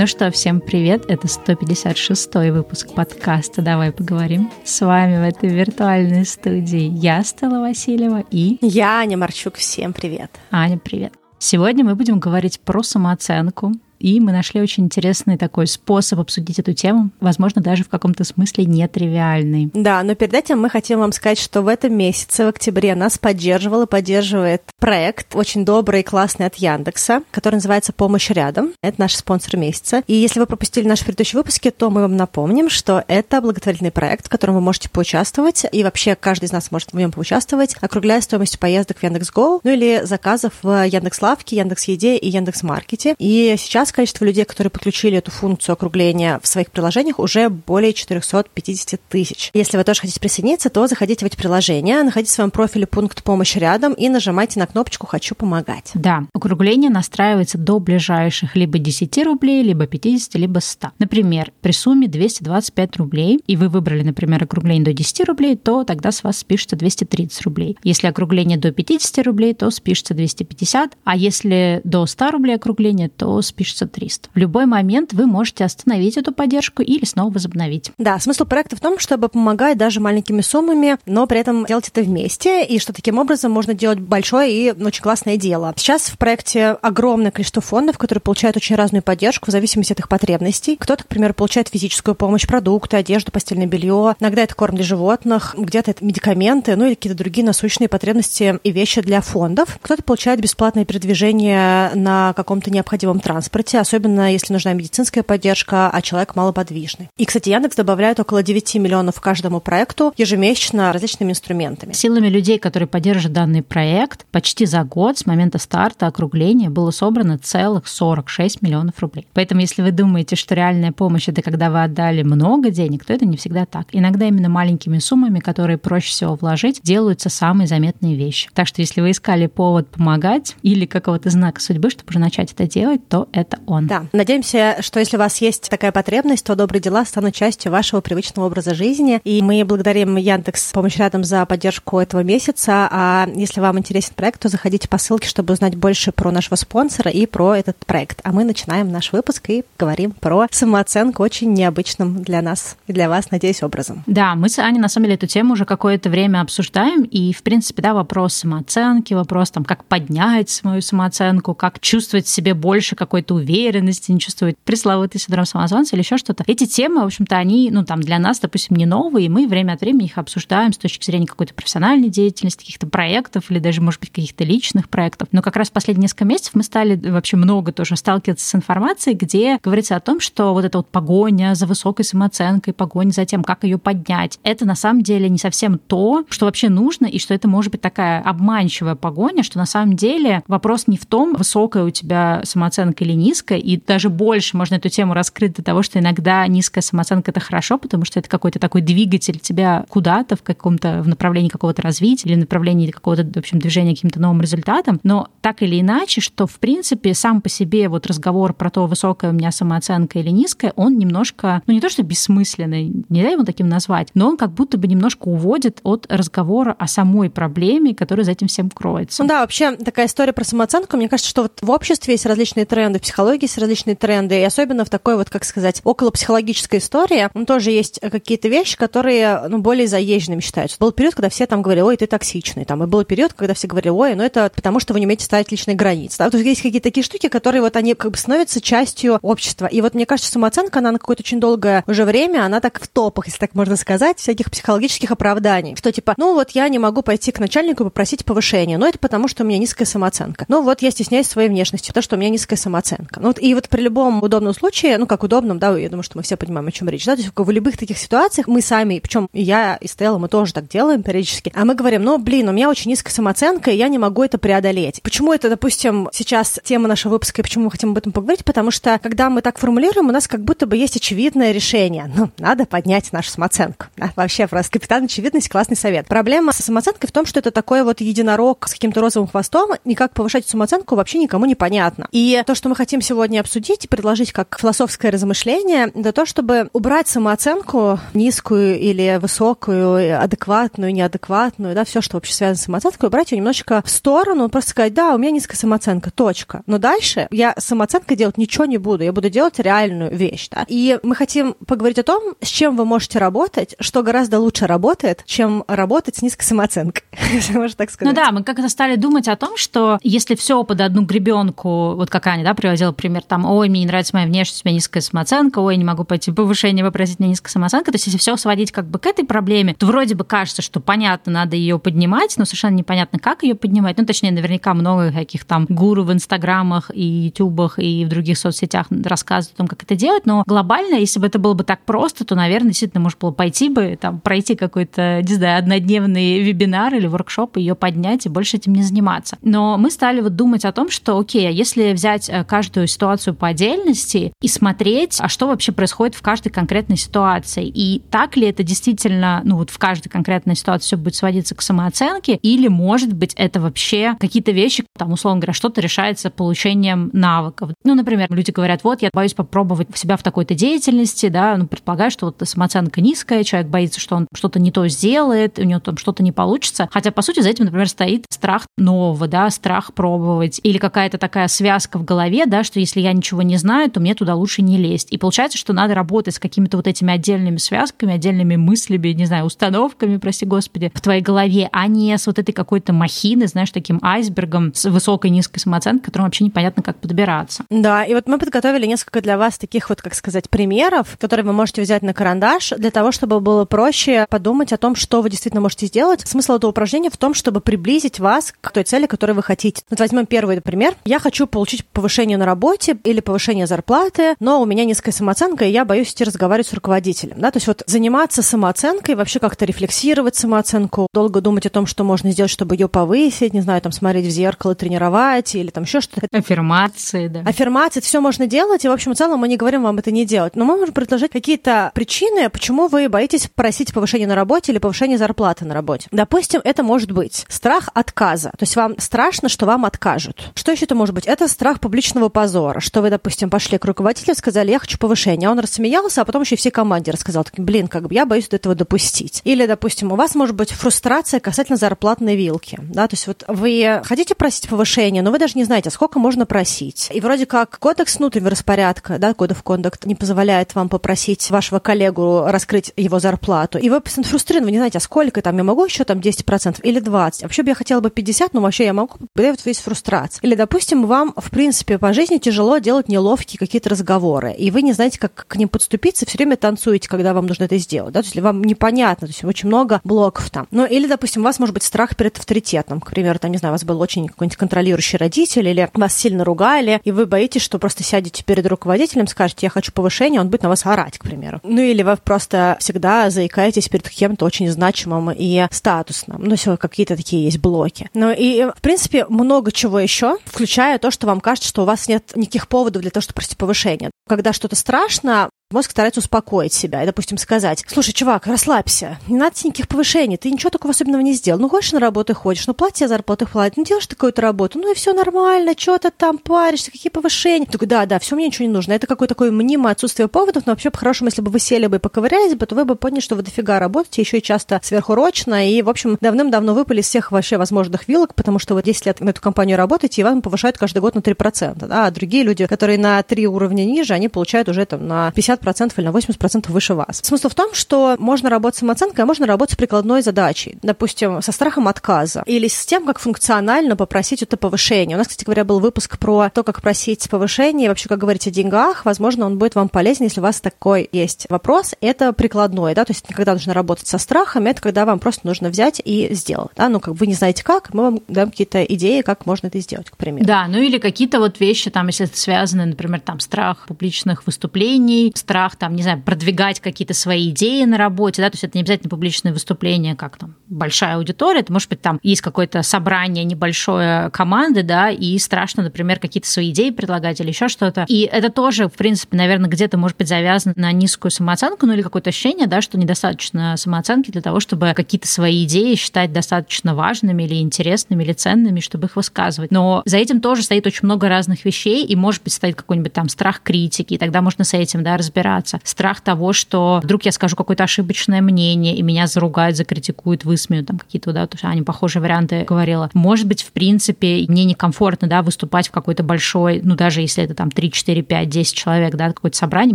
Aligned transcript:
Ну 0.00 0.06
что, 0.06 0.30
всем 0.30 0.62
привет! 0.62 1.04
Это 1.10 1.28
156 1.28 2.34
выпуск 2.52 2.94
подкаста 2.94 3.60
«Давай 3.60 3.92
поговорим». 3.92 4.50
С 4.64 4.80
вами 4.80 5.18
в 5.18 5.28
этой 5.28 5.50
виртуальной 5.50 6.24
студии 6.24 6.88
я, 6.90 7.22
Стелла 7.22 7.60
Васильева, 7.60 8.24
и... 8.30 8.56
Я, 8.62 9.00
Аня 9.00 9.18
Марчук. 9.18 9.56
Всем 9.56 9.92
привет! 9.92 10.30
Аня, 10.50 10.78
привет! 10.78 11.12
Сегодня 11.38 11.84
мы 11.84 11.96
будем 11.96 12.18
говорить 12.18 12.60
про 12.60 12.82
самооценку, 12.82 13.74
и 14.00 14.18
мы 14.18 14.32
нашли 14.32 14.60
очень 14.60 14.84
интересный 14.84 15.36
такой 15.36 15.66
способ 15.66 16.18
обсудить 16.18 16.58
эту 16.58 16.72
тему, 16.72 17.10
возможно, 17.20 17.62
даже 17.62 17.84
в 17.84 17.88
каком-то 17.88 18.24
смысле 18.24 18.64
нетривиальный. 18.64 19.70
Да, 19.74 20.02
но 20.02 20.14
перед 20.14 20.34
этим 20.34 20.60
мы 20.60 20.70
хотим 20.70 20.98
вам 20.98 21.12
сказать, 21.12 21.38
что 21.38 21.62
в 21.62 21.68
этом 21.68 21.94
месяце, 21.94 22.46
в 22.46 22.48
октябре, 22.48 22.94
нас 22.94 23.18
поддерживал 23.18 23.82
и 23.82 23.86
поддерживает 23.86 24.62
проект 24.78 25.36
очень 25.36 25.64
добрый 25.64 26.00
и 26.00 26.02
классный 26.02 26.46
от 26.46 26.56
Яндекса, 26.56 27.22
который 27.30 27.56
называется 27.56 27.92
«Помощь 27.92 28.30
рядом». 28.30 28.72
Это 28.82 29.00
наш 29.00 29.14
спонсор 29.14 29.58
месяца. 29.58 30.02
И 30.06 30.14
если 30.14 30.40
вы 30.40 30.46
пропустили 30.46 30.88
наши 30.88 31.04
предыдущие 31.04 31.38
выпуски, 31.38 31.70
то 31.70 31.90
мы 31.90 32.00
вам 32.00 32.16
напомним, 32.16 32.70
что 32.70 33.04
это 33.06 33.40
благотворительный 33.40 33.90
проект, 33.90 34.26
в 34.26 34.30
котором 34.30 34.54
вы 34.54 34.60
можете 34.62 34.88
поучаствовать, 34.88 35.66
и 35.70 35.84
вообще 35.84 36.14
каждый 36.14 36.46
из 36.46 36.52
нас 36.52 36.70
может 36.70 36.92
в 36.92 36.96
нем 36.96 37.12
поучаствовать, 37.12 37.76
округляя 37.80 38.20
стоимость 38.22 38.58
поездок 38.58 38.98
в 38.98 39.02
Яндекс.Го, 39.02 39.60
ну 39.62 39.70
или 39.70 40.02
заказов 40.04 40.54
в 40.62 40.86
Яндекс.Лавке, 40.86 41.56
Яндекс.Еде 41.56 42.16
и 42.16 42.28
Яндекс.Маркете. 42.30 43.14
И 43.18 43.54
сейчас 43.58 43.89
сейчас 43.90 43.92
количество 43.92 44.24
людей, 44.24 44.44
которые 44.44 44.70
подключили 44.70 45.18
эту 45.18 45.30
функцию 45.30 45.74
округления 45.74 46.40
в 46.42 46.46
своих 46.46 46.70
приложениях, 46.70 47.18
уже 47.18 47.48
более 47.48 47.92
450 47.92 49.00
тысяч. 49.08 49.50
Если 49.52 49.76
вы 49.76 49.84
тоже 49.84 50.00
хотите 50.00 50.20
присоединиться, 50.20 50.70
то 50.70 50.86
заходите 50.86 51.24
в 51.24 51.28
эти 51.28 51.36
приложения, 51.36 52.02
находите 52.02 52.30
в 52.30 52.34
своем 52.34 52.50
профиле 52.50 52.86
пункт 52.86 53.22
помощи 53.22 53.58
рядом 53.58 53.92
и 53.92 54.08
нажимайте 54.08 54.58
на 54.60 54.66
кнопочку 54.66 55.06
«Хочу 55.06 55.34
помогать». 55.34 55.90
Да, 55.94 56.24
округление 56.32 56.90
настраивается 56.90 57.58
до 57.58 57.78
ближайших 57.78 58.56
либо 58.56 58.78
10 58.78 59.18
рублей, 59.24 59.62
либо 59.62 59.86
50, 59.86 60.34
либо 60.36 60.60
100. 60.60 60.90
Например, 60.98 61.52
при 61.60 61.72
сумме 61.72 62.06
225 62.08 62.96
рублей, 62.96 63.40
и 63.46 63.56
вы 63.56 63.68
выбрали, 63.68 64.02
например, 64.02 64.44
округление 64.44 64.84
до 64.84 64.92
10 64.92 65.26
рублей, 65.26 65.56
то 65.56 65.84
тогда 65.84 66.12
с 66.12 66.22
вас 66.22 66.38
спишется 66.38 66.76
230 66.76 67.42
рублей. 67.42 67.76
Если 67.82 68.06
округление 68.06 68.58
до 68.58 68.72
50 68.72 69.26
рублей, 69.26 69.54
то 69.54 69.70
спишется 69.70 70.14
250, 70.14 70.96
а 71.04 71.16
если 71.16 71.80
до 71.84 72.06
100 72.06 72.30
рублей 72.30 72.56
округление, 72.56 73.08
то 73.08 73.40
спишется 73.42 73.79
300. 73.86 74.30
В 74.34 74.38
любой 74.38 74.66
момент 74.66 75.12
вы 75.12 75.26
можете 75.26 75.64
остановить 75.64 76.16
эту 76.16 76.32
поддержку 76.32 76.82
или 76.82 77.04
снова 77.04 77.32
возобновить. 77.32 77.92
Да, 77.98 78.18
смысл 78.18 78.44
проекта 78.44 78.76
в 78.76 78.80
том, 78.80 78.98
чтобы 78.98 79.28
помогать 79.28 79.78
даже 79.78 80.00
маленькими 80.00 80.40
суммами, 80.40 80.98
но 81.06 81.26
при 81.26 81.40
этом 81.40 81.64
делать 81.66 81.88
это 81.88 82.02
вместе, 82.02 82.64
и 82.64 82.78
что 82.78 82.92
таким 82.92 83.18
образом 83.18 83.52
можно 83.52 83.74
делать 83.74 84.00
большое 84.00 84.52
и 84.52 84.70
очень 84.72 85.02
классное 85.02 85.36
дело. 85.36 85.74
Сейчас 85.76 86.02
в 86.02 86.18
проекте 86.18 86.70
огромное 86.70 87.30
количество 87.30 87.62
фондов, 87.62 87.98
которые 87.98 88.20
получают 88.20 88.56
очень 88.56 88.76
разную 88.76 89.02
поддержку 89.02 89.50
в 89.50 89.52
зависимости 89.52 89.92
от 89.92 90.00
их 90.00 90.08
потребностей. 90.08 90.76
Кто-то, 90.76 91.04
к 91.04 91.08
примеру, 91.08 91.34
получает 91.34 91.68
физическую 91.68 92.14
помощь, 92.14 92.46
продукты, 92.46 92.96
одежду, 92.96 93.32
постельное 93.32 93.66
белье, 93.66 94.16
иногда 94.20 94.42
это 94.42 94.54
корм 94.54 94.74
для 94.74 94.84
животных, 94.84 95.54
где-то 95.56 95.92
это 95.92 96.04
медикаменты, 96.04 96.76
ну 96.76 96.86
или 96.86 96.94
какие-то 96.94 97.18
другие 97.18 97.46
насущные 97.46 97.88
потребности 97.88 98.58
и 98.62 98.70
вещи 98.70 99.00
для 99.00 99.20
фондов. 99.20 99.78
Кто-то 99.80 100.02
получает 100.02 100.40
бесплатное 100.40 100.84
передвижение 100.84 101.90
на 101.94 102.32
каком-то 102.34 102.70
необходимом 102.70 103.20
транспорте, 103.20 103.69
работе, 103.70 103.78
особенно 103.78 104.32
если 104.32 104.52
нужна 104.52 104.72
медицинская 104.72 105.22
поддержка, 105.22 105.90
а 105.90 106.02
человек 106.02 106.36
малоподвижный. 106.36 107.08
И, 107.16 107.24
кстати, 107.24 107.50
Яндекс 107.50 107.76
добавляет 107.76 108.20
около 108.20 108.42
9 108.42 108.74
миллионов 108.76 109.20
каждому 109.20 109.60
проекту 109.60 110.12
ежемесячно 110.16 110.92
различными 110.92 111.30
инструментами. 111.30 111.92
Силами 111.92 112.28
людей, 112.28 112.58
которые 112.58 112.86
поддерживают 112.86 113.32
данный 113.32 113.62
проект, 113.62 114.26
почти 114.30 114.66
за 114.66 114.82
год 114.84 115.18
с 115.18 115.26
момента 115.26 115.58
старта 115.58 116.06
округления 116.06 116.70
было 116.70 116.90
собрано 116.90 117.38
целых 117.38 117.86
46 117.86 118.62
миллионов 118.62 118.98
рублей. 119.00 119.26
Поэтому, 119.34 119.60
если 119.60 119.82
вы 119.82 119.92
думаете, 119.92 120.36
что 120.36 120.54
реальная 120.54 120.92
помощь 120.92 121.28
это 121.28 121.42
когда 121.42 121.70
вы 121.70 121.82
отдали 121.82 122.22
много 122.22 122.70
денег, 122.70 123.04
то 123.04 123.12
это 123.12 123.24
не 123.24 123.36
всегда 123.36 123.66
так. 123.66 123.86
Иногда 123.92 124.26
именно 124.26 124.48
маленькими 124.48 124.98
суммами, 124.98 125.40
которые 125.40 125.78
проще 125.78 126.10
всего 126.10 126.34
вложить, 126.34 126.80
делаются 126.82 127.28
самые 127.28 127.66
заметные 127.66 128.16
вещи. 128.16 128.48
Так 128.54 128.66
что, 128.66 128.80
если 128.80 129.00
вы 129.00 129.10
искали 129.10 129.46
повод 129.46 129.88
помогать 129.88 130.56
или 130.62 130.86
какого-то 130.86 131.30
знака 131.30 131.60
судьбы, 131.60 131.90
чтобы 131.90 132.10
уже 132.10 132.18
начать 132.18 132.52
это 132.52 132.66
делать, 132.66 133.06
то 133.08 133.28
это 133.32 133.59
он. 133.66 133.86
Да. 133.86 134.06
Надеемся, 134.12 134.76
что 134.80 135.00
если 135.00 135.16
у 135.16 135.20
вас 135.20 135.40
есть 135.40 135.68
такая 135.70 135.92
потребность, 135.92 136.44
то 136.44 136.54
добрые 136.54 136.80
дела 136.80 137.04
станут 137.04 137.34
частью 137.34 137.72
вашего 137.72 138.00
привычного 138.00 138.46
образа 138.46 138.74
жизни. 138.74 139.20
И 139.24 139.42
мы 139.42 139.64
благодарим 139.64 140.16
Яндекс 140.16 140.72
помощь 140.72 140.96
рядом 140.96 141.24
за 141.24 141.44
поддержку 141.46 141.98
этого 141.98 142.22
месяца. 142.22 142.88
А 142.90 143.28
если 143.34 143.60
вам 143.60 143.78
интересен 143.78 144.14
проект, 144.14 144.40
то 144.40 144.48
заходите 144.48 144.88
по 144.88 144.98
ссылке, 144.98 145.28
чтобы 145.28 145.54
узнать 145.54 145.76
больше 145.76 146.12
про 146.12 146.30
нашего 146.30 146.56
спонсора 146.56 147.10
и 147.10 147.26
про 147.26 147.54
этот 147.54 147.76
проект. 147.86 148.20
А 148.24 148.32
мы 148.32 148.44
начинаем 148.44 148.90
наш 148.90 149.12
выпуск 149.12 149.50
и 149.50 149.64
говорим 149.78 150.12
про 150.12 150.46
самооценку 150.50 151.22
очень 151.22 151.52
необычным 151.52 152.22
для 152.22 152.42
нас 152.42 152.76
и 152.86 152.92
для 152.92 153.08
вас, 153.08 153.30
надеюсь, 153.30 153.62
образом. 153.62 154.02
Да, 154.06 154.34
мы 154.34 154.48
с 154.48 154.58
Аней, 154.58 154.80
на 154.80 154.88
самом 154.88 155.06
деле, 155.06 155.14
эту 155.14 155.26
тему 155.26 155.54
уже 155.54 155.64
какое-то 155.64 156.10
время 156.10 156.40
обсуждаем. 156.40 157.04
И, 157.04 157.32
в 157.32 157.42
принципе, 157.42 157.82
да, 157.82 157.94
вопрос 157.94 158.34
самооценки, 158.34 159.14
вопрос 159.14 159.50
там, 159.50 159.64
как 159.64 159.84
поднять 159.84 160.50
свою 160.50 160.82
самооценку, 160.82 161.54
как 161.54 161.80
чувствовать 161.80 162.26
в 162.26 162.30
себе 162.30 162.54
больше 162.54 162.96
какой-то 162.96 163.34
уверенности 163.40 163.80
уверенности, 163.80 164.12
не 164.12 164.20
чувствует 164.20 164.58
пресловутый 164.58 165.20
синдром 165.20 165.44
самозванца 165.44 165.96
или 165.96 166.02
еще 166.02 166.16
что-то. 166.16 166.44
Эти 166.46 166.66
темы, 166.66 167.02
в 167.02 167.06
общем-то, 167.06 167.36
они, 167.36 167.70
ну, 167.70 167.84
там, 167.84 168.00
для 168.00 168.18
нас, 168.18 168.40
допустим, 168.40 168.76
не 168.76 168.86
новые, 168.86 169.26
и 169.26 169.28
мы 169.28 169.46
время 169.46 169.72
от 169.72 169.80
времени 169.80 170.06
их 170.06 170.18
обсуждаем 170.18 170.72
с 170.72 170.78
точки 170.78 171.04
зрения 171.04 171.26
какой-то 171.26 171.54
профессиональной 171.54 172.08
деятельности, 172.08 172.60
каких-то 172.60 172.86
проектов 172.86 173.50
или 173.50 173.58
даже, 173.58 173.80
может 173.80 174.00
быть, 174.00 174.10
каких-то 174.10 174.44
личных 174.44 174.88
проектов. 174.88 175.28
Но 175.32 175.42
как 175.42 175.56
раз 175.56 175.70
последние 175.70 176.04
несколько 176.04 176.24
месяцев 176.24 176.54
мы 176.54 176.62
стали 176.62 176.96
вообще 176.96 177.36
много 177.36 177.72
тоже 177.72 177.96
сталкиваться 177.96 178.46
с 178.46 178.54
информацией, 178.54 179.16
где 179.16 179.58
говорится 179.62 179.96
о 179.96 180.00
том, 180.00 180.20
что 180.20 180.52
вот 180.54 180.64
эта 180.64 180.78
вот 180.78 180.88
погоня 180.88 181.54
за 181.54 181.66
высокой 181.66 182.04
самооценкой, 182.04 182.74
погоня 182.74 183.10
за 183.10 183.24
тем, 183.24 183.44
как 183.44 183.64
ее 183.64 183.78
поднять, 183.78 184.38
это 184.42 184.64
на 184.64 184.74
самом 184.74 185.02
деле 185.02 185.28
не 185.28 185.38
совсем 185.38 185.78
то, 185.78 186.24
что 186.28 186.46
вообще 186.46 186.68
нужно, 186.68 187.06
и 187.06 187.18
что 187.18 187.34
это 187.34 187.48
может 187.48 187.72
быть 187.72 187.80
такая 187.80 188.20
обманчивая 188.22 188.94
погоня, 188.94 189.42
что 189.42 189.58
на 189.58 189.66
самом 189.66 189.96
деле 189.96 190.42
вопрос 190.46 190.86
не 190.86 190.96
в 190.96 191.06
том, 191.06 191.34
высокая 191.34 191.84
у 191.84 191.90
тебя 191.90 192.40
самооценка 192.44 193.04
или 193.04 193.12
низкая, 193.12 193.29
низкая, 193.30 193.58
и 193.58 193.76
даже 193.76 194.08
больше 194.08 194.56
можно 194.56 194.74
эту 194.74 194.88
тему 194.88 195.14
раскрыть 195.14 195.54
до 195.54 195.62
того, 195.62 195.82
что 195.82 195.98
иногда 195.98 196.46
низкая 196.46 196.82
самооценка— 196.82 197.30
это 197.32 197.40
хорошо, 197.40 197.78
потому 197.78 198.04
что 198.04 198.18
это 198.18 198.28
какой-то 198.28 198.58
такой 198.58 198.80
двигатель 198.80 199.38
тебя 199.38 199.84
куда-то 199.88 200.36
в 200.36 200.42
каком-то 200.42 201.02
в 201.02 201.08
направлении 201.08 201.48
какого-то 201.48 201.82
развития 201.82 202.28
или 202.28 202.36
в 202.36 202.40
направлении 202.40 202.90
какого-то, 202.90 203.24
в 203.24 203.36
общем, 203.36 203.58
движения 203.58 203.94
каким-то 203.94 204.20
новым 204.20 204.40
результатам. 204.40 205.00
Но 205.04 205.28
так 205.40 205.62
или 205.62 205.80
иначе, 205.80 206.20
что, 206.20 206.46
в 206.46 206.58
принципе, 206.58 207.14
сам 207.14 207.40
по 207.40 207.48
себе 207.48 207.88
вот 207.88 208.06
разговор 208.06 208.52
про 208.52 208.70
то, 208.70 208.86
высокая 208.86 209.30
у 209.30 209.34
меня 209.34 209.52
самооценка 209.52 210.18
или 210.18 210.30
низкая, 210.30 210.72
он 210.76 210.98
немножко, 210.98 211.62
ну 211.66 211.74
не 211.74 211.80
то 211.80 211.88
что 211.88 212.02
бессмысленный, 212.02 212.92
нельзя 213.08 213.30
его 213.30 213.44
таким 213.44 213.68
назвать, 213.68 214.08
но 214.14 214.28
он 214.28 214.36
как 214.36 214.52
будто 214.52 214.78
бы 214.78 214.88
немножко 214.88 215.28
уводит 215.28 215.80
от 215.84 216.06
разговора 216.10 216.74
о 216.78 216.86
самой 216.88 217.30
проблеме, 217.30 217.94
которая 217.94 218.24
за 218.24 218.32
этим 218.32 218.48
всем 218.48 218.70
кроется. 218.70 219.22
Ну 219.22 219.28
да, 219.28 219.40
вообще 219.40 219.76
такая 219.76 220.06
история 220.06 220.32
про 220.32 220.44
самооценку, 220.44 220.96
мне 220.96 221.08
кажется, 221.08 221.30
что 221.30 221.42
вот 221.42 221.58
в 221.62 221.70
обществе 221.70 222.14
есть 222.14 222.26
различные 222.26 222.66
тренды 222.66 222.98
психологии, 222.98 223.19
психологии 223.20 223.44
есть 223.44 223.58
различные 223.58 223.96
тренды, 223.96 224.40
и 224.40 224.42
особенно 224.42 224.84
в 224.84 224.88
такой 224.88 225.16
вот, 225.16 225.28
как 225.28 225.44
сказать, 225.44 225.82
около 225.84 226.10
психологической 226.10 226.78
истории, 226.78 227.28
ну, 227.34 227.44
тоже 227.44 227.70
есть 227.70 228.00
какие-то 228.00 228.48
вещи, 228.48 228.78
которые, 228.78 229.42
ну, 229.48 229.58
более 229.58 229.86
заезженными 229.86 230.40
считаются. 230.40 230.78
Был 230.80 230.90
период, 230.90 231.14
когда 231.14 231.28
все 231.28 231.46
там 231.46 231.60
говорили, 231.60 231.82
ой, 231.82 231.98
ты 231.98 232.06
токсичный, 232.06 232.64
там, 232.64 232.82
и 232.82 232.86
был 232.86 233.04
период, 233.04 233.34
когда 233.34 233.52
все 233.52 233.68
говорили, 233.68 233.90
ой, 233.90 234.14
ну, 234.14 234.22
это 234.22 234.50
потому, 234.54 234.80
что 234.80 234.94
вы 234.94 235.00
не 235.00 235.06
умеете 235.06 235.26
ставить 235.26 235.50
личные 235.50 235.74
границы. 235.74 236.16
Да? 236.18 236.30
То 236.30 236.38
есть 236.38 236.48
есть 236.48 236.62
какие-то 236.62 236.88
такие 236.88 237.04
штуки, 237.04 237.28
которые 237.28 237.60
вот 237.60 237.76
они 237.76 237.92
как 237.94 238.12
бы 238.12 238.16
становятся 238.16 238.62
частью 238.62 239.18
общества. 239.20 239.66
И 239.66 239.82
вот 239.82 239.92
мне 239.92 240.06
кажется, 240.06 240.32
самооценка, 240.32 240.78
она 240.78 240.92
на 240.92 240.98
какое-то 240.98 241.22
очень 241.22 241.40
долгое 241.40 241.84
уже 241.86 242.06
время, 242.06 242.46
она 242.46 242.60
так 242.60 242.80
в 242.80 242.88
топах, 242.88 243.26
если 243.26 243.38
так 243.38 243.54
можно 243.54 243.76
сказать, 243.76 244.18
всяких 244.18 244.50
психологических 244.50 245.10
оправданий. 245.10 245.76
Что 245.76 245.92
типа, 245.92 246.14
ну 246.16 246.32
вот 246.32 246.52
я 246.52 246.66
не 246.70 246.78
могу 246.78 247.02
пойти 247.02 247.32
к 247.32 247.38
начальнику 247.38 247.82
и 247.82 247.86
попросить 247.86 248.24
повышения, 248.24 248.78
но 248.78 248.88
это 248.88 248.98
потому, 248.98 249.28
что 249.28 249.44
у 249.44 249.46
меня 249.46 249.58
низкая 249.58 249.86
самооценка. 249.86 250.46
Ну 250.48 250.62
вот 250.62 250.80
я 250.80 250.90
стесняюсь 250.90 251.26
своей 251.26 251.50
внешности, 251.50 251.88
потому 251.88 252.02
что 252.02 252.16
у 252.16 252.18
меня 252.18 252.30
низкая 252.30 252.56
самооценка. 252.56 253.09
Ну 253.16 253.28
вот, 253.28 253.40
и 253.40 253.54
вот 253.54 253.68
при 253.68 253.82
любом 253.82 254.22
удобном 254.22 254.54
случае, 254.54 254.98
ну 254.98 255.06
как 255.06 255.22
удобном, 255.22 255.58
да, 255.58 255.76
я 255.76 255.88
думаю, 255.88 256.02
что 256.02 256.16
мы 256.18 256.22
все 256.22 256.36
понимаем, 256.36 256.66
о 256.68 256.72
чем 256.72 256.88
речь, 256.88 257.04
да, 257.04 257.16
то 257.16 257.22
есть 257.22 257.32
в 257.34 257.50
любых 257.50 257.76
таких 257.76 257.98
ситуациях 257.98 258.46
мы 258.46 258.60
сами, 258.60 258.98
причем 258.98 259.28
я 259.32 259.76
и 259.76 259.86
Стелла, 259.86 260.18
мы 260.18 260.28
тоже 260.28 260.52
так 260.52 260.68
делаем 260.68 261.02
периодически, 261.02 261.52
а 261.54 261.64
мы 261.64 261.74
говорим, 261.74 262.02
ну, 262.02 262.18
блин, 262.18 262.48
у 262.48 262.52
меня 262.52 262.68
очень 262.68 262.90
низкая 262.90 263.12
самооценка, 263.12 263.70
и 263.70 263.76
я 263.76 263.88
не 263.88 263.98
могу 263.98 264.22
это 264.22 264.38
преодолеть. 264.38 265.02
Почему 265.02 265.32
это, 265.32 265.48
допустим, 265.48 266.08
сейчас 266.12 266.60
тема 266.64 266.88
нашего 266.88 267.12
выпуска, 267.12 267.40
и 267.40 267.42
почему 267.42 267.64
мы 267.64 267.70
хотим 267.70 267.90
об 267.90 267.98
этом 267.98 268.12
поговорить? 268.12 268.44
Потому 268.44 268.70
что, 268.70 268.98
когда 269.02 269.30
мы 269.30 269.42
так 269.42 269.58
формулируем, 269.58 270.08
у 270.08 270.12
нас 270.12 270.28
как 270.28 270.42
будто 270.42 270.66
бы 270.66 270.76
есть 270.76 270.96
очевидное 270.96 271.52
решение. 271.52 272.10
Ну, 272.14 272.30
надо 272.38 272.66
поднять 272.66 273.12
нашу 273.12 273.30
самооценку. 273.30 273.86
Да? 273.96 274.12
Вообще, 274.16 274.46
просто 274.46 274.72
капитан 274.72 275.04
очевидность, 275.04 275.48
классный 275.48 275.76
совет. 275.76 276.06
Проблема 276.06 276.52
с 276.52 276.56
самооценкой 276.56 277.08
в 277.08 277.12
том, 277.12 277.26
что 277.26 277.38
это 277.40 277.50
такой 277.50 277.82
вот 277.82 278.00
единорог 278.00 278.68
с 278.68 278.72
каким-то 278.72 279.00
розовым 279.00 279.28
хвостом, 279.28 279.70
и 279.84 279.94
как 279.94 280.12
повышать 280.12 280.46
самооценку 280.46 280.94
вообще 280.96 281.18
никому 281.18 281.46
не 281.46 281.54
понятно. 281.54 282.08
И 282.12 282.42
то, 282.46 282.54
что 282.54 282.68
мы 282.68 282.76
хотим 282.76 282.99
хотим 283.00 283.16
сегодня 283.16 283.40
обсудить 283.40 283.84
и 283.84 283.88
предложить 283.88 284.32
как 284.32 284.58
философское 284.58 285.10
размышление, 285.10 285.90
это 285.94 286.12
то, 286.12 286.26
чтобы 286.26 286.68
убрать 286.72 287.08
самооценку 287.08 287.98
низкую 288.14 288.78
или 288.78 289.18
высокую, 289.20 290.20
адекватную, 290.20 290.92
неадекватную, 290.92 291.74
да, 291.74 291.84
все, 291.84 292.00
что 292.00 292.16
вообще 292.16 292.34
связано 292.34 292.56
с 292.56 292.62
самооценкой, 292.62 293.08
убрать 293.08 293.32
ее 293.32 293.38
немножечко 293.38 293.82
в 293.84 293.90
сторону, 293.90 294.48
просто 294.48 294.70
сказать, 294.70 294.94
да, 294.94 295.14
у 295.14 295.18
меня 295.18 295.30
низкая 295.30 295.56
самооценка, 295.56 296.10
точка. 296.10 296.62
Но 296.66 296.78
дальше 296.78 297.26
я 297.30 297.54
самооценкой 297.56 298.16
делать 298.16 298.38
ничего 298.38 298.66
не 298.66 298.78
буду, 298.78 299.04
я 299.04 299.12
буду 299.12 299.30
делать 299.30 299.58
реальную 299.58 300.14
вещь, 300.14 300.48
да. 300.50 300.64
И 300.68 300.98
мы 301.02 301.14
хотим 301.14 301.54
поговорить 301.66 301.98
о 301.98 302.02
том, 302.02 302.34
с 302.42 302.48
чем 302.48 302.76
вы 302.76 302.84
можете 302.84 303.18
работать, 303.18 303.76
что 303.80 304.02
гораздо 304.02 304.38
лучше 304.38 304.66
работает, 304.66 305.22
чем 305.26 305.64
работать 305.68 306.16
с 306.16 306.22
низкой 306.22 306.44
самооценкой, 306.44 307.04
если 307.32 307.56
можно 307.56 307.76
так 307.76 307.90
сказать. 307.90 308.14
Ну 308.14 308.20
да, 308.20 308.30
мы 308.30 308.42
как-то 308.42 308.68
стали 308.68 308.96
думать 308.96 309.28
о 309.28 309.36
том, 309.36 309.56
что 309.56 309.98
если 310.02 310.34
все 310.34 310.62
под 310.64 310.80
одну 310.80 311.02
гребенку, 311.02 311.94
вот 311.94 312.10
как 312.10 312.26
Аня, 312.26 312.44
да, 312.44 312.54
приводила 312.54 312.89
пример, 312.92 313.22
там, 313.22 313.44
ой, 313.44 313.68
мне 313.68 313.80
не 313.80 313.86
нравится 313.86 314.14
моя 314.14 314.26
внешность, 314.26 314.62
у 314.64 314.68
меня 314.68 314.76
низкая 314.76 315.02
самооценка, 315.02 315.58
ой, 315.58 315.76
не 315.76 315.84
могу 315.84 316.04
пойти 316.04 316.32
повышение 316.32 316.84
попросить, 316.84 317.18
у 317.18 317.22
меня 317.22 317.30
низкая 317.30 317.50
самооценка, 317.50 317.90
то 317.90 317.96
есть 317.96 318.06
если 318.06 318.18
все 318.18 318.36
сводить 318.36 318.72
как 318.72 318.86
бы 318.86 318.98
к 318.98 319.06
этой 319.06 319.24
проблеме, 319.24 319.74
то 319.74 319.86
вроде 319.86 320.14
бы 320.14 320.24
кажется, 320.24 320.62
что 320.62 320.80
понятно, 320.80 321.32
надо 321.32 321.56
ее 321.56 321.78
поднимать, 321.78 322.34
но 322.36 322.44
совершенно 322.44 322.74
непонятно, 322.74 323.18
как 323.18 323.42
ее 323.42 323.54
поднимать. 323.54 323.98
Ну, 323.98 324.06
точнее, 324.06 324.32
наверняка 324.32 324.74
много 324.74 325.12
каких 325.12 325.44
там 325.44 325.66
гуру 325.68 326.04
в 326.04 326.12
инстаграмах 326.12 326.90
и 326.94 327.02
ютубах 327.02 327.78
и 327.78 328.04
в 328.04 328.08
других 328.08 328.38
соцсетях 328.38 328.86
рассказывают 329.04 329.54
о 329.54 329.58
том, 329.58 329.68
как 329.68 329.82
это 329.82 329.94
делать, 329.94 330.26
но 330.26 330.44
глобально, 330.46 330.96
если 330.96 331.20
бы 331.20 331.26
это 331.26 331.38
было 331.38 331.54
бы 331.54 331.64
так 331.64 331.80
просто, 331.84 332.24
то, 332.24 332.34
наверное, 332.34 332.70
действительно 332.70 333.02
можно 333.02 333.18
было 333.20 333.30
пойти 333.30 333.68
бы, 333.68 333.98
там, 334.00 334.20
пройти 334.20 334.56
какой-то, 334.56 335.22
не 335.22 335.34
знаю, 335.34 335.58
однодневный 335.58 336.40
вебинар 336.40 336.94
или 336.94 337.06
воркшоп, 337.06 337.56
ее 337.56 337.74
поднять 337.74 338.26
и 338.26 338.28
больше 338.28 338.56
этим 338.56 338.74
не 338.74 338.82
заниматься. 338.82 339.36
Но 339.42 339.76
мы 339.76 339.90
стали 339.90 340.20
вот 340.20 340.36
думать 340.36 340.64
о 340.64 340.72
том, 340.72 340.90
что, 340.90 341.18
окей, 341.18 341.48
а 341.48 341.50
если 341.50 341.92
взять 341.92 342.28
э, 342.28 342.44
каждую 342.80 342.88
ситуацию 342.88 343.34
по 343.34 343.48
отдельности 343.48 344.32
и 344.40 344.48
смотреть, 344.48 345.18
а 345.20 345.28
что 345.28 345.48
вообще 345.48 345.72
происходит 345.72 346.14
в 346.14 346.22
каждой 346.22 346.50
конкретной 346.50 346.96
ситуации, 346.96 347.66
и 347.66 348.00
так 348.10 348.36
ли 348.36 348.46
это 348.48 348.62
действительно, 348.62 349.42
ну 349.44 349.56
вот 349.56 349.70
в 349.70 349.78
каждой 349.78 350.08
конкретной 350.08 350.56
ситуации 350.56 350.86
все 350.86 350.96
будет 350.96 351.14
сводиться 351.14 351.54
к 351.54 351.60
самооценке, 351.60 352.38
или, 352.42 352.68
может 352.68 353.12
быть, 353.12 353.34
это 353.34 353.60
вообще 353.60 354.16
какие-то 354.18 354.52
вещи, 354.52 354.84
там, 354.96 355.12
условно 355.12 355.40
говоря, 355.40 355.52
что-то 355.52 355.80
решается 355.80 356.30
получением 356.30 357.10
навыков. 357.12 357.70
Ну, 357.84 357.94
например, 357.94 358.28
люди 358.30 358.50
говорят, 358.50 358.82
вот, 358.82 359.02
я 359.02 359.10
боюсь 359.12 359.34
попробовать 359.34 359.88
себя 359.94 360.16
в 360.16 360.22
такой-то 360.22 360.54
деятельности, 360.54 361.28
да, 361.28 361.56
ну, 361.56 361.66
предполагаю, 361.66 362.10
что 362.10 362.26
вот 362.26 362.40
самооценка 362.44 363.02
низкая, 363.02 363.44
человек 363.44 363.68
боится, 363.68 364.00
что 364.00 364.16
он 364.16 364.26
что-то 364.34 364.58
не 364.58 364.70
то 364.70 364.88
сделает, 364.88 365.58
у 365.58 365.64
него 365.64 365.80
там 365.80 365.98
что-то 365.98 366.22
не 366.22 366.32
получится. 366.32 366.88
Хотя, 366.90 367.10
по 367.10 367.20
сути, 367.20 367.40
за 367.40 367.50
этим, 367.50 367.66
например, 367.66 367.88
стоит 367.88 368.24
страх 368.30 368.66
нового, 368.78 369.28
да, 369.28 369.50
страх 369.50 369.92
пробовать, 369.92 370.60
или 370.62 370.78
какая-то 370.78 371.18
такая 371.18 371.48
связка 371.48 371.98
в 371.98 372.04
голове, 372.04 372.46
да, 372.46 372.64
что 372.70 372.78
если 372.78 373.00
я 373.00 373.12
ничего 373.12 373.42
не 373.42 373.56
знаю, 373.56 373.90
то 373.90 373.98
мне 373.98 374.14
туда 374.14 374.36
лучше 374.36 374.62
не 374.62 374.78
лезть. 374.78 375.08
И 375.10 375.18
получается, 375.18 375.58
что 375.58 375.72
надо 375.72 375.94
работать 375.94 376.36
с 376.36 376.38
какими-то 376.38 376.76
вот 376.76 376.86
этими 376.86 377.12
отдельными 377.12 377.56
связками, 377.56 378.14
отдельными 378.14 378.54
мыслями, 378.54 379.08
не 379.08 379.26
знаю, 379.26 379.46
установками, 379.46 380.18
прости 380.18 380.46
господи, 380.46 380.92
в 380.94 381.00
твоей 381.00 381.20
голове, 381.20 381.68
а 381.72 381.88
не 381.88 382.16
с 382.16 382.28
вот 382.28 382.38
этой 382.38 382.52
какой-то 382.52 382.92
махины, 382.92 383.48
знаешь, 383.48 383.70
таким 383.70 383.98
айсбергом 384.02 384.72
с 384.72 384.88
высокой, 384.88 385.30
низкой 385.30 385.58
самооценкой, 385.58 386.04
которым 386.04 386.26
вообще 386.26 386.44
непонятно, 386.44 386.82
как 386.84 386.98
подбираться. 386.98 387.64
Да, 387.70 388.04
и 388.04 388.14
вот 388.14 388.28
мы 388.28 388.38
подготовили 388.38 388.86
несколько 388.86 389.20
для 389.20 389.36
вас 389.36 389.58
таких 389.58 389.88
вот, 389.88 390.00
как 390.00 390.14
сказать, 390.14 390.48
примеров, 390.48 391.16
которые 391.18 391.44
вы 391.44 391.52
можете 391.52 391.82
взять 391.82 392.02
на 392.02 392.14
карандаш 392.14 392.74
для 392.78 392.92
того, 392.92 393.10
чтобы 393.10 393.40
было 393.40 393.64
проще 393.64 394.26
подумать 394.30 394.72
о 394.72 394.76
том, 394.76 394.94
что 394.94 395.22
вы 395.22 395.30
действительно 395.30 395.60
можете 395.60 395.86
сделать. 395.86 396.20
Смысл 396.24 396.52
этого 396.52 396.70
упражнения 396.70 397.10
в 397.10 397.16
том, 397.16 397.34
чтобы 397.34 397.60
приблизить 397.60 398.20
вас 398.20 398.54
к 398.60 398.70
той 398.70 398.84
цели, 398.84 399.06
которую 399.06 399.34
вы 399.34 399.42
хотите. 399.42 399.82
Вот 399.90 399.98
возьмем 399.98 400.26
первый 400.26 400.60
пример. 400.60 400.94
Я 401.04 401.18
хочу 401.18 401.46
получить 401.46 401.84
повышение 401.84 402.38
на 402.38 402.46
работе 402.50 402.98
или 403.04 403.20
повышение 403.20 403.66
зарплаты, 403.66 404.34
но 404.40 404.60
у 404.60 404.66
меня 404.66 404.84
низкая 404.84 405.12
самооценка, 405.12 405.64
и 405.64 405.70
я 405.70 405.84
боюсь 405.84 406.10
идти 406.10 406.24
разговаривать 406.24 406.66
с 406.66 406.72
руководителем. 406.72 407.36
Да? 407.38 407.50
То 407.50 407.58
есть 407.58 407.68
вот 407.68 407.82
заниматься 407.86 408.42
самооценкой, 408.42 409.14
вообще 409.14 409.38
как-то 409.38 409.64
рефлексировать 409.64 410.34
самооценку, 410.34 411.06
долго 411.14 411.40
думать 411.40 411.66
о 411.66 411.70
том, 411.70 411.86
что 411.86 412.02
можно 412.02 412.30
сделать, 412.32 412.50
чтобы 412.50 412.74
ее 412.74 412.88
повысить, 412.88 413.54
не 413.54 413.60
знаю, 413.60 413.80
там 413.80 413.92
смотреть 413.92 414.26
в 414.26 414.30
зеркало, 414.30 414.74
тренировать 414.74 415.54
или 415.54 415.70
там 415.70 415.84
еще 415.84 416.00
что-то. 416.00 416.26
Аффирмации, 416.32 417.28
да. 417.28 417.40
Аффирмации, 417.40 418.00
это 418.00 418.06
все 418.06 418.20
можно 418.20 418.46
делать, 418.46 418.84
и, 418.84 418.88
в 418.88 418.92
общем, 418.92 419.14
в 419.14 419.16
целом 419.16 419.40
мы 419.40 419.48
не 419.48 419.56
говорим 419.56 419.82
вам 419.84 419.98
это 419.98 420.10
не 420.10 420.26
делать. 420.26 420.56
Но 420.56 420.64
мы 420.64 420.76
можем 420.76 420.92
предложить 420.92 421.30
какие-то 421.30 421.92
причины, 421.94 422.50
почему 422.50 422.88
вы 422.88 423.08
боитесь 423.08 423.48
просить 423.54 423.94
повышение 423.94 424.26
на 424.26 424.34
работе 424.34 424.72
или 424.72 424.78
повышение 424.78 425.18
зарплаты 425.18 425.64
на 425.64 425.74
работе. 425.74 426.08
Допустим, 426.10 426.60
это 426.64 426.82
может 426.82 427.12
быть 427.12 427.46
страх 427.48 427.88
отказа. 427.94 428.50
То 428.50 428.62
есть 428.62 428.74
вам 428.76 428.98
страшно, 428.98 429.48
что 429.48 429.66
вам 429.66 429.84
откажут. 429.84 430.50
Что 430.54 430.72
еще 430.72 430.86
это 430.86 430.94
может 430.94 431.14
быть? 431.14 431.26
Это 431.26 431.46
страх 431.48 431.80
публичного 431.80 432.28
позора, 432.40 432.80
что 432.80 433.02
вы, 433.02 433.10
допустим, 433.10 433.50
пошли 433.50 433.76
к 433.76 433.84
руководителю, 433.84 434.34
сказали, 434.34 434.70
я 434.70 434.78
хочу 434.78 434.96
повышение, 434.96 435.50
а 435.50 435.52
он 435.52 435.58
рассмеялся, 435.58 436.22
а 436.22 436.24
потом 436.24 436.40
еще 436.40 436.54
и 436.54 436.58
всей 436.58 436.70
команде 436.70 437.10
рассказал, 437.10 437.44
таким, 437.44 437.66
блин, 437.66 437.86
как 437.86 438.08
бы 438.08 438.14
я 438.14 438.24
боюсь 438.24 438.48
этого 438.50 438.74
допустить. 438.74 439.42
Или, 439.44 439.66
допустим, 439.66 440.10
у 440.10 440.16
вас 440.16 440.34
может 440.34 440.56
быть 440.56 440.70
фрустрация 440.70 441.38
касательно 441.38 441.76
зарплатной 441.76 442.36
вилки, 442.36 442.78
да, 442.80 443.06
то 443.08 443.14
есть 443.14 443.26
вот 443.26 443.44
вы 443.46 444.00
хотите 444.04 444.34
просить 444.34 444.70
повышение, 444.70 445.22
но 445.22 445.30
вы 445.30 445.38
даже 445.38 445.52
не 445.58 445.64
знаете, 445.64 445.90
сколько 445.90 446.18
можно 446.18 446.46
просить. 446.46 447.10
И 447.12 447.20
вроде 447.20 447.44
как 447.44 447.78
кодекс 447.78 448.16
внутреннего 448.16 448.48
распорядка, 448.48 449.18
да, 449.18 449.34
кодов 449.34 449.62
кондукт 449.62 450.06
не 450.06 450.14
позволяет 450.14 450.74
вам 450.74 450.88
попросить 450.88 451.50
вашего 451.50 451.78
коллегу 451.78 452.44
раскрыть 452.46 452.94
его 452.96 453.20
зарплату. 453.20 453.76
И 453.76 453.90
вы 453.90 454.00
фрустрированы, 454.00 454.64
вы 454.64 454.72
не 454.72 454.78
знаете, 454.78 454.96
а 454.96 455.02
сколько 455.02 455.42
там, 455.42 455.58
я 455.58 455.64
могу 455.64 455.84
еще 455.84 456.04
там 456.04 456.20
10% 456.20 456.80
или 456.84 457.02
20%. 457.02 457.42
Вообще 457.42 457.62
бы 457.62 457.68
я 457.68 457.74
хотела 457.74 458.00
бы 458.00 458.08
50%, 458.08 458.48
но 458.54 458.62
вообще 458.62 458.84
я 458.84 458.94
могу, 458.94 459.18
да, 459.34 459.50
вот 459.50 459.60
есть 459.66 459.82
фрустрация. 459.82 460.40
Или, 460.40 460.54
допустим, 460.54 461.04
вам, 461.04 461.34
в 461.36 461.50
принципе, 461.50 461.98
по 461.98 462.14
жизни 462.14 462.29
тяжело 462.38 462.78
делать 462.78 463.08
неловкие 463.08 463.58
какие-то 463.58 463.90
разговоры, 463.90 464.52
и 464.52 464.70
вы 464.70 464.82
не 464.82 464.92
знаете, 464.92 465.18
как 465.18 465.46
к 465.46 465.56
ним 465.56 465.68
подступиться, 465.68 466.26
все 466.26 466.38
время 466.38 466.56
танцуете, 466.56 467.08
когда 467.08 467.34
вам 467.34 467.46
нужно 467.46 467.64
это 467.64 467.76
сделать, 467.78 468.12
да, 468.12 468.22
то 468.22 468.26
есть 468.26 468.38
вам 468.38 468.62
непонятно, 468.64 469.26
то 469.26 469.32
есть 469.32 469.44
очень 469.44 469.68
много 469.68 470.00
блоков 470.04 470.50
там. 470.50 470.66
Ну, 470.70 470.86
или, 470.86 471.06
допустим, 471.06 471.42
у 471.42 471.44
вас 471.44 471.58
может 471.58 471.74
быть 471.74 471.82
страх 471.82 472.16
перед 472.16 472.38
авторитетом, 472.38 473.00
к 473.00 473.10
примеру, 473.10 473.38
там, 473.38 473.50
не 473.50 473.58
знаю, 473.58 473.72
у 473.72 473.74
вас 473.74 473.84
был 473.84 474.00
очень 474.00 474.28
какой-нибудь 474.28 474.56
контролирующий 474.56 475.18
родитель, 475.18 475.68
или 475.68 475.88
вас 475.94 476.16
сильно 476.16 476.44
ругали, 476.44 477.00
и 477.04 477.10
вы 477.12 477.26
боитесь, 477.26 477.62
что 477.62 477.78
просто 477.78 478.02
сядете 478.02 478.44
перед 478.44 478.66
руководителем, 478.66 479.26
скажете, 479.26 479.66
я 479.66 479.70
хочу 479.70 479.92
повышения, 479.92 480.40
он 480.40 480.48
будет 480.48 480.62
на 480.62 480.68
вас 480.68 480.86
орать, 480.86 481.18
к 481.18 481.22
примеру. 481.22 481.60
Ну, 481.62 481.80
или 481.80 482.02
вы 482.02 482.16
просто 482.16 482.76
всегда 482.80 483.30
заикаетесь 483.30 483.88
перед 483.88 484.08
кем-то 484.08 484.44
очень 484.44 484.70
значимым 484.70 485.30
и 485.30 485.66
статусным. 485.70 486.42
Ну, 486.44 486.56
все 486.56 486.76
какие-то 486.76 487.16
такие 487.16 487.44
есть 487.44 487.58
блоки. 487.58 488.10
Ну, 488.14 488.32
и, 488.36 488.64
в 488.64 488.80
принципе, 488.80 489.26
много 489.26 489.72
чего 489.72 489.98
еще, 489.98 490.38
включая 490.44 490.98
то, 490.98 491.10
что 491.10 491.26
вам 491.26 491.40
кажется, 491.40 491.68
что 491.68 491.82
у 491.82 491.84
вас 491.84 492.08
нет 492.08 492.19
никаких 492.34 492.68
поводов 492.68 493.02
для 493.02 493.10
того, 493.10 493.22
чтобы 493.22 493.36
просить 493.36 493.56
повышения. 493.56 494.10
Когда 494.28 494.52
что-то 494.52 494.76
страшно, 494.76 495.50
Мозг 495.72 495.92
старается 495.92 496.18
успокоить 496.18 496.72
себя 496.72 497.04
и, 497.04 497.06
допустим, 497.06 497.38
сказать, 497.38 497.84
слушай, 497.86 498.10
чувак, 498.10 498.48
расслабься, 498.48 499.20
не 499.28 499.36
надо 499.36 499.54
никаких 499.62 499.86
повышений, 499.86 500.36
ты 500.36 500.50
ничего 500.50 500.68
такого 500.68 500.90
особенного 500.90 501.20
не 501.20 501.32
сделал. 501.32 501.60
Ну, 501.60 501.68
хочешь 501.68 501.92
на 501.92 502.00
работу 502.00 502.34
ходишь, 502.34 502.66
ну, 502.66 502.74
платье 502.74 503.06
зарплату 503.06 503.46
платят, 503.46 503.76
ну, 503.76 503.84
делаешь 503.84 504.08
такую-то 504.08 504.42
работу, 504.42 504.80
ну, 504.80 504.90
и 504.90 504.96
все 504.96 505.12
нормально, 505.12 505.74
что 505.78 505.96
ты 505.98 506.10
там 506.10 506.38
паришься, 506.38 506.90
какие 506.90 507.08
повышения. 507.08 507.66
Такой, 507.66 507.86
да, 507.86 508.04
да, 508.06 508.18
все, 508.18 508.34
мне 508.34 508.48
ничего 508.48 508.66
не 508.66 508.74
нужно. 508.74 508.94
Это 508.94 509.06
какое-то 509.06 509.36
такое 509.36 509.52
мнимое 509.52 509.92
отсутствие 509.92 510.26
поводов, 510.26 510.66
но 510.66 510.72
вообще, 510.72 510.90
по-хорошему, 510.90 511.28
если 511.28 511.40
бы 511.40 511.52
вы 511.52 511.60
сели 511.60 511.86
бы 511.86 511.96
и 511.96 512.00
поковырялись 512.00 512.56
бы, 512.56 512.66
то 512.66 512.74
вы 512.74 512.84
бы 512.84 512.96
поняли, 512.96 513.20
что 513.20 513.36
вы 513.36 513.42
дофига 513.42 513.78
работаете, 513.78 514.22
еще 514.22 514.38
и 514.38 514.42
часто 514.42 514.80
сверхурочно, 514.82 515.70
и, 515.70 515.82
в 515.82 515.88
общем, 515.88 516.18
давным-давно 516.20 516.74
выпали 516.74 517.00
из 517.00 517.06
всех 517.06 517.30
вообще 517.30 517.58
возможных 517.58 518.08
вилок, 518.08 518.34
потому 518.34 518.58
что 518.58 518.74
вы 518.74 518.82
10 518.82 519.06
лет 519.06 519.20
на 519.20 519.30
эту 519.30 519.40
компанию 519.40 519.76
работаете, 519.76 520.22
и 520.22 520.24
вам 520.24 520.42
повышают 520.42 520.78
каждый 520.78 520.98
год 520.98 521.14
на 521.14 521.20
3%. 521.20 521.86
Да? 521.86 522.06
А 522.06 522.10
другие 522.10 522.42
люди, 522.42 522.66
которые 522.66 522.98
на 522.98 523.22
3 523.22 523.46
уровня 523.46 523.84
ниже, 523.84 524.14
они 524.14 524.28
получают 524.28 524.68
уже 524.68 524.84
там 524.84 525.06
на 525.06 525.32
50% 525.36 525.59
или 525.62 526.04
на 526.04 526.10
80% 526.10 526.38
процентов 526.38 526.72
выше 526.72 526.94
вас. 526.94 527.20
Смысл 527.22 527.48
в 527.48 527.54
том, 527.54 527.74
что 527.74 528.16
можно 528.18 528.50
работать 528.50 528.76
с 528.76 528.80
самооценкой, 528.80 529.24
а 529.24 529.26
можно 529.26 529.46
работать 529.46 529.74
с 529.74 529.76
прикладной 529.76 530.22
задачей. 530.22 530.78
Допустим, 530.82 531.42
со 531.42 531.52
страхом 531.52 531.88
отказа. 531.88 532.42
Или 532.46 532.68
с 532.68 532.86
тем, 532.86 533.06
как 533.06 533.18
функционально 533.18 533.96
попросить 533.96 534.42
это 534.42 534.56
повышение. 534.56 535.16
У 535.16 535.18
нас, 535.18 535.28
кстати 535.28 535.44
говоря, 535.44 535.64
был 535.64 535.80
выпуск 535.80 536.18
про 536.18 536.50
то, 536.50 536.62
как 536.62 536.82
просить 536.82 537.28
повышение, 537.30 537.86
и 537.86 537.88
вообще, 537.88 538.08
как 538.08 538.18
говорить 538.18 538.46
о 538.46 538.50
деньгах. 538.50 539.04
Возможно, 539.04 539.46
он 539.46 539.58
будет 539.58 539.74
вам 539.74 539.88
полезен, 539.88 540.24
если 540.24 540.40
у 540.40 540.42
вас 540.42 540.60
такой 540.60 541.08
есть 541.12 541.46
вопрос. 541.48 541.94
Это 542.00 542.32
прикладной, 542.32 542.94
да, 542.94 543.04
то 543.04 543.12
есть 543.12 543.26
когда 543.28 543.52
нужно 543.52 543.74
работать 543.74 544.06
со 544.06 544.18
страхами, 544.18 544.70
это 544.70 544.82
когда 544.82 545.04
вам 545.04 545.18
просто 545.18 545.46
нужно 545.46 545.68
взять 545.68 546.00
и 546.04 546.34
сделать. 546.34 546.72
Да? 546.76 546.88
Ну, 546.88 547.00
как 547.00 547.14
вы 547.14 547.26
не 547.26 547.34
знаете 547.34 547.62
как, 547.64 547.94
мы 547.94 548.02
вам 548.02 548.20
даем 548.28 548.50
какие-то 548.50 548.82
идеи, 548.84 549.22
как 549.22 549.46
можно 549.46 549.68
это 549.68 549.78
сделать, 549.80 550.10
к 550.10 550.16
примеру. 550.16 550.44
Да, 550.44 550.66
ну 550.68 550.78
или 550.78 550.98
какие-то 550.98 551.38
вот 551.38 551.60
вещи, 551.60 551.90
там, 551.90 552.08
если 552.08 552.26
это 552.26 552.38
связано, 552.38 552.86
например, 552.86 553.20
там, 553.20 553.40
страх 553.40 553.86
публичных 553.86 554.46
выступлений, 554.46 555.32
страх 555.50 555.74
там, 555.74 555.96
не 555.96 556.04
знаю, 556.04 556.22
продвигать 556.22 556.78
какие-то 556.78 557.12
свои 557.12 557.50
идеи 557.50 557.82
на 557.82 557.98
работе, 557.98 558.40
да, 558.40 558.50
то 558.50 558.54
есть 558.54 558.62
это 558.62 558.78
не 558.78 558.82
обязательно 558.82 559.10
публичное 559.10 559.52
выступление, 559.52 560.14
как 560.14 560.36
там 560.36 560.54
большая 560.68 561.16
аудитория, 561.16 561.58
это 561.58 561.72
может 561.72 561.88
быть 561.88 562.00
там 562.00 562.20
есть 562.22 562.40
какое-то 562.40 562.84
собрание 562.84 563.42
небольшое 563.42 564.30
команды, 564.30 564.84
да, 564.84 565.10
и 565.10 565.36
страшно, 565.38 565.82
например, 565.82 566.20
какие-то 566.20 566.48
свои 566.48 566.70
идеи 566.70 566.90
предлагать 566.90 567.40
или 567.40 567.48
еще 567.48 567.66
что-то. 567.66 568.04
И 568.06 568.28
это 568.30 568.48
тоже, 568.50 568.86
в 568.86 568.92
принципе, 568.92 569.36
наверное, 569.36 569.68
где-то 569.68 569.98
может 569.98 570.16
быть 570.18 570.28
завязано 570.28 570.72
на 570.76 570.92
низкую 570.92 571.32
самооценку, 571.32 571.84
ну 571.84 571.94
или 571.94 572.02
какое-то 572.02 572.30
ощущение, 572.30 572.68
да, 572.68 572.80
что 572.80 572.96
недостаточно 572.96 573.76
самооценки 573.76 574.30
для 574.30 574.42
того, 574.42 574.60
чтобы 574.60 574.92
какие-то 574.94 575.26
свои 575.26 575.64
идеи 575.64 575.96
считать 575.96 576.32
достаточно 576.32 576.94
важными 576.94 577.42
или 577.42 577.56
интересными 577.56 578.22
или 578.22 578.34
ценными, 578.34 578.78
чтобы 578.78 579.08
их 579.08 579.16
высказывать. 579.16 579.72
Но 579.72 580.02
за 580.04 580.18
этим 580.18 580.40
тоже 580.40 580.62
стоит 580.62 580.86
очень 580.86 581.06
много 581.06 581.28
разных 581.28 581.64
вещей, 581.64 582.06
и, 582.06 582.14
может 582.14 582.44
быть, 582.44 582.52
стоит 582.52 582.76
какой-нибудь 582.76 583.12
там 583.12 583.28
страх 583.28 583.62
критики, 583.64 584.14
и 584.14 584.18
тогда 584.18 584.42
можно 584.42 584.62
с 584.62 584.74
этим, 584.74 585.02
да, 585.02 585.16
разбираться. 585.16 585.39
Страх 585.84 586.20
того, 586.20 586.52
что 586.52 587.00
вдруг 587.02 587.24
я 587.24 587.32
скажу 587.32 587.56
какое-то 587.56 587.84
ошибочное 587.84 588.40
мнение, 588.40 588.96
и 588.96 589.02
меня 589.02 589.26
заругают, 589.26 589.76
закритикуют, 589.76 590.44
высмеют, 590.44 590.86
там 590.86 590.98
какие-то, 590.98 591.32
да, 591.32 591.46
то 591.46 591.54
есть 591.54 591.64
Аня 591.64 591.84
похожие 591.84 592.22
варианты 592.22 592.64
говорила. 592.64 593.10
Может 593.14 593.46
быть, 593.46 593.62
в 593.62 593.72
принципе, 593.72 594.44
мне 594.48 594.64
некомфортно, 594.64 595.28
да, 595.28 595.42
выступать 595.42 595.88
в 595.88 595.90
какой-то 595.90 596.22
большой, 596.22 596.80
ну, 596.82 596.96
даже 596.96 597.20
если 597.20 597.44
это 597.44 597.54
там 597.54 597.70
3, 597.70 597.92
4, 597.92 598.22
5, 598.22 598.48
10 598.48 598.74
человек, 598.74 599.14
да, 599.14 599.28
какое-то 599.28 599.56
собрание, 599.56 599.94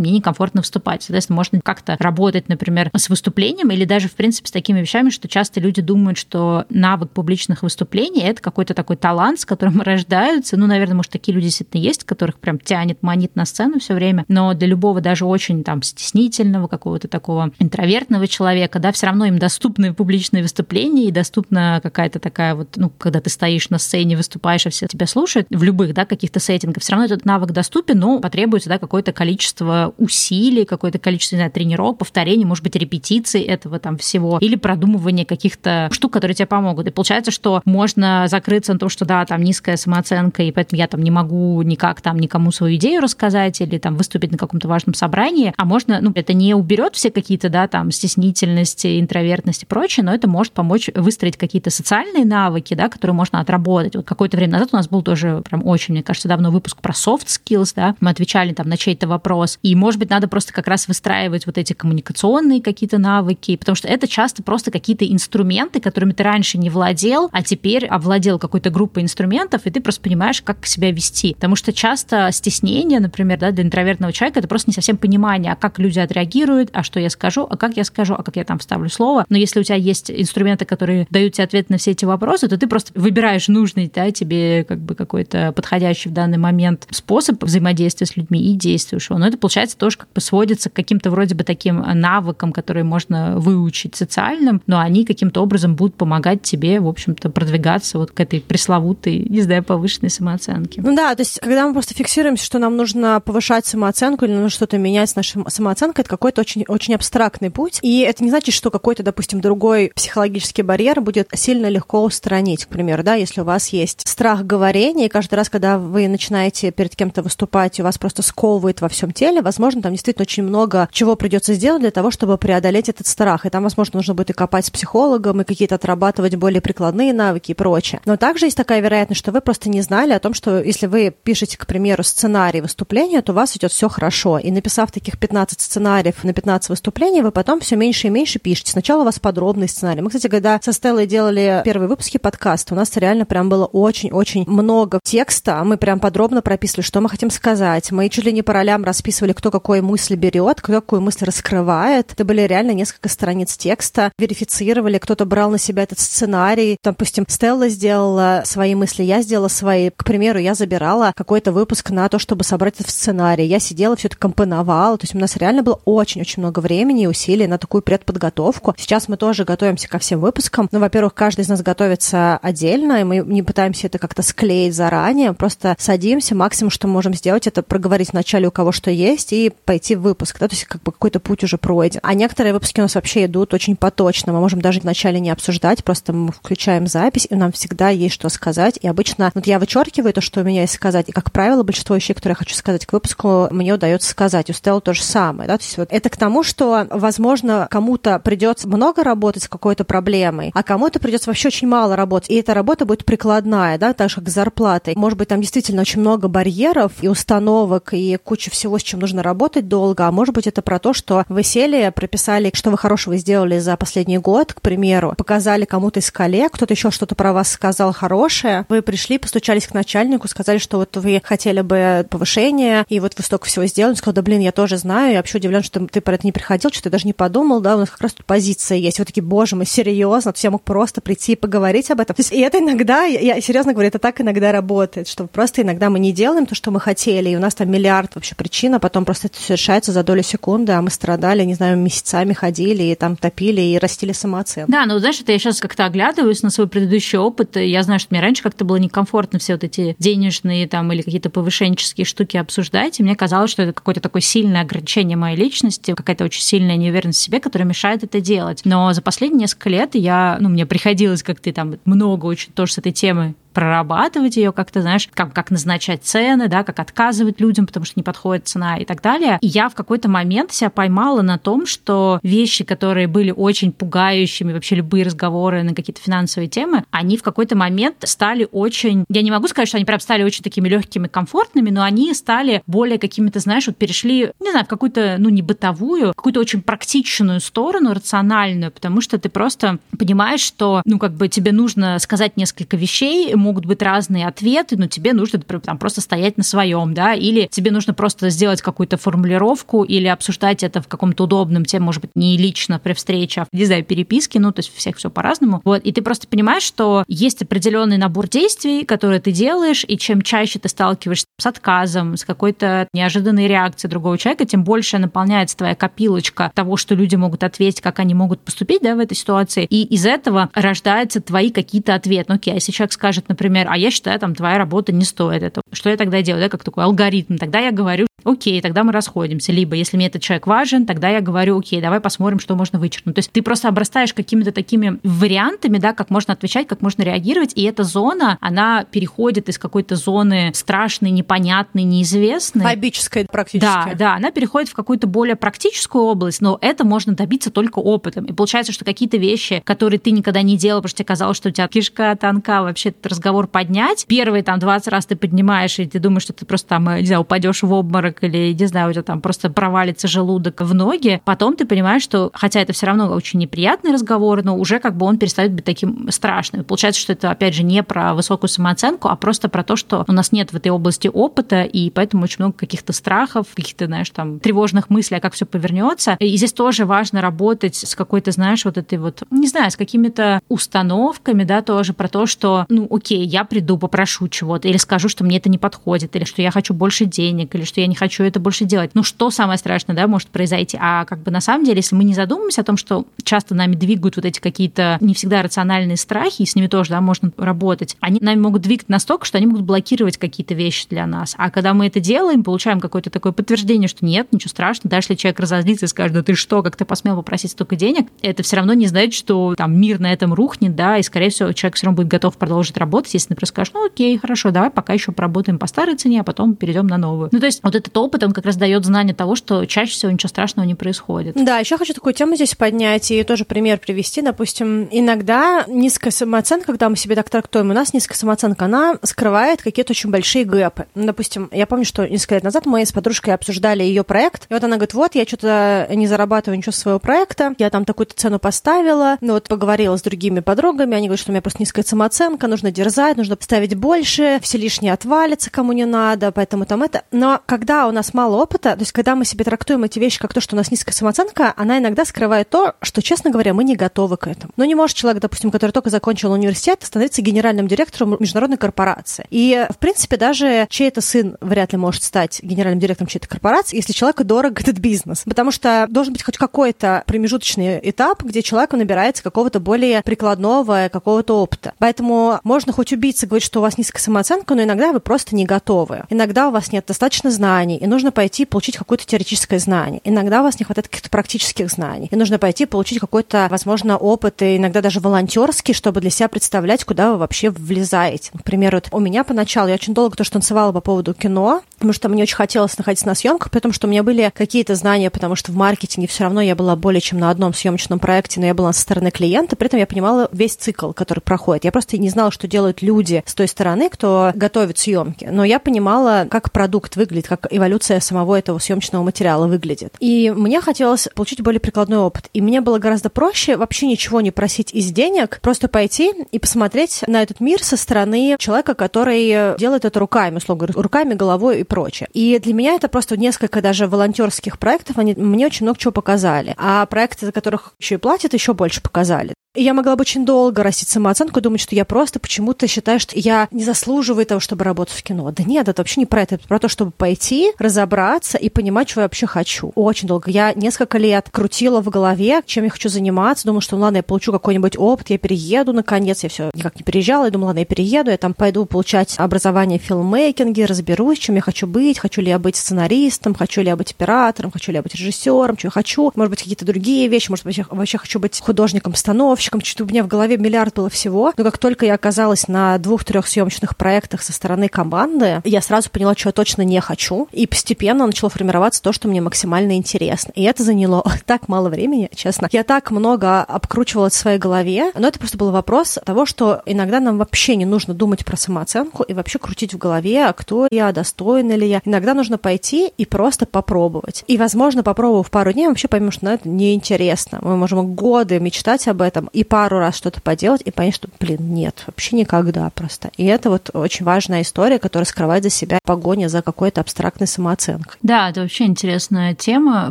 мне 0.00 0.10
некомфортно 0.10 0.60
выступать. 0.60 1.02
Соответственно, 1.02 1.36
можно 1.36 1.60
как-то 1.60 1.96
работать, 1.98 2.48
например, 2.48 2.90
с 2.94 3.08
выступлением 3.08 3.70
или 3.70 3.84
даже, 3.84 4.08
в 4.08 4.14
принципе, 4.14 4.48
с 4.48 4.50
такими 4.50 4.80
вещами, 4.80 5.10
что 5.10 5.28
часто 5.28 5.60
люди 5.60 5.82
думают, 5.82 6.18
что 6.18 6.64
навык 6.70 7.10
публичных 7.10 7.62
выступлений— 7.62 8.20
это 8.22 8.40
какой-то 8.40 8.74
такой 8.74 8.96
талант, 8.96 9.40
с 9.40 9.44
которым 9.44 9.80
рождаются. 9.82 10.56
Ну, 10.56 10.66
наверное, 10.66 10.96
может, 10.96 11.12
такие 11.12 11.34
люди 11.34 11.46
действительно 11.46 11.82
есть, 11.82 12.04
которых 12.04 12.38
прям 12.38 12.58
тянет, 12.58 13.02
манит 13.02 13.36
на 13.36 13.44
сцену 13.44 13.78
все 13.78 13.94
время. 13.94 14.24
Но 14.28 14.54
для 14.54 14.68
любого 14.68 15.00
даже 15.00 15.25
очень 15.26 15.64
там 15.64 15.82
стеснительного, 15.82 16.66
какого-то 16.66 17.08
такого 17.08 17.50
интровертного 17.58 18.26
человека, 18.26 18.78
да, 18.78 18.92
все 18.92 19.06
равно 19.06 19.26
им 19.26 19.38
доступны 19.38 19.94
публичные 19.94 20.42
выступления 20.42 21.08
и 21.08 21.10
доступна 21.10 21.80
какая-то 21.82 22.18
такая 22.18 22.54
вот, 22.54 22.76
ну, 22.76 22.90
когда 22.90 23.20
ты 23.20 23.30
стоишь 23.30 23.70
на 23.70 23.78
сцене, 23.78 24.16
выступаешь, 24.16 24.66
и 24.66 24.70
все 24.70 24.86
тебя 24.86 25.06
слушают, 25.06 25.46
в 25.50 25.62
любых, 25.62 25.94
да, 25.94 26.04
каких-то 26.04 26.40
сеттингах, 26.40 26.82
все 26.82 26.92
равно 26.92 27.06
этот 27.06 27.24
навык 27.24 27.52
доступен, 27.52 27.98
но 27.98 28.20
потребуется, 28.20 28.68
да, 28.68 28.78
какое-то 28.78 29.12
количество 29.12 29.94
усилий, 29.98 30.64
какое-то 30.64 30.98
количество, 30.98 31.36
не 31.36 31.40
знаю, 31.40 31.52
тренировок, 31.52 31.98
повторений, 31.98 32.44
может 32.44 32.62
быть, 32.64 32.76
репетиций 32.76 33.42
этого 33.42 33.78
там 33.78 33.96
всего, 33.96 34.38
или 34.40 34.56
продумывания 34.56 35.24
каких-то 35.24 35.88
штук, 35.92 36.12
которые 36.12 36.34
тебе 36.34 36.46
помогут. 36.46 36.86
И 36.86 36.90
получается, 36.90 37.30
что 37.30 37.62
можно 37.64 38.26
закрыться 38.28 38.72
на 38.72 38.78
том, 38.78 38.88
что 38.88 39.04
да, 39.04 39.24
там 39.24 39.42
низкая 39.42 39.76
самооценка, 39.76 40.42
и 40.42 40.52
поэтому 40.52 40.78
я 40.78 40.86
там 40.86 41.02
не 41.02 41.10
могу 41.10 41.62
никак 41.62 42.00
там 42.00 42.18
никому 42.18 42.52
свою 42.52 42.76
идею 42.76 43.00
рассказать 43.00 43.60
или 43.60 43.78
там 43.78 43.96
выступить 43.96 44.32
на 44.32 44.38
каком-то 44.38 44.68
важном 44.68 44.94
собрании, 44.94 45.15
а 45.56 45.64
можно, 45.64 46.00
ну, 46.00 46.12
это 46.14 46.32
не 46.32 46.54
уберет 46.54 46.94
все 46.94 47.10
какие-то, 47.10 47.48
да, 47.48 47.68
там 47.68 47.90
стеснительности, 47.90 49.00
интровертности 49.00 49.64
и 49.64 49.66
прочее, 49.66 50.04
но 50.04 50.14
это 50.14 50.28
может 50.28 50.52
помочь 50.52 50.90
выстроить 50.94 51.36
какие-то 51.36 51.70
социальные 51.70 52.24
навыки, 52.24 52.74
да, 52.74 52.88
которые 52.88 53.14
можно 53.14 53.40
отработать. 53.40 53.96
Вот 53.96 54.06
какое-то 54.06 54.36
время 54.36 54.54
назад 54.54 54.70
у 54.72 54.76
нас 54.76 54.88
был 54.88 55.02
тоже 55.02 55.42
прям 55.48 55.66
очень, 55.66 55.94
мне 55.94 56.02
кажется, 56.02 56.28
давно 56.28 56.50
выпуск 56.50 56.80
про 56.80 56.92
soft 56.92 57.26
skills, 57.26 57.72
да, 57.74 57.94
мы 58.00 58.10
отвечали 58.10 58.52
там 58.52 58.68
на 58.68 58.76
чей-то 58.76 59.08
вопрос, 59.08 59.58
и, 59.62 59.74
может 59.74 59.98
быть, 59.98 60.10
надо 60.10 60.28
просто 60.28 60.52
как 60.52 60.66
раз 60.66 60.88
выстраивать 60.88 61.46
вот 61.46 61.58
эти 61.58 61.72
коммуникационные 61.72 62.62
какие-то 62.62 62.98
навыки, 62.98 63.56
потому 63.56 63.76
что 63.76 63.88
это 63.88 64.08
часто 64.08 64.42
просто 64.42 64.70
какие-то 64.70 65.10
инструменты, 65.10 65.80
которыми 65.80 66.12
ты 66.12 66.22
раньше 66.22 66.58
не 66.58 66.70
владел, 66.70 67.28
а 67.32 67.42
теперь 67.42 67.86
овладел 67.86 68.38
какой-то 68.38 68.70
группой 68.70 69.02
инструментов, 69.02 69.62
и 69.64 69.70
ты 69.70 69.80
просто 69.80 70.00
понимаешь, 70.00 70.42
как 70.42 70.66
себя 70.66 70.90
вести. 70.90 71.34
Потому 71.34 71.56
что 71.56 71.72
часто 71.72 72.30
стеснение, 72.32 73.00
например, 73.00 73.38
да, 73.38 73.50
для 73.50 73.64
интровертного 73.64 74.12
человека, 74.12 74.40
это 74.40 74.48
просто 74.48 74.70
не 74.70 74.74
совсем 74.74 74.96
понимание, 75.06 75.52
а 75.52 75.56
как 75.56 75.78
люди 75.78 76.00
отреагируют, 76.00 76.70
а 76.72 76.82
что 76.82 76.98
я 76.98 77.10
скажу, 77.10 77.46
а 77.48 77.56
как 77.56 77.76
я 77.76 77.84
скажу, 77.84 78.14
а 78.14 78.24
как 78.24 78.34
я 78.34 78.44
там 78.44 78.58
вставлю 78.58 78.88
слово. 78.88 79.24
Но 79.28 79.36
если 79.36 79.60
у 79.60 79.62
тебя 79.62 79.76
есть 79.76 80.10
инструменты, 80.10 80.64
которые 80.64 81.06
дают 81.10 81.34
тебе 81.34 81.44
ответ 81.44 81.70
на 81.70 81.78
все 81.78 81.92
эти 81.92 82.04
вопросы, 82.04 82.48
то 82.48 82.58
ты 82.58 82.66
просто 82.66 82.90
выбираешь 82.98 83.46
нужный 83.46 83.90
да, 83.94 84.10
тебе 84.10 84.64
как 84.64 84.80
бы 84.80 84.96
какой-то 84.96 85.52
подходящий 85.52 86.08
в 86.08 86.12
данный 86.12 86.38
момент 86.38 86.88
способ 86.90 87.42
взаимодействия 87.44 88.06
с 88.06 88.16
людьми 88.16 88.40
и 88.40 88.54
действуешь 88.54 89.10
его. 89.10 89.18
Но 89.20 89.28
это, 89.28 89.38
получается, 89.38 89.78
тоже 89.78 89.98
как 89.98 90.08
бы 90.12 90.20
сводится 90.20 90.70
к 90.70 90.72
каким-то 90.72 91.10
вроде 91.10 91.36
бы 91.36 91.44
таким 91.44 91.84
навыкам, 91.94 92.52
которые 92.52 92.82
можно 92.82 93.38
выучить 93.38 93.94
социальным, 93.94 94.60
но 94.66 94.80
они 94.80 95.04
каким-то 95.04 95.40
образом 95.40 95.76
будут 95.76 95.94
помогать 95.94 96.42
тебе, 96.42 96.80
в 96.80 96.88
общем-то, 96.88 97.30
продвигаться 97.30 97.98
вот 97.98 98.10
к 98.10 98.18
этой 98.18 98.40
пресловутой, 98.40 99.24
не 99.28 99.42
знаю, 99.42 99.62
повышенной 99.62 100.10
самооценке. 100.10 100.82
Ну 100.82 100.96
да, 100.96 101.14
то 101.14 101.22
есть 101.22 101.38
когда 101.38 101.66
мы 101.66 101.74
просто 101.74 101.94
фиксируемся, 101.94 102.44
что 102.44 102.58
нам 102.58 102.76
нужно 102.76 103.20
повышать 103.20 103.66
самооценку 103.66 104.24
или 104.24 104.32
нужно 104.32 104.50
что-то 104.50 104.78
менять 104.78 104.95
с 105.04 105.16
нашей 105.16 105.42
самооценкой, 105.48 106.02
это 106.02 106.10
какой-то 106.10 106.40
очень, 106.40 106.64
очень 106.68 106.94
абстрактный 106.94 107.50
путь. 107.50 107.78
И 107.82 108.00
это 108.00 108.24
не 108.24 108.30
значит, 108.30 108.54
что 108.54 108.70
какой-то, 108.70 109.02
допустим, 109.02 109.40
другой 109.40 109.92
психологический 109.94 110.62
барьер 110.62 111.00
будет 111.00 111.28
сильно 111.34 111.66
легко 111.66 112.02
устранить. 112.02 112.64
К 112.64 112.68
примеру, 112.68 113.02
да, 113.02 113.14
если 113.14 113.40
у 113.40 113.44
вас 113.44 113.68
есть 113.68 114.06
страх 114.08 114.44
говорения, 114.44 115.06
и 115.06 115.10
каждый 115.10 115.34
раз, 115.34 115.50
когда 115.50 115.78
вы 115.78 116.08
начинаете 116.08 116.70
перед 116.70 116.96
кем-то 116.96 117.22
выступать, 117.22 117.78
и 117.78 117.82
вас 117.82 117.98
просто 117.98 118.22
сковывает 118.22 118.80
во 118.80 118.88
всем 118.88 119.12
теле, 119.12 119.42
возможно, 119.42 119.82
там 119.82 119.92
действительно 119.92 120.22
очень 120.22 120.42
много 120.42 120.88
чего 120.92 121.16
придется 121.16 121.54
сделать 121.54 121.82
для 121.82 121.90
того, 121.90 122.10
чтобы 122.10 122.38
преодолеть 122.38 122.88
этот 122.88 123.06
страх. 123.06 123.46
И 123.46 123.50
там, 123.50 123.62
возможно, 123.64 123.98
нужно 123.98 124.14
будет 124.14 124.30
и 124.30 124.32
копать 124.32 124.66
с 124.66 124.70
психологом, 124.70 125.40
и 125.40 125.44
какие-то 125.44 125.74
отрабатывать 125.74 126.36
более 126.36 126.60
прикладные 126.60 127.12
навыки 127.12 127.50
и 127.50 127.54
прочее. 127.54 128.00
Но 128.04 128.16
также 128.16 128.46
есть 128.46 128.56
такая 128.56 128.80
вероятность, 128.80 129.18
что 129.18 129.32
вы 129.32 129.40
просто 129.40 129.68
не 129.68 129.80
знали 129.80 130.12
о 130.12 130.20
том, 130.20 130.34
что 130.34 130.60
если 130.62 130.86
вы 130.86 131.14
пишете, 131.22 131.58
к 131.58 131.66
примеру, 131.66 132.04
сценарий 132.04 132.60
выступления, 132.60 133.22
то 133.22 133.32
у 133.32 133.34
вас 133.34 133.56
идет 133.56 133.72
все 133.72 133.88
хорошо. 133.88 134.38
И 134.38 134.50
написав 134.50 134.85
таких 134.90 135.18
15 135.18 135.60
сценариев 135.60 136.24
на 136.24 136.32
15 136.32 136.70
выступлений, 136.70 137.22
вы 137.22 137.30
потом 137.30 137.60
все 137.60 137.76
меньше 137.76 138.08
и 138.08 138.10
меньше 138.10 138.38
пишете. 138.38 138.72
Сначала 138.72 139.02
у 139.02 139.04
вас 139.04 139.18
подробный 139.18 139.68
сценарий. 139.68 140.02
Мы, 140.02 140.08
кстати, 140.08 140.28
когда 140.28 140.60
со 140.62 140.72
Стеллой 140.72 141.06
делали 141.06 141.62
первые 141.64 141.88
выпуски 141.88 142.18
подкаста, 142.18 142.74
у 142.74 142.76
нас 142.76 142.96
реально 142.96 143.24
прям 143.24 143.48
было 143.48 143.66
очень-очень 143.66 144.44
много 144.48 145.00
текста. 145.02 145.62
Мы 145.64 145.76
прям 145.76 146.00
подробно 146.00 146.42
прописывали, 146.42 146.84
что 146.84 147.00
мы 147.00 147.08
хотим 147.08 147.30
сказать. 147.30 147.92
Мы 147.92 148.08
чуть 148.08 148.24
ли 148.24 148.32
не 148.32 148.42
по 148.42 148.52
ролям 148.52 148.84
расписывали, 148.84 149.32
кто 149.32 149.50
какую 149.50 149.84
мысль 149.84 150.16
берет, 150.16 150.60
кто 150.60 150.72
какую 150.72 151.02
мысль 151.02 151.24
раскрывает. 151.24 152.12
Это 152.12 152.24
были 152.24 152.42
реально 152.42 152.72
несколько 152.72 153.08
страниц 153.08 153.56
текста. 153.56 154.12
Верифицировали, 154.18 154.98
кто-то 154.98 155.24
брал 155.24 155.50
на 155.50 155.58
себя 155.58 155.84
этот 155.84 155.98
сценарий. 155.98 156.76
Там, 156.82 156.96
допустим, 156.96 157.26
Стелла 157.28 157.68
сделала 157.68 158.42
свои 158.46 158.74
мысли, 158.74 159.02
я 159.02 159.20
сделала 159.20 159.48
свои. 159.48 159.90
К 159.90 160.02
примеру, 160.02 160.38
я 160.38 160.54
забирала 160.54 161.12
какой-то 161.14 161.52
выпуск 161.52 161.90
на 161.90 162.08
то, 162.08 162.18
чтобы 162.18 162.42
собрать 162.42 162.76
это 162.80 162.88
в 162.88 162.90
сценарий. 162.90 163.44
Я 163.44 163.60
сидела, 163.60 163.96
все 163.96 164.08
это 164.08 164.16
компоновала. 164.16 164.75
То 164.96 165.04
есть 165.04 165.14
у 165.14 165.18
нас 165.18 165.36
реально 165.36 165.62
было 165.62 165.80
очень-очень 165.84 166.42
много 166.42 166.60
времени 166.60 167.04
и 167.04 167.06
усилий 167.06 167.46
на 167.46 167.58
такую 167.58 167.82
предподготовку. 167.82 168.74
Сейчас 168.78 169.08
мы 169.08 169.16
тоже 169.16 169.44
готовимся 169.44 169.88
ко 169.88 169.98
всем 169.98 170.20
выпускам. 170.20 170.68
Ну, 170.72 170.80
во-первых, 170.80 171.14
каждый 171.14 171.42
из 171.42 171.48
нас 171.48 171.62
готовится 171.62 172.38
отдельно, 172.42 173.00
и 173.00 173.04
мы 173.04 173.18
не 173.18 173.42
пытаемся 173.42 173.86
это 173.86 173.98
как-то 173.98 174.22
склеить 174.22 174.74
заранее. 174.74 175.32
Просто 175.32 175.76
садимся, 175.78 176.34
максимум, 176.34 176.70
что 176.70 176.86
мы 176.86 176.94
можем 176.94 177.14
сделать, 177.14 177.46
это 177.46 177.62
проговорить 177.62 178.12
вначале 178.12 178.48
у 178.48 178.50
кого 178.50 178.72
что 178.72 178.90
есть 178.90 179.32
и 179.32 179.52
пойти 179.64 179.96
в 179.96 180.02
выпуск. 180.02 180.38
Да? 180.38 180.48
То 180.48 180.54
есть 180.54 180.64
как 180.64 180.82
бы 180.82 180.92
какой-то 180.92 181.20
путь 181.20 181.44
уже 181.44 181.58
пройден. 181.58 182.00
А 182.02 182.14
некоторые 182.14 182.52
выпуски 182.52 182.80
у 182.80 182.82
нас 182.82 182.94
вообще 182.94 183.24
идут 183.26 183.54
очень 183.54 183.76
поточно. 183.76 184.32
Мы 184.32 184.40
можем 184.40 184.60
даже 184.60 184.80
вначале 184.80 185.20
не 185.20 185.30
обсуждать, 185.30 185.84
просто 185.84 186.12
мы 186.12 186.32
включаем 186.32 186.86
запись, 186.86 187.26
и 187.28 187.34
нам 187.34 187.52
всегда 187.52 187.88
есть 187.88 188.14
что 188.14 188.28
сказать. 188.28 188.78
И 188.80 188.88
обычно 188.88 189.30
вот 189.34 189.46
я 189.46 189.58
вычеркиваю 189.58 190.12
то, 190.12 190.20
что 190.20 190.40
у 190.40 190.44
меня 190.44 190.62
есть 190.62 190.74
сказать, 190.74 191.08
и, 191.08 191.12
как 191.12 191.32
правило, 191.32 191.62
большинство 191.62 191.96
вещей, 191.96 192.14
которые 192.14 192.32
я 192.32 192.36
хочу 192.36 192.54
сказать 192.54 192.86
к 192.86 192.92
выпуску, 192.92 193.48
мне 193.50 193.74
удается 193.74 194.08
сказать. 194.08 194.50
Стелла 194.66 194.80
то 194.80 194.94
же 194.94 195.02
самое. 195.04 195.46
Да? 195.46 195.58
То 195.58 195.62
есть 195.62 195.78
вот 195.78 195.88
это 195.92 196.10
к 196.10 196.16
тому, 196.16 196.42
что, 196.42 196.88
возможно, 196.90 197.68
кому-то 197.70 198.18
придется 198.18 198.66
много 198.66 199.04
работать 199.04 199.44
с 199.44 199.48
какой-то 199.48 199.84
проблемой, 199.84 200.50
а 200.54 200.64
кому-то 200.64 200.98
придется 200.98 201.30
вообще 201.30 201.48
очень 201.48 201.68
мало 201.68 201.94
работать. 201.94 202.30
И 202.30 202.34
эта 202.34 202.52
работа 202.52 202.84
будет 202.84 203.04
прикладная, 203.04 203.78
да, 203.78 203.92
так 203.92 204.10
же, 204.10 204.16
как 204.16 204.28
с 204.28 204.32
зарплатой. 204.32 204.94
Может 204.96 205.18
быть, 205.20 205.28
там 205.28 205.40
действительно 205.40 205.82
очень 205.82 206.00
много 206.00 206.26
барьеров 206.26 206.90
и 207.00 207.06
установок, 207.06 207.90
и 207.92 208.18
куча 208.24 208.50
всего, 208.50 208.76
с 208.76 208.82
чем 208.82 208.98
нужно 208.98 209.22
работать 209.22 209.68
долго, 209.68 210.08
а 210.08 210.10
может 210.10 210.34
быть, 210.34 210.48
это 210.48 210.62
про 210.62 210.80
то, 210.80 210.92
что 210.92 211.24
вы 211.28 211.44
сели, 211.44 211.92
прописали, 211.94 212.50
что 212.52 212.72
вы 212.72 212.76
хорошего 212.76 213.16
сделали 213.16 213.60
за 213.60 213.76
последний 213.76 214.18
год, 214.18 214.52
к 214.52 214.60
примеру, 214.60 215.14
показали 215.16 215.64
кому-то 215.64 216.00
из 216.00 216.10
коллег, 216.10 216.54
кто-то 216.54 216.74
еще 216.74 216.90
что-то 216.90 217.14
про 217.14 217.32
вас 217.32 217.50
сказал 217.50 217.92
хорошее, 217.92 218.66
вы 218.68 218.82
пришли, 218.82 219.18
постучались 219.18 219.68
к 219.68 219.74
начальнику, 219.74 220.26
сказали, 220.26 220.58
что 220.58 220.78
вот 220.78 220.96
вы 220.96 221.22
хотели 221.22 221.60
бы 221.60 222.04
повышение, 222.10 222.84
и 222.88 222.98
вот 222.98 223.14
вы 223.16 223.22
столько 223.22 223.46
всего 223.46 223.64
сделали, 223.66 223.92
он 223.92 223.96
сказал, 223.96 224.14
да 224.14 224.22
блин, 224.22 224.40
я 224.40 224.50
тоже 224.56 224.78
знаю, 224.78 225.12
я 225.12 225.18
вообще 225.18 225.36
удивлен, 225.38 225.62
что 225.62 225.86
ты 225.86 226.00
про 226.00 226.14
это 226.14 226.26
не 226.26 226.32
приходил, 226.32 226.70
что 226.72 226.82
ты 226.82 226.90
даже 226.90 227.06
не 227.06 227.12
подумал, 227.12 227.60
да, 227.60 227.76
у 227.76 227.80
нас 227.80 227.90
как 227.90 228.00
раз 228.00 228.14
тут 228.14 228.24
позиция 228.24 228.78
есть. 228.78 228.98
Вот 228.98 229.06
такие, 229.06 229.22
боже 229.22 229.54
мой, 229.54 229.66
серьезно, 229.66 230.32
ты 230.32 230.50
мог 230.50 230.62
просто 230.62 231.00
прийти 231.02 231.32
и 231.32 231.36
поговорить 231.36 231.90
об 231.90 232.00
этом. 232.00 232.16
То 232.16 232.20
есть, 232.20 232.32
и 232.32 232.40
это 232.40 232.58
иногда, 232.58 233.04
я, 233.04 233.34
я 233.34 233.40
серьезно 233.40 233.74
говорю, 233.74 233.88
это 233.88 233.98
так 233.98 234.20
иногда 234.20 234.52
работает, 234.52 235.08
что 235.08 235.26
просто 235.26 235.60
иногда 235.60 235.90
мы 235.90 235.98
не 235.98 236.10
делаем 236.10 236.46
то, 236.46 236.54
что 236.54 236.70
мы 236.70 236.80
хотели, 236.80 237.28
и 237.28 237.36
у 237.36 237.38
нас 237.38 237.54
там 237.54 237.70
миллиард 237.70 238.14
вообще 238.14 238.34
причин, 238.34 238.74
а 238.74 238.78
потом 238.78 239.04
просто 239.04 239.26
это 239.26 239.38
все 239.38 239.54
решается 239.54 239.92
за 239.92 240.02
долю 240.02 240.22
секунды, 240.22 240.72
а 240.72 240.80
мы 240.80 240.88
страдали, 240.88 241.44
не 241.44 241.54
знаю, 241.54 241.76
месяцами 241.76 242.32
ходили 242.32 242.84
и 242.84 242.94
там 242.94 243.16
топили 243.16 243.60
и 243.60 243.78
растили 243.78 244.12
самооценку. 244.12 244.72
Да, 244.72 244.86
ну 244.86 244.98
знаешь, 244.98 245.20
это 245.20 245.32
я 245.32 245.38
сейчас 245.38 245.60
как-то 245.60 245.84
оглядываюсь 245.84 246.42
на 246.42 246.48
свой 246.48 246.66
предыдущий 246.66 247.18
опыт, 247.18 247.58
и 247.58 247.66
я 247.66 247.82
знаю, 247.82 248.00
что 248.00 248.08
мне 248.14 248.22
раньше 248.22 248.42
как-то 248.42 248.64
было 248.64 248.76
некомфортно 248.76 249.38
все 249.38 249.52
вот 249.52 249.64
эти 249.64 249.96
денежные 249.98 250.66
там 250.66 250.90
или 250.92 251.02
какие-то 251.02 251.28
повышенческие 251.28 252.06
штуки 252.06 252.38
обсуждать, 252.38 252.98
и 253.00 253.02
мне 253.02 253.14
казалось, 253.14 253.50
что 253.50 253.62
это 253.62 253.74
какой-то 253.74 254.00
такой 254.00 254.22
сильный 254.22 254.45
сильное 254.46 254.62
ограничение 254.62 255.16
моей 255.16 255.36
личности, 255.36 255.92
какая-то 255.92 256.24
очень 256.24 256.42
сильная 256.42 256.76
неуверенность 256.76 257.18
в 257.18 257.22
себе, 257.22 257.40
которая 257.40 257.66
мешает 257.68 258.04
это 258.04 258.20
делать. 258.20 258.60
Но 258.64 258.92
за 258.92 259.02
последние 259.02 259.40
несколько 259.40 259.70
лет 259.70 259.94
я, 259.94 260.36
ну, 260.40 260.48
мне 260.48 260.66
приходилось 260.66 261.24
как-то 261.24 261.52
там 261.52 261.78
много 261.84 262.26
очень 262.26 262.52
тоже 262.52 262.74
с 262.74 262.78
этой 262.78 262.92
темы 262.92 263.34
прорабатывать 263.56 264.36
ее 264.36 264.52
как-то, 264.52 264.82
знаешь, 264.82 265.08
как, 265.14 265.32
как 265.32 265.50
назначать 265.50 266.04
цены, 266.04 266.46
да, 266.46 266.62
как 266.62 266.78
отказывать 266.78 267.40
людям, 267.40 267.66
потому 267.66 267.86
что 267.86 267.94
не 267.96 268.02
подходит 268.02 268.46
цена 268.46 268.76
и 268.76 268.84
так 268.84 269.00
далее. 269.00 269.38
И 269.40 269.46
я 269.46 269.70
в 269.70 269.74
какой-то 269.74 270.10
момент 270.10 270.52
себя 270.52 270.68
поймала 270.68 271.22
на 271.22 271.38
том, 271.38 271.64
что 271.64 272.20
вещи, 272.22 272.64
которые 272.64 273.06
были 273.06 273.30
очень 273.30 273.72
пугающими, 273.72 274.52
вообще 274.52 274.74
любые 274.74 275.06
разговоры 275.06 275.62
на 275.62 275.74
какие-то 275.74 276.02
финансовые 276.02 276.50
темы, 276.50 276.84
они 276.90 277.16
в 277.16 277.22
какой-то 277.22 277.56
момент 277.56 277.96
стали 278.04 278.46
очень, 278.52 279.06
я 279.08 279.22
не 279.22 279.30
могу 279.30 279.48
сказать, 279.48 279.68
что 279.68 279.78
они 279.78 279.86
прям 279.86 280.00
стали 280.00 280.22
очень 280.22 280.44
такими 280.44 280.68
легкими, 280.68 281.08
комфортными, 281.08 281.70
но 281.70 281.82
они 281.82 282.12
стали 282.12 282.62
более 282.66 282.98
какими-то, 282.98 283.38
знаешь, 283.40 283.66
вот 283.68 283.78
перешли, 283.78 284.32
не 284.38 284.50
знаю, 284.50 284.66
в 284.66 284.68
какую-то, 284.68 285.16
ну, 285.18 285.30
не 285.30 285.40
бытовую, 285.40 286.12
какую-то 286.14 286.40
очень 286.40 286.60
практичную 286.60 287.40
сторону, 287.40 287.94
рациональную, 287.94 288.70
потому 288.70 289.00
что 289.00 289.16
ты 289.16 289.30
просто 289.30 289.78
понимаешь, 289.98 290.42
что, 290.42 290.82
ну, 290.84 290.98
как 290.98 291.14
бы 291.14 291.28
тебе 291.28 291.52
нужно 291.52 291.98
сказать 292.00 292.36
несколько 292.36 292.76
вещей, 292.76 293.34
могут 293.46 293.64
быть 293.64 293.82
разные 293.82 294.26
ответы, 294.26 294.76
но 294.76 294.86
тебе 294.86 295.12
нужно 295.12 295.38
там, 295.38 295.78
просто 295.78 296.00
стоять 296.00 296.36
на 296.36 296.42
своем, 296.42 296.94
да, 296.94 297.14
или 297.14 297.48
тебе 297.50 297.70
нужно 297.70 297.94
просто 297.94 298.30
сделать 298.30 298.60
какую-то 298.60 298.96
формулировку 298.96 299.84
или 299.84 300.06
обсуждать 300.06 300.62
это 300.62 300.82
в 300.82 300.88
каком-то 300.88 301.24
удобном 301.24 301.64
теме, 301.64 301.84
может 301.84 302.02
быть, 302.02 302.10
не 302.14 302.36
лично 302.36 302.78
при 302.78 302.92
встрече, 302.92 303.42
а, 303.42 303.46
не 303.52 303.64
знаю, 303.64 303.84
переписке, 303.84 304.40
ну, 304.40 304.52
то 304.52 304.60
есть 304.60 304.74
всех 304.74 304.96
все 304.96 305.10
по-разному. 305.10 305.60
Вот, 305.64 305.82
и 305.82 305.92
ты 305.92 306.02
просто 306.02 306.26
понимаешь, 306.26 306.62
что 306.62 307.04
есть 307.08 307.42
определенный 307.42 307.98
набор 307.98 308.28
действий, 308.28 308.84
которые 308.84 309.20
ты 309.20 309.32
делаешь, 309.32 309.84
и 309.86 309.96
чем 309.96 310.22
чаще 310.22 310.58
ты 310.58 310.68
сталкиваешься 310.68 311.26
с 311.38 311.46
отказом, 311.46 312.16
с 312.16 312.24
какой-то 312.24 312.88
неожиданной 312.92 313.46
реакцией 313.46 313.90
другого 313.90 314.18
человека, 314.18 314.44
тем 314.44 314.64
больше 314.64 314.98
наполняется 314.98 315.56
твоя 315.56 315.74
копилочка 315.74 316.50
того, 316.54 316.76
что 316.76 316.94
люди 316.94 317.16
могут 317.16 317.44
ответить, 317.44 317.80
как 317.80 318.00
они 318.00 318.14
могут 318.14 318.40
поступить, 318.40 318.82
да, 318.82 318.94
в 318.94 318.98
этой 318.98 319.14
ситуации. 319.14 319.66
И 319.68 319.84
из 319.84 320.04
этого 320.06 320.50
рождаются 320.54 321.20
твои 321.20 321.50
какие-то 321.50 321.94
ответы. 321.94 322.26
Ну, 322.28 322.34
окей, 322.36 322.52
а 322.52 322.54
если 322.54 322.72
человек 322.72 322.92
скажет, 322.92 323.28
например, 323.28 323.35
а 323.68 323.76
я 323.76 323.90
считаю, 323.90 324.18
там, 324.18 324.34
твоя 324.34 324.58
работа 324.58 324.92
не 324.92 325.04
стоит 325.04 325.42
этого. 325.42 325.62
Что 325.72 325.90
я 325.90 325.96
тогда 325.96 326.22
делаю, 326.22 326.42
да, 326.42 326.48
как 326.48 326.64
такой 326.64 326.84
алгоритм? 326.84 327.36
Тогда 327.36 327.60
я 327.60 327.72
говорю, 327.72 328.06
окей, 328.26 328.60
тогда 328.60 328.84
мы 328.84 328.92
расходимся. 328.92 329.52
Либо, 329.52 329.76
если 329.76 329.96
мне 329.96 330.06
этот 330.06 330.22
человек 330.22 330.46
важен, 330.46 330.86
тогда 330.86 331.08
я 331.08 331.20
говорю, 331.20 331.58
окей, 331.58 331.80
давай 331.80 332.00
посмотрим, 332.00 332.38
что 332.40 332.56
можно 332.56 332.78
вычеркнуть. 332.78 333.14
То 333.14 333.20
есть 333.20 333.30
ты 333.30 333.42
просто 333.42 333.68
обрастаешь 333.68 334.12
какими-то 334.12 334.52
такими 334.52 334.98
вариантами, 335.02 335.78
да, 335.78 335.92
как 335.92 336.10
можно 336.10 336.34
отвечать, 336.34 336.66
как 336.66 336.82
можно 336.82 337.02
реагировать, 337.02 337.52
и 337.54 337.62
эта 337.62 337.84
зона, 337.84 338.38
она 338.40 338.84
переходит 338.84 339.48
из 339.48 339.58
какой-то 339.58 339.96
зоны 339.96 340.50
страшной, 340.54 341.10
непонятной, 341.10 341.84
неизвестной. 341.84 342.64
Фобической 342.64 343.26
практически. 343.30 343.66
Да, 343.66 343.92
да, 343.94 344.14
она 344.14 344.30
переходит 344.30 344.68
в 344.68 344.74
какую-то 344.74 345.06
более 345.06 345.36
практическую 345.36 346.04
область, 346.04 346.40
но 346.40 346.58
это 346.60 346.84
можно 346.84 347.14
добиться 347.14 347.50
только 347.50 347.78
опытом. 347.78 348.24
И 348.24 348.32
получается, 348.32 348.72
что 348.72 348.84
какие-то 348.84 349.16
вещи, 349.16 349.62
которые 349.64 349.98
ты 349.98 350.10
никогда 350.10 350.42
не 350.42 350.56
делал, 350.56 350.80
потому 350.80 350.90
что 350.90 350.98
тебе 350.98 351.06
казалось, 351.06 351.36
что 351.36 351.48
у 351.48 351.52
тебя 351.52 351.68
кишка 351.68 352.16
тонка, 352.20 352.62
вообще 352.62 352.90
этот 352.90 353.06
разговор 353.06 353.46
поднять, 353.46 354.06
первые 354.06 354.42
там 354.42 354.58
20 354.58 354.88
раз 354.88 355.06
ты 355.06 355.16
поднимаешь, 355.16 355.78
и 355.78 355.86
ты 355.86 355.98
думаешь, 355.98 356.22
что 356.22 356.32
ты 356.32 356.44
просто 356.44 356.68
там, 356.68 356.96
не 356.96 357.06
знаю, 357.06 357.22
упадешь 357.22 357.62
в 357.62 357.72
обморок 357.72 358.15
или, 358.22 358.52
не 358.52 358.66
знаю, 358.66 358.90
у 358.90 358.92
тебя 358.92 359.02
там 359.02 359.20
просто 359.20 359.50
провалится 359.50 360.08
желудок 360.08 360.60
в 360.60 360.74
ноги, 360.74 361.20
потом 361.24 361.56
ты 361.56 361.66
понимаешь, 361.66 362.02
что, 362.02 362.30
хотя 362.34 362.60
это 362.60 362.72
все 362.72 362.86
равно 362.86 363.10
очень 363.10 363.38
неприятный 363.38 363.92
разговор, 363.92 364.42
но 364.42 364.56
уже 364.56 364.78
как 364.78 364.96
бы 364.96 365.06
он 365.06 365.18
перестает 365.18 365.52
быть 365.52 365.64
таким 365.64 366.10
страшным. 366.10 366.64
получается, 366.64 367.00
что 367.00 367.12
это, 367.12 367.30
опять 367.30 367.54
же, 367.54 367.62
не 367.62 367.82
про 367.82 368.14
высокую 368.14 368.48
самооценку, 368.48 369.08
а 369.08 369.16
просто 369.16 369.48
про 369.48 369.62
то, 369.62 369.76
что 369.76 370.04
у 370.06 370.12
нас 370.12 370.32
нет 370.32 370.52
в 370.52 370.56
этой 370.56 370.68
области 370.68 371.08
опыта, 371.12 371.62
и 371.62 371.90
поэтому 371.90 372.24
очень 372.24 372.36
много 372.38 372.56
каких-то 372.56 372.92
страхов, 372.92 373.46
каких-то, 373.54 373.86
знаешь, 373.86 374.10
там, 374.10 374.40
тревожных 374.40 374.90
мыслей, 374.90 375.18
а 375.18 375.20
как 375.20 375.34
все 375.34 375.46
повернется. 375.46 376.16
И 376.20 376.36
здесь 376.36 376.52
тоже 376.52 376.84
важно 376.84 377.20
работать 377.20 377.76
с 377.76 377.94
какой-то, 377.94 378.30
знаешь, 378.30 378.64
вот 378.64 378.78
этой 378.78 378.98
вот, 378.98 379.22
не 379.30 379.48
знаю, 379.48 379.70
с 379.70 379.76
какими-то 379.76 380.40
установками, 380.48 381.44
да, 381.44 381.62
тоже 381.62 381.92
про 381.92 382.08
то, 382.08 382.26
что, 382.26 382.66
ну, 382.68 382.86
окей, 382.90 383.24
я 383.24 383.44
приду, 383.44 383.78
попрошу 383.78 384.28
чего-то, 384.28 384.68
или 384.68 384.76
скажу, 384.76 385.08
что 385.08 385.24
мне 385.24 385.38
это 385.38 385.48
не 385.48 385.58
подходит, 385.58 386.16
или 386.16 386.24
что 386.24 386.42
я 386.42 386.50
хочу 386.50 386.74
больше 386.74 387.04
денег, 387.04 387.54
или 387.54 387.64
что 387.64 387.80
я 387.80 387.86
не 387.86 387.94
хочу 387.94 388.05
это 388.18 388.40
больше 388.40 388.64
делать. 388.64 388.92
Ну, 388.94 389.02
что 389.02 389.30
самое 389.30 389.58
страшное, 389.58 389.96
да, 389.96 390.06
может 390.06 390.28
произойти? 390.28 390.78
А 390.80 391.04
как 391.04 391.20
бы 391.20 391.30
на 391.30 391.40
самом 391.40 391.64
деле, 391.64 391.78
если 391.78 391.94
мы 391.94 392.04
не 392.04 392.14
задумаемся 392.14 392.62
о 392.62 392.64
том, 392.64 392.76
что 392.76 393.06
часто 393.22 393.54
нами 393.54 393.74
двигают 393.74 394.16
вот 394.16 394.24
эти 394.24 394.40
какие-то 394.40 394.98
не 395.00 395.14
всегда 395.14 395.42
рациональные 395.42 395.96
страхи, 395.96 396.42
и 396.42 396.46
с 396.46 396.54
ними 396.54 396.66
тоже, 396.66 396.90
да, 396.90 397.00
можно 397.00 397.32
работать, 397.36 397.96
они 398.00 398.18
нами 398.20 398.40
могут 398.40 398.62
двигать 398.62 398.88
настолько, 398.88 399.26
что 399.26 399.38
они 399.38 399.46
могут 399.46 399.62
блокировать 399.62 400.18
какие-то 400.18 400.54
вещи 400.54 400.86
для 400.88 401.06
нас. 401.06 401.34
А 401.36 401.50
когда 401.50 401.74
мы 401.74 401.86
это 401.86 402.00
делаем, 402.00 402.44
получаем 402.44 402.80
какое-то 402.80 403.10
такое 403.10 403.32
подтверждение, 403.32 403.88
что 403.88 404.04
нет, 404.04 404.32
ничего 404.32 404.50
страшного, 404.50 404.90
даже 404.90 405.06
если 405.06 405.14
человек 405.14 405.40
разозлится 405.40 405.86
и 405.86 405.88
скажет, 405.88 406.14
да 406.14 406.22
ты 406.22 406.34
что, 406.34 406.62
как 406.62 406.76
ты 406.76 406.84
посмел 406.84 407.16
попросить 407.16 407.52
столько 407.52 407.76
денег, 407.76 408.08
это 408.22 408.42
все 408.42 408.56
равно 408.56 408.74
не 408.74 408.86
значит, 408.86 409.14
что 409.14 409.54
там 409.56 409.78
мир 409.78 410.00
на 410.00 410.12
этом 410.12 410.34
рухнет, 410.34 410.74
да, 410.74 410.98
и, 410.98 411.02
скорее 411.02 411.30
всего, 411.30 411.52
человек 411.52 411.76
все 411.76 411.86
равно 411.86 411.96
будет 411.96 412.08
готов 412.08 412.36
продолжить 412.36 412.76
работать, 412.76 413.14
если, 413.14 413.30
например, 413.30 413.48
скажешь, 413.48 413.72
ну 413.74 413.86
окей, 413.86 414.18
хорошо, 414.18 414.50
давай 414.50 414.70
пока 414.70 414.92
еще 414.92 415.12
поработаем 415.12 415.58
по 415.58 415.66
старой 415.66 415.96
цене, 415.96 416.20
а 416.20 416.24
потом 416.24 416.54
перейдем 416.54 416.86
на 416.86 416.98
новую. 416.98 417.28
Ну, 417.32 417.40
то 417.40 417.46
есть 417.46 417.60
вот 417.62 417.74
этот 417.86 417.96
опыт, 417.98 418.22
он 418.22 418.32
как 418.32 418.44
раз 418.44 418.56
дает 418.56 418.84
знание 418.84 419.14
того, 419.14 419.36
что 419.36 419.64
чаще 419.64 419.92
всего 419.92 420.10
ничего 420.12 420.28
страшного 420.28 420.66
не 420.66 420.74
происходит. 420.74 421.34
Да, 421.36 421.58
еще 421.58 421.78
хочу 421.78 421.94
такую 421.94 422.14
тему 422.14 422.34
здесь 422.34 422.54
поднять 422.54 423.10
и 423.10 423.22
тоже 423.22 423.44
пример 423.44 423.78
привести. 423.78 424.22
Допустим, 424.22 424.88
иногда 424.90 425.64
низкая 425.66 426.10
самооценка, 426.10 426.66
когда 426.66 426.88
мы 426.88 426.96
себе 426.96 427.14
так 427.14 427.30
трактуем, 427.30 427.70
у 427.70 427.74
нас 427.74 427.92
низкая 427.94 428.16
самооценка, 428.16 428.64
она 428.64 428.98
скрывает 429.02 429.62
какие-то 429.62 429.92
очень 429.92 430.10
большие 430.10 430.44
гэпы. 430.44 430.86
Допустим, 430.94 431.48
я 431.52 431.66
помню, 431.66 431.84
что 431.84 432.06
несколько 432.06 432.36
лет 432.36 432.44
назад 432.44 432.66
мы 432.66 432.84
с 432.84 432.92
подружкой 432.92 433.34
обсуждали 433.34 433.82
ее 433.82 434.04
проект, 434.04 434.46
и 434.48 434.54
вот 434.54 434.62
она 434.64 434.76
говорит, 434.76 434.94
вот, 434.94 435.14
я 435.14 435.24
что-то 435.24 435.88
не 435.90 436.06
зарабатываю 436.06 436.58
ничего 436.58 436.72
своего 436.72 436.98
проекта, 436.98 437.54
я 437.58 437.70
там 437.70 437.84
такую-то 437.84 438.14
цену 438.14 438.38
поставила, 438.38 439.18
ну 439.20 439.34
вот 439.34 439.48
поговорила 439.48 439.96
с 439.96 440.02
другими 440.02 440.40
подругами, 440.40 440.96
они 440.96 441.08
говорят, 441.08 441.20
что 441.20 441.30
у 441.30 441.32
меня 441.32 441.42
просто 441.42 441.62
низкая 441.62 441.84
самооценка, 441.84 442.46
нужно 442.46 442.70
дерзать, 442.70 443.16
нужно 443.16 443.36
ставить 443.40 443.74
больше, 443.74 444.38
все 444.42 444.58
лишнее 444.58 444.92
отвалится, 444.92 445.50
кому 445.50 445.72
не 445.72 445.84
надо, 445.84 446.32
поэтому 446.32 446.64
там 446.66 446.82
это. 446.82 447.02
Но 447.10 447.40
когда 447.46 447.75
у 447.84 447.92
нас 447.92 448.14
мало 448.14 448.36
опыта, 448.36 448.74
то 448.74 448.80
есть 448.80 448.92
когда 448.92 449.14
мы 449.14 449.24
себе 449.24 449.44
трактуем 449.44 449.84
эти 449.84 449.98
вещи 449.98 450.18
как 450.18 450.32
то, 450.32 450.40
что 450.40 450.54
у 450.54 450.56
нас 450.56 450.70
низкая 450.70 450.94
самооценка, 450.94 451.52
она 451.56 451.78
иногда 451.78 452.04
скрывает 452.04 452.48
то, 452.48 452.74
что, 452.80 453.02
честно 453.02 453.30
говоря, 453.30 453.52
мы 453.52 453.64
не 453.64 453.76
готовы 453.76 454.16
к 454.16 454.26
этому. 454.26 454.52
Но 454.56 454.64
не 454.64 454.74
может 454.74 454.96
человек, 454.96 455.20
допустим, 455.20 455.50
который 455.50 455.72
только 455.72 455.90
закончил 455.90 456.32
университет, 456.32 456.78
становиться 456.82 457.20
генеральным 457.20 457.68
директором 457.68 458.16
международной 458.18 458.56
корпорации. 458.56 459.26
И, 459.30 459.66
в 459.70 459.76
принципе, 459.78 460.16
даже 460.16 460.66
чей-то 460.70 461.00
сын 461.00 461.36
вряд 461.40 461.72
ли 461.72 461.78
может 461.78 462.02
стать 462.02 462.40
генеральным 462.42 462.80
директором 462.80 463.08
чьей-то 463.08 463.28
корпорации, 463.28 463.76
если 463.76 463.92
человеку 463.92 464.24
дорог 464.24 464.60
этот 464.60 464.78
бизнес. 464.78 465.24
Потому 465.24 465.50
что 465.50 465.86
должен 465.88 466.12
быть 466.12 466.22
хоть 466.22 466.38
какой-то 466.38 467.02
промежуточный 467.06 467.80
этап, 467.82 468.22
где 468.22 468.42
человеку 468.42 468.76
набирается 468.76 469.22
какого-то 469.22 469.60
более 469.60 470.02
прикладного, 470.02 470.88
какого-то 470.92 471.42
опыта. 471.42 471.74
Поэтому 471.78 472.40
можно 472.44 472.72
хоть 472.72 472.92
убийца 472.92 473.26
говорить, 473.26 473.44
что 473.44 473.58
у 473.58 473.62
вас 473.62 473.78
низкая 473.78 474.02
самооценка, 474.02 474.54
но 474.54 474.62
иногда 474.62 474.92
вы 474.92 475.00
просто 475.00 475.34
не 475.34 475.44
готовы. 475.44 476.04
Иногда 476.10 476.48
у 476.48 476.52
вас 476.52 476.72
нет 476.72 476.86
достаточно 476.86 477.30
знаний, 477.30 477.65
и 477.74 477.86
нужно 477.86 478.12
пойти 478.12 478.44
получить 478.44 478.76
какое-то 478.76 479.04
теоретическое 479.04 479.58
знание. 479.58 480.00
Иногда 480.04 480.40
у 480.40 480.44
вас 480.44 480.58
не 480.58 480.64
хватает 480.64 480.88
каких-то 480.88 481.10
практических 481.10 481.70
знаний, 481.70 482.08
и 482.10 482.16
нужно 482.16 482.38
пойти 482.38 482.66
получить 482.66 483.00
какой-то, 483.00 483.48
возможно, 483.50 483.96
опыт, 483.98 484.42
и 484.42 484.56
иногда 484.56 484.80
даже 484.80 485.00
волонтерский, 485.00 485.74
чтобы 485.74 486.00
для 486.00 486.10
себя 486.10 486.28
представлять, 486.28 486.84
куда 486.84 487.12
вы 487.12 487.18
вообще 487.18 487.50
влезаете. 487.50 488.30
Например, 488.32 488.74
вот 488.74 488.88
у 488.92 489.00
меня 489.00 489.24
поначалу, 489.24 489.68
я 489.68 489.74
очень 489.74 489.94
долго 489.94 490.16
тоже 490.16 490.30
танцевала 490.30 490.72
по 490.72 490.80
поводу 490.80 491.14
кино, 491.14 491.62
потому 491.76 491.92
что 491.92 492.08
мне 492.08 492.22
очень 492.22 492.36
хотелось 492.36 492.76
находиться 492.78 493.06
на 493.06 493.14
съемках, 493.14 493.50
потому 493.50 493.72
что 493.72 493.86
у 493.86 493.90
меня 493.90 494.02
были 494.02 494.30
какие-то 494.34 494.74
знания, 494.74 495.10
потому 495.10 495.36
что 495.36 495.52
в 495.52 495.56
маркетинге 495.56 496.08
все 496.08 496.24
равно 496.24 496.40
я 496.40 496.54
была 496.54 496.76
более 496.76 497.00
чем 497.00 497.18
на 497.18 497.30
одном 497.30 497.54
съемочном 497.54 497.98
проекте, 497.98 498.40
но 498.40 498.46
я 498.46 498.54
была 498.54 498.72
со 498.72 498.80
стороны 498.80 499.10
клиента, 499.10 499.56
при 499.56 499.66
этом 499.66 499.78
я 499.78 499.86
понимала 499.86 500.28
весь 500.32 500.56
цикл, 500.56 500.92
который 500.92 501.20
проходит. 501.20 501.64
Я 501.64 501.72
просто 501.72 501.98
не 501.98 502.08
знала, 502.08 502.30
что 502.30 502.48
делают 502.48 502.82
люди 502.82 503.22
с 503.26 503.34
той 503.34 503.48
стороны, 503.48 503.88
кто 503.90 504.32
готовит 504.34 504.78
съемки, 504.78 505.28
но 505.30 505.44
я 505.44 505.58
понимала, 505.58 506.26
как 506.30 506.50
продукт 506.52 506.96
выглядит, 506.96 507.28
как 507.28 507.46
эволюция 507.50 508.00
самого 508.00 508.38
этого 508.38 508.58
съемочного 508.58 509.02
материала 509.02 509.46
выглядит. 509.46 509.94
И 510.00 510.32
мне 510.34 510.60
хотелось 510.60 511.08
получить 511.14 511.42
более 511.42 511.60
прикладной 511.60 511.98
опыт. 511.98 512.28
И 512.32 512.40
мне 512.40 512.60
было 512.60 512.78
гораздо 512.78 513.10
проще 513.10 513.56
вообще 513.56 513.86
ничего 513.86 514.20
не 514.20 514.30
просить 514.30 514.72
из 514.72 514.90
денег, 514.90 515.40
просто 515.42 515.68
пойти 515.68 516.12
и 516.30 516.38
посмотреть 516.38 517.02
на 517.06 517.22
этот 517.22 517.40
мир 517.40 517.62
со 517.62 517.76
стороны 517.76 518.36
человека, 518.38 518.74
который 518.74 519.56
делает 519.58 519.84
это 519.84 519.98
руками, 520.00 520.36
условно 520.36 520.66
говоря, 520.66 520.82
руками, 520.82 521.14
головой 521.14 521.60
и 521.60 521.64
прочее. 521.66 522.08
И 522.12 522.38
для 522.38 522.54
меня 522.54 522.74
это 522.74 522.88
просто 522.88 523.16
несколько 523.16 523.60
даже 523.60 523.86
волонтерских 523.86 524.58
проектов, 524.58 524.98
они 524.98 525.14
мне 525.14 525.46
очень 525.46 525.64
много 525.64 525.78
чего 525.78 525.92
показали. 525.92 526.54
А 526.56 526.86
проекты, 526.86 527.26
за 527.26 527.32
которых 527.32 527.74
еще 527.78 527.96
и 527.96 527.98
платят, 527.98 528.32
еще 528.32 528.54
больше 528.54 528.80
показали. 528.80 529.34
Я 529.56 529.74
могла 529.74 529.96
бы 529.96 530.02
очень 530.02 530.24
долго 530.24 530.62
растить 530.62 530.88
самооценку, 530.88 531.40
думать, 531.40 531.60
что 531.60 531.74
я 531.74 531.84
просто 531.84 532.20
почему-то 532.20 532.66
считаю, 532.66 533.00
что 533.00 533.18
я 533.18 533.48
не 533.50 533.64
заслуживаю 533.64 534.26
того, 534.26 534.40
чтобы 534.40 534.64
работать 534.64 534.94
в 534.94 535.02
кино. 535.02 535.30
Да 535.30 535.42
нет, 535.44 535.68
это 535.68 535.80
вообще 535.80 536.00
не 536.00 536.06
про 536.06 536.22
это. 536.22 536.36
Это 536.36 536.46
про 536.46 536.58
то, 536.58 536.68
чтобы 536.68 536.90
пойти, 536.90 537.52
разобраться 537.58 538.38
и 538.38 538.48
понимать, 538.48 538.88
что 538.88 539.00
я 539.00 539.06
вообще 539.06 539.26
хочу. 539.26 539.72
Очень 539.74 540.08
долго. 540.08 540.30
Я 540.30 540.52
несколько 540.54 540.98
лет 540.98 541.28
крутила 541.30 541.80
в 541.80 541.88
голове, 541.88 542.42
чем 542.46 542.64
я 542.64 542.70
хочу 542.70 542.88
заниматься. 542.88 543.46
Думала, 543.46 543.62
что 543.62 543.76
ну 543.76 543.82
ладно, 543.82 543.98
я 543.98 544.02
получу 544.02 544.32
какой-нибудь 544.32 544.76
опыт, 544.78 545.10
я 545.10 545.18
перееду 545.18 545.72
наконец. 545.72 546.22
Я 546.22 546.28
все 546.28 546.50
никак 546.54 546.76
не 546.76 546.82
переезжала. 546.82 547.24
Я 547.24 547.30
думала, 547.30 547.48
ладно, 547.48 547.60
я 547.60 547.64
перееду, 547.64 548.10
я 548.10 548.18
там 548.18 548.34
пойду 548.34 548.66
получать 548.66 549.14
образование 549.18 549.78
в 549.78 549.82
филммейкинге, 549.82 550.66
разберусь, 550.66 551.18
чем 551.18 551.36
я 551.36 551.40
хочу 551.40 551.66
быть, 551.66 551.98
хочу 551.98 552.20
ли 552.20 552.28
я 552.28 552.38
быть 552.38 552.56
сценаристом, 552.56 553.34
хочу 553.34 553.62
ли 553.62 553.68
я 553.68 553.76
быть 553.76 553.92
оператором, 553.92 554.50
хочу 554.50 554.72
ли 554.72 554.76
я 554.76 554.82
быть 554.82 554.94
режиссером, 554.94 555.58
что 555.58 555.68
я 555.68 555.70
хочу. 555.70 556.12
Может 556.14 556.30
быть, 556.30 556.40
какие-то 556.40 556.64
другие 556.64 557.08
вещи, 557.08 557.30
может 557.30 557.44
быть, 557.44 557.56
я 557.58 557.66
вообще 557.70 557.98
хочу 557.98 558.18
быть 558.18 558.40
художником-становщиком. 558.40 559.45
Что 559.62 559.84
у 559.84 559.86
меня 559.86 560.02
в 560.02 560.06
голове 560.06 560.36
миллиард 560.36 560.74
было 560.74 560.90
всего. 560.90 561.32
Но 561.36 561.44
как 561.44 561.58
только 561.58 561.86
я 561.86 561.94
оказалась 561.94 562.48
на 562.48 562.78
двух-трех 562.78 563.26
съемочных 563.26 563.76
проектах 563.76 564.22
со 564.22 564.32
стороны 564.32 564.68
команды, 564.68 565.40
я 565.44 565.60
сразу 565.60 565.90
поняла, 565.90 566.14
что 566.16 566.28
я 566.28 566.32
точно 566.32 566.62
не 566.62 566.80
хочу. 566.80 567.28
И 567.32 567.46
постепенно 567.46 568.06
начало 568.06 568.30
формироваться 568.30 568.82
то, 568.82 568.92
что 568.92 569.08
мне 569.08 569.20
максимально 569.20 569.76
интересно. 569.76 570.32
И 570.34 570.42
это 570.42 570.62
заняло 570.62 571.04
так 571.26 571.48
мало 571.48 571.68
времени, 571.68 572.10
честно. 572.14 572.48
Я 572.52 572.64
так 572.64 572.90
много 572.90 573.42
обкручивала 573.42 574.10
в 574.10 574.14
своей 574.14 574.38
голове, 574.38 574.90
но 574.94 575.08
это 575.08 575.18
просто 575.18 575.38
был 575.38 575.50
вопрос 575.50 575.98
того, 576.04 576.26
что 576.26 576.62
иногда 576.66 577.00
нам 577.00 577.18
вообще 577.18 577.56
не 577.56 577.64
нужно 577.64 577.94
думать 577.94 578.24
про 578.24 578.36
самооценку 578.36 579.02
и 579.02 579.14
вообще 579.14 579.38
крутить 579.38 579.74
в 579.74 579.78
голове, 579.78 580.26
а 580.26 580.32
кто 580.32 580.68
я, 580.70 580.92
достойна 580.92 581.52
ли 581.52 581.68
я. 581.68 581.80
Иногда 581.84 582.14
нужно 582.14 582.38
пойти 582.38 582.88
и 582.96 583.06
просто 583.06 583.46
попробовать. 583.46 584.24
И, 584.26 584.36
возможно, 584.36 584.82
попробовав 584.82 585.30
пару 585.30 585.52
дней, 585.52 585.68
вообще 585.68 585.88
поймем, 585.88 586.10
что 586.10 586.26
ну, 586.26 586.32
это 586.32 586.48
неинтересно. 586.48 587.38
Мы 587.42 587.56
можем 587.56 587.94
годы 587.94 588.40
мечтать 588.40 588.86
об 588.88 589.02
этом 589.02 589.28
и 589.36 589.44
пару 589.44 589.78
раз 589.78 589.96
что-то 589.96 590.22
поделать 590.22 590.62
и 590.64 590.70
понять, 590.70 590.94
что, 590.94 591.08
блин, 591.20 591.52
нет, 591.54 591.84
вообще 591.86 592.16
никогда 592.16 592.70
просто. 592.70 593.10
И 593.18 593.26
это 593.26 593.50
вот 593.50 593.68
очень 593.74 594.06
важная 594.06 594.40
история, 594.40 594.78
которая 594.78 595.04
скрывает 595.04 595.42
за 595.42 595.50
себя 595.50 595.78
погоня 595.84 596.28
за 596.28 596.40
какой-то 596.40 596.80
абстрактной 596.80 597.26
самооценкой. 597.26 597.98
Да, 598.02 598.30
это 598.30 598.40
вообще 598.40 598.64
интересная 598.64 599.34
тема 599.34 599.90